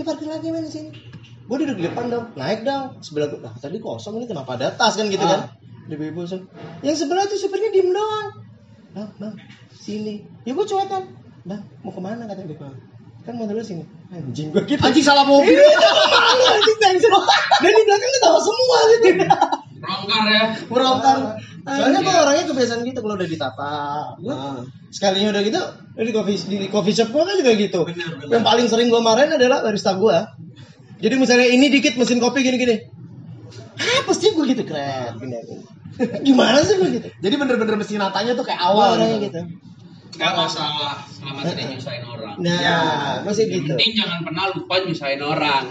Dia 0.00 0.08
parkir 0.08 0.32
lagi 0.32 0.48
main 0.48 0.64
di 0.64 0.72
sini. 0.72 0.96
Gue 1.44 1.60
duduk 1.60 1.76
di 1.76 1.84
depan 1.84 2.08
dong, 2.08 2.32
naik 2.32 2.64
dong. 2.64 3.04
Sebelah 3.04 3.28
gue, 3.28 3.44
nah, 3.44 3.52
tadi 3.52 3.76
kosong 3.84 4.16
ini 4.16 4.24
kenapa 4.24 4.56
ada 4.56 4.72
tas 4.72 4.96
kan 4.96 5.12
gitu 5.12 5.20
kan? 5.20 5.52
Di 5.92 6.00
ibu 6.00 6.24
Yang 6.80 7.04
sebelah 7.04 7.28
tuh 7.28 7.36
supirnya 7.36 7.68
diem 7.68 7.92
doang. 7.92 8.40
Bang, 8.96 9.12
bang, 9.20 9.36
sini. 9.76 10.24
Ya 10.48 10.56
gue 10.56 10.64
cuetan. 10.64 11.04
Bang, 11.44 11.68
mau 11.84 11.92
ke 11.92 12.00
mana 12.00 12.24
kata 12.24 12.48
dia? 12.48 12.56
Kan 13.28 13.36
mau 13.36 13.44
dulu 13.44 13.60
sini. 13.60 13.84
Anjing 14.08 14.56
gue 14.56 14.64
gitu. 14.64 14.80
Anjing 14.80 15.04
salah 15.04 15.28
mobil. 15.28 15.52
Iya, 15.52 16.48
anjing 16.48 16.76
brengsek. 16.80 17.12
Dan 17.60 17.72
di 17.76 17.82
belakang 17.84 18.12
ketawa 18.16 18.40
semua 18.40 18.78
gitu. 18.88 19.08
rongkar 19.84 20.24
ya 20.32 20.42
Merongkar. 20.72 21.16
Soalnya 21.60 22.00
gue 22.00 22.14
orangnya 22.14 22.44
kebiasaan 22.48 22.80
gitu 22.82 22.98
kalau 23.00 23.14
udah 23.14 23.28
ditata. 23.28 23.74
Gue 24.18 24.34
sekalinya 24.90 25.28
udah 25.36 25.42
gitu, 25.44 25.60
di 25.96 26.12
coffee 26.12 26.38
di 26.48 26.66
coffee 26.68 26.96
shop 26.96 27.08
gue 27.12 27.22
kan 27.22 27.36
juga 27.36 27.52
gitu. 27.54 27.80
Yang 28.26 28.42
paling 28.42 28.66
sering 28.66 28.88
gue 28.88 29.00
marahin 29.00 29.32
adalah 29.36 29.60
barista 29.60 29.92
gue. 29.94 30.16
Jadi 31.00 31.14
misalnya 31.16 31.48
ini 31.48 31.68
dikit 31.68 31.96
mesin 31.96 32.20
kopi 32.20 32.40
gini-gini. 32.40 32.76
Ah, 33.76 34.04
pasti 34.04 34.32
gue 34.32 34.44
gitu 34.48 34.64
keren. 34.64 35.16
Gini, 35.16 35.36
gini. 35.48 35.64
Gimana 36.24 36.60
sih 36.60 36.76
gue 36.76 36.88
gitu? 36.96 37.08
Jadi 37.20 37.34
bener-bener 37.36 37.76
mesin 37.76 38.00
natanya 38.00 38.32
tuh 38.32 38.44
kayak 38.44 38.60
Awal 38.60 38.96
gitu. 39.00 39.28
gitu. 39.28 39.40
nggak 40.10 40.36
masalah 40.36 41.00
selama 41.08 41.40
tidak 41.48 41.70
nyusahin 41.72 42.04
orang 42.04 42.34
Nah, 42.44 43.24
masih 43.24 43.48
yang 43.48 43.64
gitu. 43.64 43.72
penting 43.72 43.90
jangan 43.96 44.20
pernah 44.20 44.44
lupa 44.52 44.74
nyusahin 44.84 45.22
orang 45.24 45.64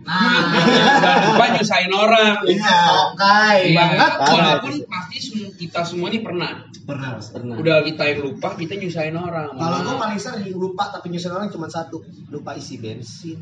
jangan 1.02 1.18
lupa 1.30 1.44
nyusahin 1.56 1.92
orang 1.92 2.36
Iya. 2.48 2.78
Oke. 3.12 3.40
Iya, 3.74 3.84
walaupun 4.16 4.72
pasti 4.88 5.16
kita 5.60 5.80
semua 5.84 6.08
ini 6.08 6.24
pernah 6.24 6.66
Pernah. 6.80 7.22
Pernah. 7.22 7.54
udah 7.60 7.76
kita 7.86 8.02
yang 8.08 8.20
lupa 8.26 8.56
kita 8.58 8.74
nyusahin 8.74 9.14
orang 9.14 9.54
Kalau 9.54 9.78
gue 9.84 9.96
paling 10.00 10.18
sering 10.18 10.56
lupa 10.56 10.90
tapi 10.90 11.12
nyusun 11.12 11.32
orang 11.36 11.52
cuma 11.52 11.70
satu, 11.70 12.02
lupa 12.32 12.56
isi 12.58 12.80
bensin. 12.80 13.38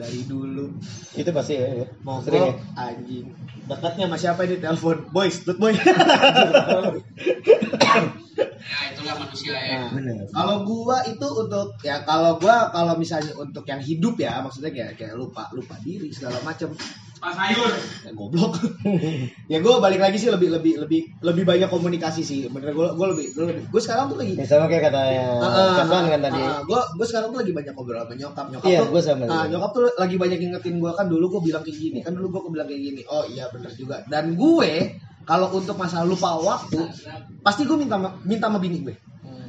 Dari 0.00 0.24
dulu 0.24 0.66
Itu 1.12 1.30
pasti 1.36 1.60
ya. 1.60 1.84
ya. 1.84 1.86
mogok 2.00 2.32
Sering 2.32 2.48
ya? 2.48 2.54
anjing. 2.80 3.26
Dekatnya 3.68 4.04
sama 4.08 4.16
siapa 4.16 4.40
ini 4.48 4.56
telepon? 4.56 4.98
Boys, 5.12 5.44
dut 5.44 5.60
boy. 5.60 5.76
ya 8.70 8.94
itulah 8.94 9.14
manusia 9.18 9.56
ya 9.56 9.78
Nah, 9.80 9.90
Bener. 9.96 10.24
Kalau 10.30 10.56
gua 10.64 11.02
itu 11.04 11.26
untuk 11.26 11.74
ya 11.82 12.02
kalau 12.06 12.38
gua 12.38 12.70
kalau 12.70 12.94
misalnya 12.96 13.34
untuk 13.36 13.66
yang 13.66 13.82
hidup 13.82 14.14
ya 14.16 14.40
maksudnya 14.40 14.70
kayak 14.70 14.96
kayak 14.96 15.14
lupa 15.18 15.50
lupa 15.52 15.74
diri 15.82 16.08
segala 16.14 16.38
macam 16.46 16.70
Ya, 18.00 18.16
goblok. 18.16 18.56
ya 19.46 19.58
gue 19.60 19.74
balik 19.76 20.00
lagi 20.00 20.16
sih 20.16 20.32
lebih 20.32 20.48
lebih 20.50 20.80
lebih 20.80 21.00
lebih 21.20 21.44
banyak 21.44 21.68
komunikasi 21.68 22.24
sih. 22.24 22.48
Bener 22.48 22.72
gue 22.72 22.88
gue 22.90 23.06
lebih 23.12 23.26
gue 23.36 23.44
lebih 23.46 23.64
gue 23.68 23.80
sekarang 23.80 24.08
tuh 24.08 24.16
lagi 24.16 24.34
Ya 24.34 24.46
sama 24.48 24.66
kayak 24.66 24.88
katanya 24.88 25.24
Kapan 25.76 26.04
kan 26.08 26.20
tadi. 26.24 26.40
gue 26.40 26.80
gue 26.96 27.06
sekarang 27.06 27.28
tuh 27.30 27.38
lagi 27.44 27.52
banyak 27.52 27.72
ngobrol 27.76 28.00
sama 28.00 28.14
nyokap. 28.16 28.46
Nyokap 28.50 28.68
Iya, 28.68 28.78
tuh 28.80 28.88
gua 28.88 29.02
sama 29.04 29.24
juga. 29.28 29.44
nyokap 29.46 29.70
tuh 29.70 29.82
lagi 29.94 30.16
banyak 30.16 30.38
ngingetin 30.40 30.74
gue 30.80 30.92
kan 30.96 31.06
dulu 31.06 31.24
gue 31.28 31.40
bilang 31.44 31.62
kayak 31.62 31.76
gini 31.76 31.98
kan 32.00 32.12
dulu 32.16 32.26
gue 32.32 32.40
bilang 32.50 32.66
kayak 32.66 32.82
gini. 32.82 33.02
Oh 33.06 33.24
iya 33.28 33.44
bener 33.52 33.72
juga. 33.76 33.96
Dan 34.08 34.34
gue 34.34 34.72
kalau 35.22 35.52
untuk 35.52 35.76
masalah 35.76 36.08
lupa 36.08 36.34
waktu 36.34 36.80
pasti 37.40 37.68
gue 37.68 37.76
minta 37.76 38.00
minta 38.24 38.48
sama 38.48 38.56
bini 38.58 38.80
gue. 38.80 38.94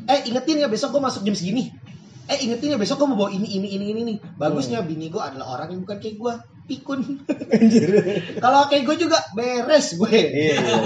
Eh 0.06 0.28
ingetin 0.28 0.60
ya 0.60 0.68
besok 0.68 0.92
gue 0.92 1.02
masuk 1.02 1.24
jam 1.24 1.34
segini. 1.34 1.72
Eh 2.28 2.38
ingetin 2.46 2.76
ya 2.76 2.78
besok 2.78 3.00
gue 3.00 3.08
mau 3.08 3.18
bawa 3.18 3.32
ini 3.32 3.48
ini 3.48 3.68
ini 3.72 3.86
ini. 3.90 4.02
Nih 4.06 4.18
bagusnya 4.36 4.84
bini 4.84 5.08
gue 5.08 5.24
adalah 5.24 5.56
orang 5.56 5.72
yang 5.72 5.82
bukan 5.82 5.98
kayak 5.98 6.20
gue 6.20 6.34
pikun 6.72 7.04
kalau 8.40 8.72
kayak 8.72 8.88
gue 8.88 8.96
juga 9.04 9.20
beres 9.36 10.00
gue 10.00 10.08
Iya, 10.08 10.32
iya, 10.32 10.56
iya. 10.56 10.78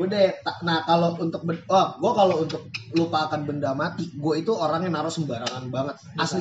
Udah, 0.00 0.32
nah 0.64 0.80
kalau 0.88 1.12
untuk 1.20 1.44
ben- 1.44 1.60
oh, 1.68 1.86
gue 2.00 2.12
kalau 2.16 2.36
untuk 2.40 2.62
lupa 2.96 3.28
akan 3.28 3.44
benda 3.44 3.76
mati, 3.76 4.08
gue 4.08 4.34
itu 4.40 4.48
orangnya 4.56 4.88
naruh 4.88 5.12
sembarangan 5.12 5.68
banget, 5.68 6.00
asli. 6.16 6.40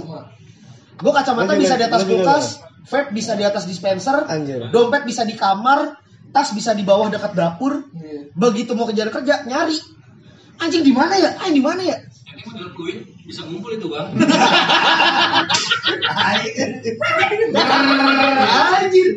Gue 0.96 1.12
kacamata 1.12 1.60
bisa 1.60 1.76
di 1.76 1.84
atas 1.84 2.08
kulkas, 2.08 2.46
vape 2.88 3.12
bisa 3.12 3.36
di 3.36 3.44
atas 3.44 3.68
dispenser, 3.68 4.24
Anjir. 4.32 4.72
dompet 4.72 5.04
bisa 5.04 5.28
di 5.28 5.36
kamar, 5.36 6.00
tas 6.32 6.56
bisa 6.56 6.72
di 6.72 6.88
bawah 6.88 7.12
dekat 7.12 7.36
dapur. 7.36 7.84
Begitu 8.32 8.72
mau 8.78 8.88
kejar 8.88 9.12
kerja, 9.12 9.44
nyari. 9.44 9.76
Anjing 10.60 10.84
di 10.84 10.92
mana 10.92 11.16
ya? 11.16 11.30
Ah 11.40 11.52
di 11.52 11.64
mana 11.64 11.82
ya? 11.84 11.98
Ini 12.40 12.72
fluid 12.74 12.98
bisa 13.28 13.42
ngumpul 13.46 13.76
itu 13.76 13.88
bang. 13.92 14.08
Anjir. 18.80 19.10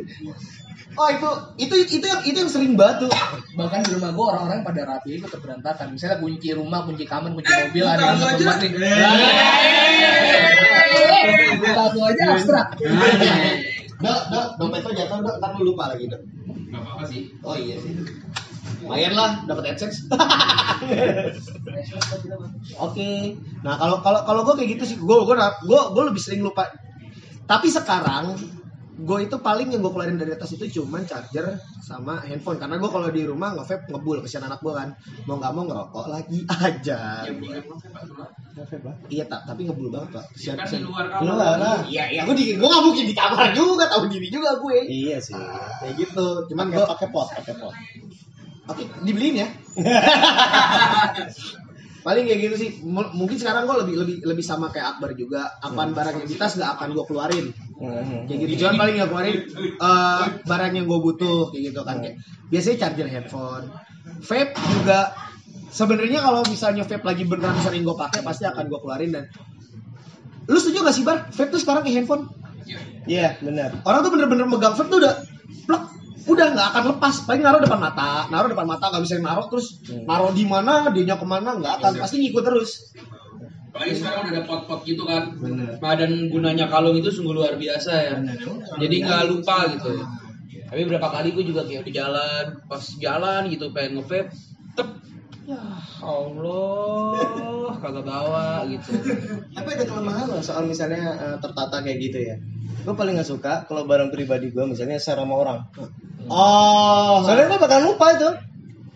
Oh 0.92 1.08
itu 1.08 1.30
itu 1.56 1.74
itu 1.96 2.04
yang 2.04 2.20
itu 2.20 2.36
yang 2.36 2.50
sering 2.52 2.76
tuh. 2.76 3.08
bahkan 3.56 3.80
di 3.80 3.96
rumah 3.96 4.12
gue 4.12 4.24
orang-orang 4.28 4.60
pada 4.60 4.84
rapi 4.84 5.16
itu 5.16 5.24
tetap 5.24 5.40
berantakan 5.40 5.96
misalnya 5.96 6.20
kunci 6.20 6.52
rumah 6.52 6.84
kunci 6.84 7.08
kamar 7.08 7.32
kunci 7.32 7.48
mobil 7.48 7.84
ada 7.88 8.12
yang 8.12 8.20
rumah 8.20 8.56
nih 8.60 8.70
satu 11.72 11.98
aja 12.04 12.22
abstrak 12.36 12.68
Dok, 14.02 14.34
dok, 14.34 14.46
dompet 14.58 14.82
lo 14.82 14.90
jatuh, 14.98 15.18
dok, 15.22 15.38
ntar 15.38 15.50
lu 15.54 15.62
lupa 15.70 15.94
lagi, 15.94 16.10
dok. 16.10 16.18
Gak 16.74 16.82
apa-apa 16.82 17.06
sih. 17.06 17.30
Oh 17.46 17.54
iya 17.54 17.78
sih. 17.78 17.94
Lumayan 18.83 19.14
lah 19.14 19.30
dapat 19.47 19.72
AdSense. 19.72 20.11
Oke. 22.78 23.11
Nah, 23.62 23.74
kalau 23.78 23.97
kalau 24.03 24.20
kalau 24.26 24.41
gue 24.45 24.55
kayak 24.59 24.70
gitu 24.78 24.85
sih, 24.85 24.97
gue 24.99 25.16
gue 25.22 25.35
gue 25.39 25.80
gue 25.95 26.03
lebih 26.05 26.20
sering 26.20 26.43
lupa. 26.43 26.66
Tapi 27.45 27.68
sekarang 27.68 28.35
gue 28.93 29.18
itu 29.24 29.35
paling 29.41 29.66
yang 29.66 29.83
gue 29.83 29.91
keluarin 29.91 30.14
dari 30.14 30.30
atas 30.30 30.53
itu 30.55 30.78
cuman 30.78 31.03
charger 31.03 31.59
sama 31.83 32.22
handphone 32.22 32.61
karena 32.61 32.76
gue 32.78 32.87
kalau 32.87 33.09
di 33.11 33.24
rumah 33.24 33.51
nge-vape 33.57 33.89
ngebul 33.91 34.22
kesian 34.22 34.47
anak 34.47 34.62
gue 34.62 34.70
kan 34.70 34.95
mau 35.26 35.41
nggak 35.41 35.53
mau 35.57 35.64
ngerokok 35.66 36.07
lagi 36.07 36.39
aja 36.68 37.24
iya 39.09 39.24
tak 39.26 39.43
tapi 39.43 39.66
ngebul 39.66 39.91
banget 39.91 40.12
pak 40.12 40.24
kesian, 40.37 40.55
Kan 40.55 40.68
di 40.70 40.85
luar 40.87 41.09
Lu 41.18 41.24
kamar. 41.24 41.35
lah, 41.35 41.53
lah. 41.59 41.78
iya 41.89 42.05
iya 42.14 42.22
gue 42.22 42.37
di 42.37 42.55
gue 42.55 42.62
nggak 42.62 42.85
mungkin 42.85 43.05
di 43.11 43.14
kamar 43.16 43.51
juga 43.51 43.85
tahu 43.91 44.07
diri 44.07 44.28
juga 44.30 44.51
gue 44.61 44.76
Iya 44.87 45.18
sih. 45.18 45.35
kayak 45.83 45.95
gitu 45.99 46.26
cuman 46.53 46.66
gue 46.70 46.85
pakai 46.87 47.09
pot, 47.11 47.26
pakai 47.33 47.55
pot. 47.59 47.74
Oke, 48.70 48.86
dibeliin 49.02 49.42
ya. 49.42 49.48
Paling 52.02 52.24
kayak 52.26 52.40
gitu 52.50 52.56
sih. 52.58 52.70
M- 52.82 53.14
mungkin 53.14 53.38
sekarang 53.38 53.62
gue 53.66 53.76
lebih 53.86 53.94
lebih 53.94 54.16
lebih 54.26 54.42
sama 54.42 54.74
kayak 54.74 54.98
Akbar 54.98 55.14
juga. 55.14 55.54
Apaan 55.62 55.94
barang 55.94 56.22
yang 56.22 56.28
di 56.28 56.34
tas 56.34 56.58
nggak 56.58 56.70
akan 56.78 56.88
gue 56.98 57.04
keluarin. 57.06 57.46
Mhm. 57.78 58.26
Kayak 58.26 58.38
gitu. 58.46 58.52
Cuman 58.66 58.74
paling 58.74 58.94
nggak 58.98 59.10
keluarin 59.10 59.36
eh, 59.78 60.24
barang 60.42 60.72
yang 60.74 60.86
gue 60.90 60.98
butuh 60.98 61.54
kayak 61.54 61.62
gitu 61.70 61.80
kan. 61.86 62.02
Kayak, 62.02 62.16
biasanya 62.50 62.76
charger 62.82 63.06
handphone, 63.06 63.64
vape 64.18 64.54
juga. 64.58 65.14
Sebenarnya 65.72 66.20
kalau 66.20 66.42
misalnya 66.44 66.82
vape 66.84 67.06
lagi 67.06 67.22
beneran 67.24 67.56
sering 67.62 67.86
gue 67.86 67.94
pakai 67.94 68.20
pasti 68.20 68.44
akan 68.44 68.66
gue 68.66 68.78
keluarin 68.82 69.10
dan 69.14 69.24
lu 70.50 70.58
setuju 70.58 70.82
gak 70.82 70.92
sih 70.92 71.06
bar 71.06 71.30
vape 71.30 71.50
tuh 71.54 71.62
sekarang 71.62 71.86
kayak 71.86 72.02
handphone 72.02 72.26
Iya, 73.06 73.34
benar. 73.42 73.78
orang 73.82 74.00
tuh 74.02 74.10
bener-bener 74.10 74.46
megang 74.46 74.74
vape 74.74 74.90
tuh 74.90 74.98
udah 75.00 75.14
plek 75.64 75.82
udah 76.22 76.46
nggak 76.54 76.68
akan 76.74 76.84
lepas 76.94 77.14
paling 77.26 77.42
naruh 77.42 77.60
depan 77.62 77.80
mata 77.82 78.30
naruh 78.30 78.48
depan 78.50 78.66
mata 78.66 78.84
nggak 78.94 79.02
bisa 79.02 79.18
naruh 79.18 79.46
terus 79.50 79.82
naruh 80.06 80.30
di 80.30 80.44
mana 80.46 80.90
dianya 80.94 81.18
ke 81.18 81.26
mana 81.26 81.58
nggak 81.58 81.82
akan 81.82 81.92
pasti 81.98 82.22
ngikut 82.22 82.44
terus 82.46 82.70
Apalagi 83.72 84.04
sekarang 84.04 84.28
udah 84.28 84.32
ada 84.36 84.44
pot-pot 84.44 84.84
gitu 84.84 85.08
kan. 85.08 85.32
Nah, 85.80 85.94
dan 85.96 86.28
gunanya 86.28 86.68
kalung 86.68 86.92
itu 86.92 87.08
sungguh 87.08 87.32
luar 87.32 87.56
biasa 87.56 87.92
ya. 88.04 88.14
Jadi 88.76 89.00
nggak 89.00 89.32
lupa 89.32 89.64
gitu. 89.72 89.96
Tapi 90.68 90.84
berapa 90.84 91.08
kali 91.08 91.32
gue 91.32 91.44
juga 91.48 91.64
kayak 91.64 91.88
di 91.88 91.92
jalan, 91.96 92.52
pas 92.68 92.84
jalan 93.00 93.48
gitu 93.48 93.72
pengen 93.72 93.96
nge-vape, 93.96 94.28
tep. 94.76 94.88
Ya 95.48 95.60
Allah, 96.04 97.72
kagak 97.80 98.04
bawa 98.04 98.68
gitu. 98.68 98.92
Tapi 99.56 99.68
ada 99.72 99.84
kelemahan 99.88 100.28
loh 100.28 100.44
soal 100.44 100.68
misalnya 100.68 101.16
eh, 101.16 101.36
tertata 101.40 101.80
kayak 101.80 101.96
gitu 101.96 102.18
ya. 102.28 102.36
Gue 102.83 102.95
paling 102.95 103.14
gak 103.14 103.28
suka 103.28 103.62
kalau 103.64 103.85
barang 103.85 104.11
pribadi 104.11 104.51
gue 104.51 104.64
misalnya 104.64 104.97
share 104.97 105.16
sama 105.16 105.35
orang. 105.35 105.59
oh 106.26 107.22
Soalnya 107.22 107.47
gue 107.49 107.59
bakal 107.59 107.80
lupa 107.85 108.07
itu. 108.12 108.28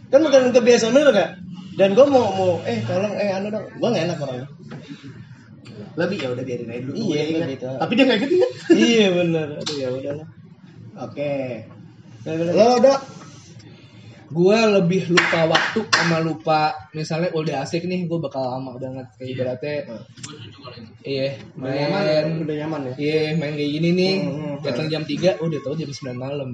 Kan 0.07 0.21
bukan 0.23 0.51
kebiasaan 0.51 0.93
lu 0.93 1.11
gak? 1.11 1.39
Dan 1.75 1.93
gue 1.93 2.07
mau 2.07 2.27
mau 2.33 2.53
eh 2.63 2.83
tolong 2.83 3.15
eh 3.15 3.31
anu 3.31 3.49
dong. 3.49 3.67
Gue 3.73 3.89
gak 3.89 4.05
enak 4.05 4.19
orangnya. 4.19 4.49
lebih 5.97 6.19
ya 6.21 6.29
udah 6.29 6.45
biarin 6.45 6.69
aja 6.69 6.81
dulu 6.83 6.93
Iya, 6.95 7.09
Dia 7.09 7.25
ingat. 7.33 7.49
gitu. 7.57 7.67
tapi 7.73 7.93
dia 7.93 8.05
nggak 8.05 8.19
inget 8.19 8.33
inget 8.33 8.53
iya 8.77 9.07
bener. 9.13 9.47
Aduh 9.57 9.77
ya 9.77 9.89
udahlah. 9.91 10.29
oke 10.99 11.33
Ya, 12.21 12.33
bener. 12.33 12.53
lo 12.53 12.67
udah 12.81 12.97
gue 14.27 14.59
lebih 14.79 15.03
lupa 15.15 15.47
waktu 15.47 15.81
sama 15.87 16.19
lupa 16.19 16.75
misalnya 16.91 17.31
udah 17.31 17.63
asik 17.63 17.87
nih 17.87 18.11
gue 18.11 18.19
bakal 18.19 18.43
lama 18.43 18.75
banget 18.75 19.07
kayak 19.17 19.31
ibaratnya 19.33 19.75
iya 21.07 21.39
Udah 21.55 21.71
nyaman 21.71 22.03
ya, 22.03 22.19
main 22.21 22.27
udah 22.43 22.57
nyaman 22.59 22.81
ya. 22.91 22.93
iya 22.99 23.21
main 23.39 23.55
kayak 23.55 23.71
gini 23.79 23.89
nih 23.95 24.15
Hmm, 24.17 24.35
hmm, 24.35 24.55
datang 24.65 24.87
jam 24.91 25.03
3 25.07 25.39
udah 25.39 25.59
tau 25.63 25.75
jam 25.77 25.91
9 25.93 26.17
malam. 26.17 26.51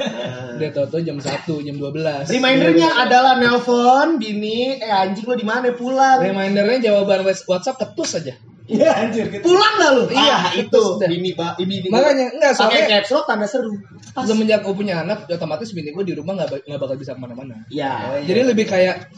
Udah 0.58 0.70
tau 0.70 0.86
tau 0.86 1.00
jam 1.00 1.18
1 1.18 1.66
jam 1.66 1.76
12 1.78 2.30
remindernya 2.30 2.90
adalah 2.94 3.34
nelpon 3.40 4.18
bini 4.20 4.78
eh 4.78 4.92
anjing 4.92 5.24
lo 5.26 5.34
di 5.34 5.46
mana 5.46 5.72
pulang. 5.74 6.20
Remindernya 6.20 6.92
jawaban 6.92 7.24
WhatsApp 7.24 7.80
ketus 7.80 8.20
aja 8.20 8.34
Iya 8.64 8.90
anjir 8.96 9.28
gitu. 9.28 9.44
pulang 9.44 9.74
dah 9.76 9.90
lu 9.92 10.02
Iya, 10.08 10.36
ah, 10.40 10.44
itu 10.56 10.64
itu 10.64 10.80
sudah. 10.96 11.04
bini 11.04 11.36
ba 11.36 11.52
bini 11.54 11.84
Makanya, 11.84 12.32
enggak, 12.32 12.52
pakai 12.56 12.80
soalnya- 12.80 12.88
caps 12.96 13.10
lock 13.12 13.24
tanda 13.28 13.44
seru 13.44 13.76
Pas. 14.16 14.24
semenjak 14.24 14.64
gue 14.64 14.72
punya 14.72 15.04
anak 15.04 15.28
otomatis 15.28 15.68
bini 15.70 15.92
gue 15.92 16.00
di 16.00 16.16
rumah 16.16 16.32
nggak 16.34 16.48
ba- 16.48 16.64
nggak 16.64 16.80
bakal 16.80 16.96
bisa 16.96 17.12
ke 17.12 17.20
mana-mana 17.20 17.60
ya 17.68 18.16
jadi 18.24 18.40
lebih 18.46 18.64
kayak 18.64 19.12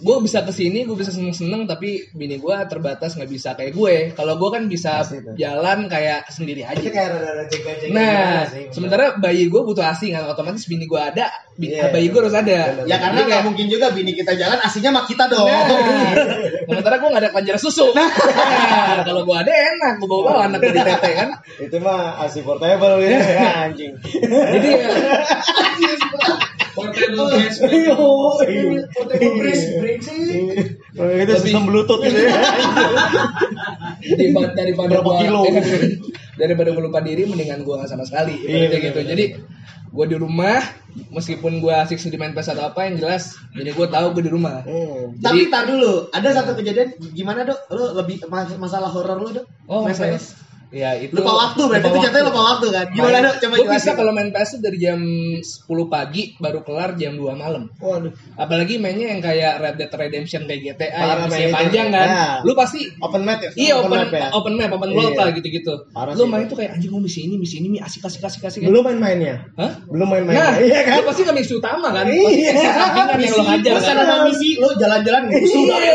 gue 0.00 0.16
bisa 0.20 0.40
ke 0.40 0.50
sini 0.50 0.82
gue 0.82 0.92
bisa 0.92 1.08
seneng 1.08 1.30
seneng 1.30 1.62
tapi 1.64 2.08
bini 2.10 2.36
gue 2.36 2.56
terbatas 2.66 3.14
nggak 3.14 3.28
bisa 3.28 3.52
kayak 3.52 3.70
gue 3.70 3.94
kalau 4.12 4.34
gue 4.34 4.48
kan 4.48 4.62
bisa 4.64 5.04
jalan 5.34 5.86
kayak 5.86 6.24
sendiri 6.26 6.64
aja 6.64 6.80
kayak 6.80 7.08
jaga-jaga. 7.46 7.92
nah 7.92 8.42
sih, 8.46 8.64
sementara 8.70 9.14
bayi 9.14 9.46
gue 9.46 9.60
butuh 9.60 9.84
asing 9.84 10.12
kan 10.12 10.24
otomatis 10.26 10.64
bini 10.64 10.84
gue 10.84 10.96
ada 10.96 11.28
bi- 11.54 11.68
Iya, 11.70 11.92
bayi 11.92 12.08
gue 12.08 12.18
harus 12.18 12.32
ada 12.32 12.82
Ya 12.82 12.96
karena 12.96 13.20
nggak 13.22 13.42
mungkin 13.44 13.66
juga 13.68 13.92
bini 13.92 14.10
kita 14.10 14.32
jalan 14.32 14.58
aslinya 14.58 14.90
sama 14.90 15.02
kita 15.04 15.24
dong. 15.28 15.46
Nah, 15.46 15.68
sementara 16.66 16.96
gue 16.96 17.08
gak 17.08 17.22
ada 17.22 17.30
kelenjar 17.30 17.56
susu. 17.56 17.92
Nah, 17.92 18.08
kalau 19.04 19.22
gue 19.22 19.36
ada 19.36 19.52
enak, 19.52 19.92
gue 19.98 20.08
bawa 20.08 20.22
bawa 20.24 20.40
anak 20.48 20.60
di 20.64 20.72
tete 20.72 21.10
kan. 21.12 21.28
Itu 21.58 21.76
mah 21.78 22.18
asi 22.18 22.40
portable 22.40 22.98
ya 22.98 23.20
anjing. 23.66 23.92
Jadi 24.00 24.68
ya, 26.82 26.90
Portable 26.90 27.28
gas. 27.32 27.56
Portable 27.60 29.34
brace, 29.38 29.64
brace 29.78 30.08
sih. 30.08 30.42
Itu 30.96 31.32
sistem 31.38 31.64
bluetooth 31.68 32.02
gitu 32.02 32.18
ya. 32.18 32.32
daripada 34.54 34.96
gue 35.00 35.14
kilo? 35.20 35.40
daripada 36.40 36.68
gue 36.72 36.82
lupa 36.82 37.00
diri, 37.00 37.28
mendingan 37.28 37.62
gue 37.62 37.74
gak 37.76 37.90
sama 37.90 38.04
sekali. 38.04 38.36
Iya, 38.42 38.80
gitu. 38.80 39.00
Jadi 39.04 39.24
gue 39.90 40.06
di 40.06 40.16
rumah, 40.16 40.62
meskipun 41.10 41.58
gue 41.58 41.74
asik 41.74 41.98
sedih 41.98 42.16
main 42.16 42.30
PS 42.30 42.54
atau 42.54 42.70
apa, 42.70 42.86
yang 42.86 42.96
jelas, 42.96 43.34
jadi 43.52 43.74
gue 43.74 43.86
tahu 43.90 44.06
gue 44.14 44.22
di 44.24 44.32
rumah. 44.32 44.62
Hmm. 44.62 45.18
Tapi 45.18 45.46
Jadi- 45.46 45.50
tar 45.50 45.66
dulu, 45.66 46.08
ada 46.10 46.28
satu 46.30 46.54
kejadian 46.54 46.94
gimana 47.12 47.42
dok? 47.42 47.58
Lu 47.74 47.84
lebih 47.98 48.22
mas- 48.30 48.54
masalah 48.56 48.88
horor 48.88 49.18
lu 49.18 49.30
dok? 49.34 49.46
Oh, 49.66 49.82
Main 49.82 49.92
masalah- 49.92 50.16
PS? 50.16 50.26
Ya 50.70 50.94
itu 50.94 51.10
Lupa 51.18 51.34
waktu 51.34 51.62
berarti 51.66 51.86
lupa 51.90 51.98
itu 51.98 52.04
jatuhnya 52.06 52.22
waktu. 52.22 52.30
lupa 52.30 52.42
waktu 52.46 52.66
kan? 52.70 52.86
Gimana 52.94 53.16
dok? 53.26 53.34
Coba 53.42 53.54
Gue 53.58 53.66
bisa 53.74 53.90
kalau 53.98 54.12
main 54.14 54.30
PS 54.30 54.48
tuh 54.54 54.60
dari 54.62 54.78
jam 54.78 55.00
10 55.42 55.42
pagi 55.90 56.22
baru 56.38 56.62
kelar 56.62 56.94
jam 56.94 57.18
2 57.18 57.26
malam. 57.34 57.74
Waduh. 57.82 58.14
Apalagi 58.38 58.78
mainnya 58.78 59.10
yang 59.10 59.18
kayak 59.18 59.58
Red 59.58 59.76
Dead 59.82 59.90
Redemption 59.90 60.46
kayak 60.46 60.60
GTA 60.62 60.88
Parah 60.94 61.06
yang 61.10 61.20
masih 61.26 61.44
panjang 61.50 61.88
kan. 61.90 62.06
Ya. 62.06 62.26
Lu 62.46 62.54
pasti 62.54 62.86
Open 63.02 63.26
map 63.26 63.42
ya? 63.42 63.50
Iya 63.58 63.72
open 63.82 63.90
map 63.98 64.14
ya. 64.14 64.30
open 64.30 64.54
map, 64.54 64.70
open 64.70 64.90
world 64.94 65.10
Iya. 65.10 65.20
lah 65.26 65.28
gitu-gitu. 65.34 65.74
Lu 65.90 66.24
main 66.30 66.46
tuh 66.46 66.54
kayak 66.54 66.78
anjing 66.78 66.90
gue 66.94 67.02
misi 67.02 67.20
ini, 67.26 67.34
misi 67.34 67.58
ini, 67.58 67.68
misi 67.74 67.82
asik 67.82 68.06
asik 68.06 68.22
asik 68.22 68.42
asik. 68.46 68.62
Belum 68.62 68.86
main-mainnya. 68.86 69.50
Hah? 69.58 69.82
Belum 69.90 70.06
main-mainnya. 70.06 70.54
Nah, 70.54 70.54
iya 70.62 70.80
kan? 70.86 71.02
lu 71.02 71.10
pasti 71.10 71.26
gak 71.26 71.34
misi 71.34 71.52
utama 71.58 71.90
kan? 71.90 72.06
Iya. 72.06 72.54
Misi 72.54 72.68
sampingan 72.70 73.18
yang 73.18 73.34
lu 73.34 73.42
hajar 73.42 73.72
Bosan 73.74 73.96
kan. 73.98 74.20
misi, 74.30 74.50
lu 74.54 74.68
jalan-jalan 74.78 75.22
musuh. 75.26 75.64
Iya. 75.66 75.92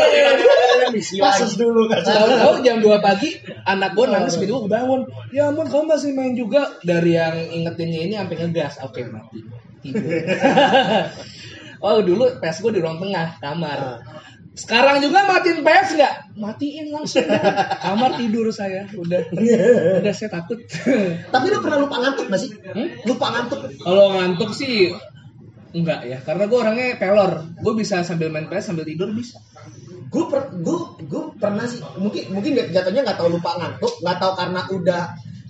Misi 0.92 1.14
Kasus 1.18 1.56
lagi. 1.56 1.62
dulu 1.64 1.82
kan. 1.88 2.04
Tahu-tahu 2.04 2.54
jam 2.60 2.76
2 2.84 3.00
pagi 3.00 3.28
anak 3.64 3.96
gue 3.96 4.04
nangis 4.06 4.36
video 4.36 4.65
bangun. 4.66 5.06
Ya 5.32 5.50
ampun 5.50 5.66
kamu 5.66 5.84
masih 5.90 6.12
main 6.12 6.34
juga 6.34 6.76
dari 6.82 7.16
yang 7.18 7.36
ingetinnya 7.50 8.00
ini 8.06 8.14
sampai 8.18 8.36
ngegas. 8.38 8.74
Oke 8.82 9.06
mati. 9.08 9.40
Tidur. 9.82 10.04
oh 11.86 11.98
dulu 12.02 12.24
PS 12.42 12.58
gue 12.62 12.72
di 12.76 12.80
ruang 12.82 12.98
tengah 13.00 13.38
kamar. 13.38 13.80
Sekarang 14.56 15.04
juga 15.04 15.28
matiin 15.28 15.60
PS 15.60 15.88
nggak? 16.00 16.14
Matiin 16.40 16.86
langsung. 16.88 17.28
kamar 17.84 18.16
tidur 18.16 18.48
saya. 18.48 18.88
Udah. 18.96 19.28
Udah 20.00 20.14
saya 20.16 20.32
takut. 20.32 20.64
Tapi 21.28 21.46
lu 21.52 21.60
pernah 21.60 21.84
lupa 21.84 22.00
ngantuk 22.00 22.32
gak 22.32 22.40
sih? 22.40 22.56
Hmm? 22.64 22.88
Lupa 23.04 23.36
ngantuk. 23.36 23.60
Kalau 23.84 24.16
ngantuk 24.16 24.56
sih 24.56 24.96
enggak 25.76 26.08
ya, 26.08 26.18
karena 26.24 26.48
gue 26.48 26.56
orangnya 26.56 26.96
pelor. 26.96 27.44
Gue 27.60 27.76
bisa 27.76 28.00
sambil 28.00 28.32
main 28.32 28.48
PS 28.48 28.72
sambil 28.72 28.88
tidur 28.88 29.12
bisa. 29.12 29.44
Gue 30.06 30.24
per, 30.26 30.54
gue 30.54 30.78
gue 31.02 31.22
pernah 31.34 31.64
sih 31.64 31.82
mungkin 31.96 32.30
mungkin 32.30 32.52
jatuhnya 32.68 33.02
nggak 33.02 33.16
tahu 33.16 33.28
lupa 33.32 33.54
ngantuk 33.54 33.90
nggak 33.98 34.16
tahu 34.16 34.32
karena 34.34 34.60
udah 34.70 35.02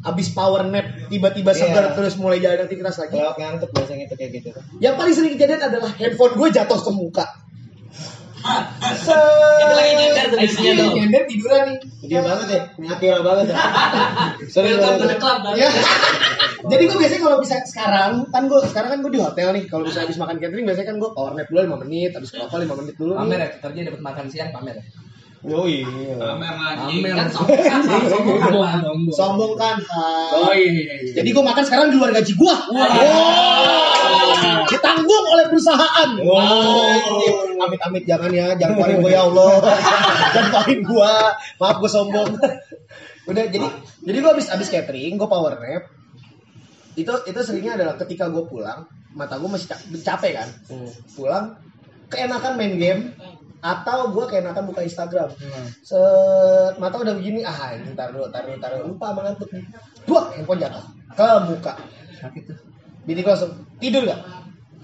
abis 0.07 0.29
power 0.31 0.63
nap 0.65 0.87
tiba-tiba 1.07 1.51
seger 1.51 1.83
Iya. 1.83 1.93
terus 1.93 2.15
mulai 2.15 2.39
jalan 2.39 2.63
aktivitas 2.63 2.97
lagi 2.97 3.17
Kalau 3.17 3.35
ngantuk 3.35 3.71
biasanya 3.71 4.05
itu 4.05 4.15
kayak 4.15 4.31
gitu. 4.35 4.49
yang 4.79 4.95
paling 4.95 5.13
sering 5.13 5.35
kejadian 5.35 5.61
adalah 5.63 5.91
handphone 5.91 6.35
gue 6.35 6.49
jatuh 6.53 6.79
ke 6.79 6.91
muka 6.91 7.27
Itu 8.87 9.11
lagi 9.69 9.93
nyender 9.93 10.25
tuh 10.29 10.39
biasanya 10.39 10.73
tuh. 10.79 10.91
nyender 10.95 11.23
tiduran 11.27 11.63
nih 11.67 11.79
Dia 12.07 12.21
banget 12.23 12.47
ya, 12.49 12.63
natural 12.79 13.21
banget 13.27 13.47
ya. 13.51 13.57
Sorry, 14.55 14.71
Welcome 14.73 15.43
Jadi 16.65 16.83
gue 16.89 16.99
biasanya 16.99 17.23
kalau 17.29 17.39
bisa 17.45 17.55
sekarang 17.69 18.13
kan 18.33 18.43
gue 18.49 18.61
sekarang 18.65 18.91
kan 18.97 18.99
gue 19.05 19.13
di 19.13 19.21
hotel 19.21 19.49
nih. 19.53 19.65
Kalau 19.69 19.85
bisa 19.85 20.09
habis 20.09 20.17
makan 20.17 20.41
catering 20.41 20.65
biasanya 20.65 20.89
kan 20.95 20.97
gue 20.97 21.11
power 21.13 21.33
nap 21.37 21.49
dulu 21.53 21.61
5 21.77 21.83
menit, 21.85 22.11
habis 22.17 22.31
kerokok 22.33 22.59
5 22.65 22.81
menit 22.81 22.95
dulu. 22.97 23.13
Pamer 23.19 23.39
ya, 23.45 23.49
kerja 23.61 23.81
dapat 23.93 24.01
makan 24.01 24.25
siang 24.33 24.51
pamer 24.57 24.77
ya. 24.81 24.85
Oh 25.47 25.69
iya. 25.69 25.87
Pamer 26.17 26.55
lagi. 26.57 26.97
Pamer. 27.05 27.13
Kan 27.15 27.29
sombong 27.31 27.61
kan 27.63 27.81
sombong. 29.21 29.53
Kan. 29.61 29.77
Oh 30.33 30.53
iya. 30.57 31.13
Jadi 31.13 31.29
gue 31.29 31.45
makan 31.45 31.65
sekarang 31.69 31.87
di 31.93 31.97
luar 32.01 32.11
gaji 32.17 32.33
gue. 32.33 32.55
Ditanggung 34.67 35.25
oleh 35.37 35.47
perusahaan. 35.53 36.11
Wow. 36.25 37.63
Amit-amit 37.69 38.05
jangan 38.05 38.33
ya, 38.33 38.57
jangan 38.59 38.75
keluarin 38.81 38.99
gue 39.05 39.13
ya 39.13 39.23
Allah. 39.29 39.53
jangan 40.35 40.49
keluarin 40.51 40.81
gue. 40.83 41.13
Maaf 41.61 41.77
gue 41.85 41.91
sombong. 41.91 42.31
Udah 43.27 43.45
jadi 43.51 43.67
jadi 44.07 44.17
gue 44.23 44.31
habis 44.31 44.47
habis 44.51 44.71
catering, 44.71 45.19
gue 45.19 45.29
power 45.29 45.59
nap. 45.59 45.96
Itu 46.97 47.13
itu 47.29 47.41
seringnya 47.45 47.77
adalah 47.77 47.95
ketika 48.01 48.33
gue 48.33 48.45
pulang, 48.49 48.89
mata 49.13 49.37
gue 49.37 49.47
masih 49.47 49.69
ca- 49.69 49.85
capek 50.03 50.33
kan. 50.41 50.49
Pulang 51.13 51.45
keenakan 52.09 52.57
main 52.57 52.75
game 52.81 53.03
atau 53.61 54.15
gue 54.15 54.25
keenakan 54.31 54.65
buka 54.69 54.81
Instagram. 54.83 55.29
Set 55.85 56.75
mata 56.81 56.97
udah 56.97 57.15
begini, 57.15 57.45
ah 57.45 57.77
ini 57.77 57.93
dulu, 57.93 58.33
ntar 58.33 58.45
dulu. 58.49 58.97
lupa 58.97 59.13
sama 59.13 59.21
ngantuk 59.29 59.49
nih. 59.53 59.65
Dua 60.09 60.21
handphone 60.33 60.61
jatuh 60.63 60.85
ke 61.13 61.29
muka. 61.49 61.73
Sakit 62.17 62.43
tuh. 62.49 62.59
Bini 63.07 63.21
gue 63.23 63.31
langsung 63.31 63.53
tidur 63.79 64.03
gak? 64.03 64.19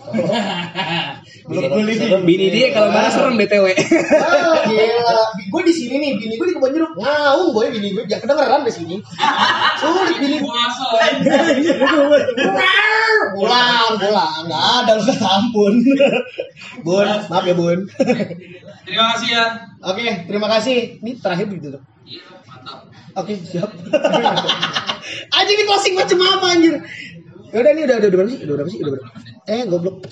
Nih. 1.43 1.67
Bini 2.23 2.47
dia 2.55 2.71
kalau 2.71 2.95
marah 2.95 3.11
serem 3.11 3.35
BTW. 3.35 3.67
Ah, 3.75 4.63
gila. 4.63 5.19
Gue 5.51 5.63
di 5.67 5.75
sini 5.75 5.99
nih, 5.99 6.11
bini 6.15 6.39
gue 6.39 6.47
di 6.47 6.55
kebun 6.55 6.71
jeruk. 6.71 6.95
Ngaung 6.95 7.51
gue 7.51 7.65
bini 7.75 7.89
gue, 7.99 8.05
jangan 8.07 8.31
kedengeran 8.31 8.63
di 8.63 8.73
sini. 8.73 8.97
Sulit 9.83 10.17
bini 10.23 10.39
gue. 10.39 10.63
Pulang, 13.35 13.91
pulang. 13.99 14.41
Nggak 14.47 14.65
ada 14.83 14.93
lu 14.99 15.03
kata 15.03 15.27
ampun. 15.27 15.75
Bun, 16.87 17.07
maaf 17.07 17.45
ya 17.47 17.55
bun. 17.59 17.79
Terima 18.87 19.05
kasih 19.15 19.29
ya. 19.31 19.45
Oke, 19.83 20.27
terima 20.27 20.51
kasih. 20.51 20.99
Ini 20.99 21.23
terakhir 21.23 21.47
gitu 21.55 21.79
tuh. 21.79 21.83
Iya, 22.03 22.23
mantap. 22.51 22.91
Oke, 23.15 23.39
siap. 23.39 23.71
Anjing 25.31 25.59
ini 25.59 25.65
closing 25.71 25.95
macam 25.95 26.19
apa 26.27 26.47
anjir? 26.51 26.75
Ya 27.55 27.59
udah 27.63 27.73
nih 27.79 27.83
udah 27.87 27.97
udah 28.03 28.09
udah 28.11 28.19
berapa 28.19 28.31
sih? 28.35 28.41
Udah 28.43 28.55
berapa 28.59 28.71
sih? 28.71 28.79
Udah 28.83 28.93
berapa? 28.99 29.32
Eh, 29.47 29.67
goblok. 29.67 30.07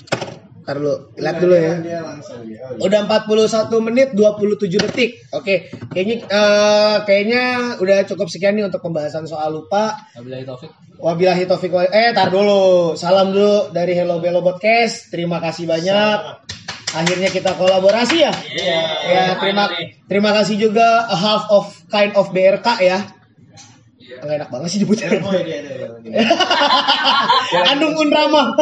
Ntar 0.61 0.77
dulu, 0.77 0.95
lihat 1.17 1.37
dulu 1.41 1.55
ya. 1.57 1.73
Dia 1.81 1.99
langsung 2.05 2.45
ya. 2.45 2.69
Udah 2.77 3.09
41 3.09 3.81
menit 3.81 4.13
27 4.13 4.77
detik. 4.77 5.17
Oke, 5.33 5.73
kayaknya 5.89 6.15
eh, 6.29 6.95
kayaknya 7.01 7.43
udah 7.81 7.97
cukup 8.05 8.29
sekian 8.29 8.53
nih 8.53 8.69
untuk 8.69 8.85
pembahasan 8.85 9.25
soal 9.25 9.57
lupa. 9.57 9.97
Wabillahi 10.13 10.45
taufik. 10.45 10.71
Wabillahi 11.01 11.43
taufik 11.49 11.73
eh 11.73 12.13
tar 12.13 12.29
dulu. 12.29 12.93
Salam 12.93 13.33
dulu 13.33 13.73
dari 13.73 13.97
Hello 13.97 14.21
Bello 14.21 14.45
Podcast. 14.45 15.09
Terima 15.09 15.41
kasih 15.41 15.65
banyak. 15.65 16.19
Akhirnya 16.91 17.33
kita 17.33 17.57
kolaborasi 17.57 18.17
ya. 18.21 18.33
Iya. 18.35 18.81
Ya, 19.07 19.23
terima 19.41 19.65
terima 20.05 20.31
kasih 20.35 20.61
juga 20.61 21.09
a 21.09 21.17
half 21.17 21.49
of 21.49 21.65
kind 21.89 22.13
of 22.13 22.29
BRK 22.29 22.67
ya. 22.85 22.99
Nggak 24.21 24.35
enak 24.37 24.49
banget 24.53 24.69
sih. 24.69 24.79
Oh, 24.85 24.93
dia. 24.93 26.21
Andung 27.73 27.97
Unrama. 27.97 28.53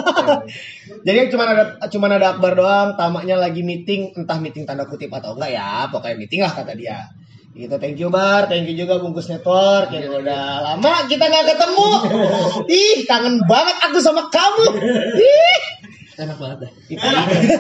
Jadi 1.04 1.32
cuma 1.32 1.44
ada 1.48 1.76
cuma 1.92 2.08
ada 2.08 2.36
Akbar 2.36 2.56
doang, 2.56 2.96
tamaknya 2.96 3.36
lagi 3.36 3.62
meeting, 3.64 4.16
entah 4.16 4.40
meeting 4.40 4.64
tanda 4.64 4.88
kutip 4.88 5.12
atau 5.12 5.36
enggak 5.36 5.52
ya, 5.56 5.88
pokoknya 5.92 6.16
meeting 6.16 6.42
lah 6.44 6.52
kata 6.56 6.74
dia. 6.76 7.12
Gitu, 7.50 7.76
thank 7.82 7.98
you 8.00 8.08
Bar, 8.14 8.48
thank 8.48 8.70
you 8.70 8.78
juga 8.78 9.02
Bungkus 9.02 9.28
Network 9.28 9.90
yang 9.92 10.22
udah 10.22 10.64
lama 10.64 10.94
kita 11.10 11.28
nggak 11.28 11.46
ketemu. 11.50 11.88
Ih, 12.80 12.98
kangen 13.10 13.42
banget 13.50 13.76
aku 13.84 13.98
sama 14.00 14.32
kamu. 14.32 14.80
Ih. 15.20 15.62
Enak 16.20 16.38
banget 16.38 16.58
dah. 16.68 16.72
Itu. 16.88 17.08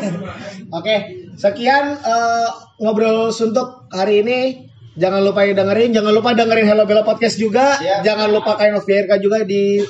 Oke, 0.77 0.95
sekian 1.35 1.99
eh, 1.99 2.47
ngobrol 2.79 3.33
suntuk 3.33 3.89
hari 3.91 4.21
ini. 4.21 4.68
Jangan 4.97 5.21
lupa 5.21 5.45
dengerin, 5.45 5.93
jangan 5.93 6.11
lupa 6.15 6.33
dengerin 6.33 6.65
Hello 6.65 6.83
Bella 6.89 7.05
Podcast 7.05 7.37
juga. 7.37 7.77
Siap. 7.77 8.01
Jangan 8.01 8.27
lupa 8.33 8.57
Kind 8.57 8.73
of 8.73 8.85
BRK 8.87 9.11
juga 9.21 9.45
di 9.45 9.83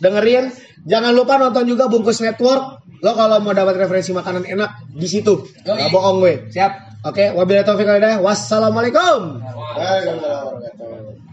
dengerin. 0.00 0.48
Jangan 0.86 1.12
lupa 1.12 1.36
nonton 1.36 1.66
juga 1.66 1.90
Bungkus 1.90 2.22
Network. 2.22 2.86
Lo 3.04 3.12
kalau 3.12 3.42
mau 3.44 3.52
dapat 3.52 3.76
referensi 3.76 4.14
makanan 4.14 4.48
enak 4.48 4.96
di 4.96 5.08
situ. 5.10 5.44
Gak 5.66 5.92
bohong 5.92 6.22
gue. 6.24 6.48
Siap. 6.48 7.04
Oke, 7.06 7.30
wabillahi 7.34 7.66
taufiq. 7.66 7.86
Wassalamualaikum. 8.24 9.42
Waalaikumsalam 9.44 10.42
warahmatullahi 10.56 11.04
wabarakatuh. 11.04 11.25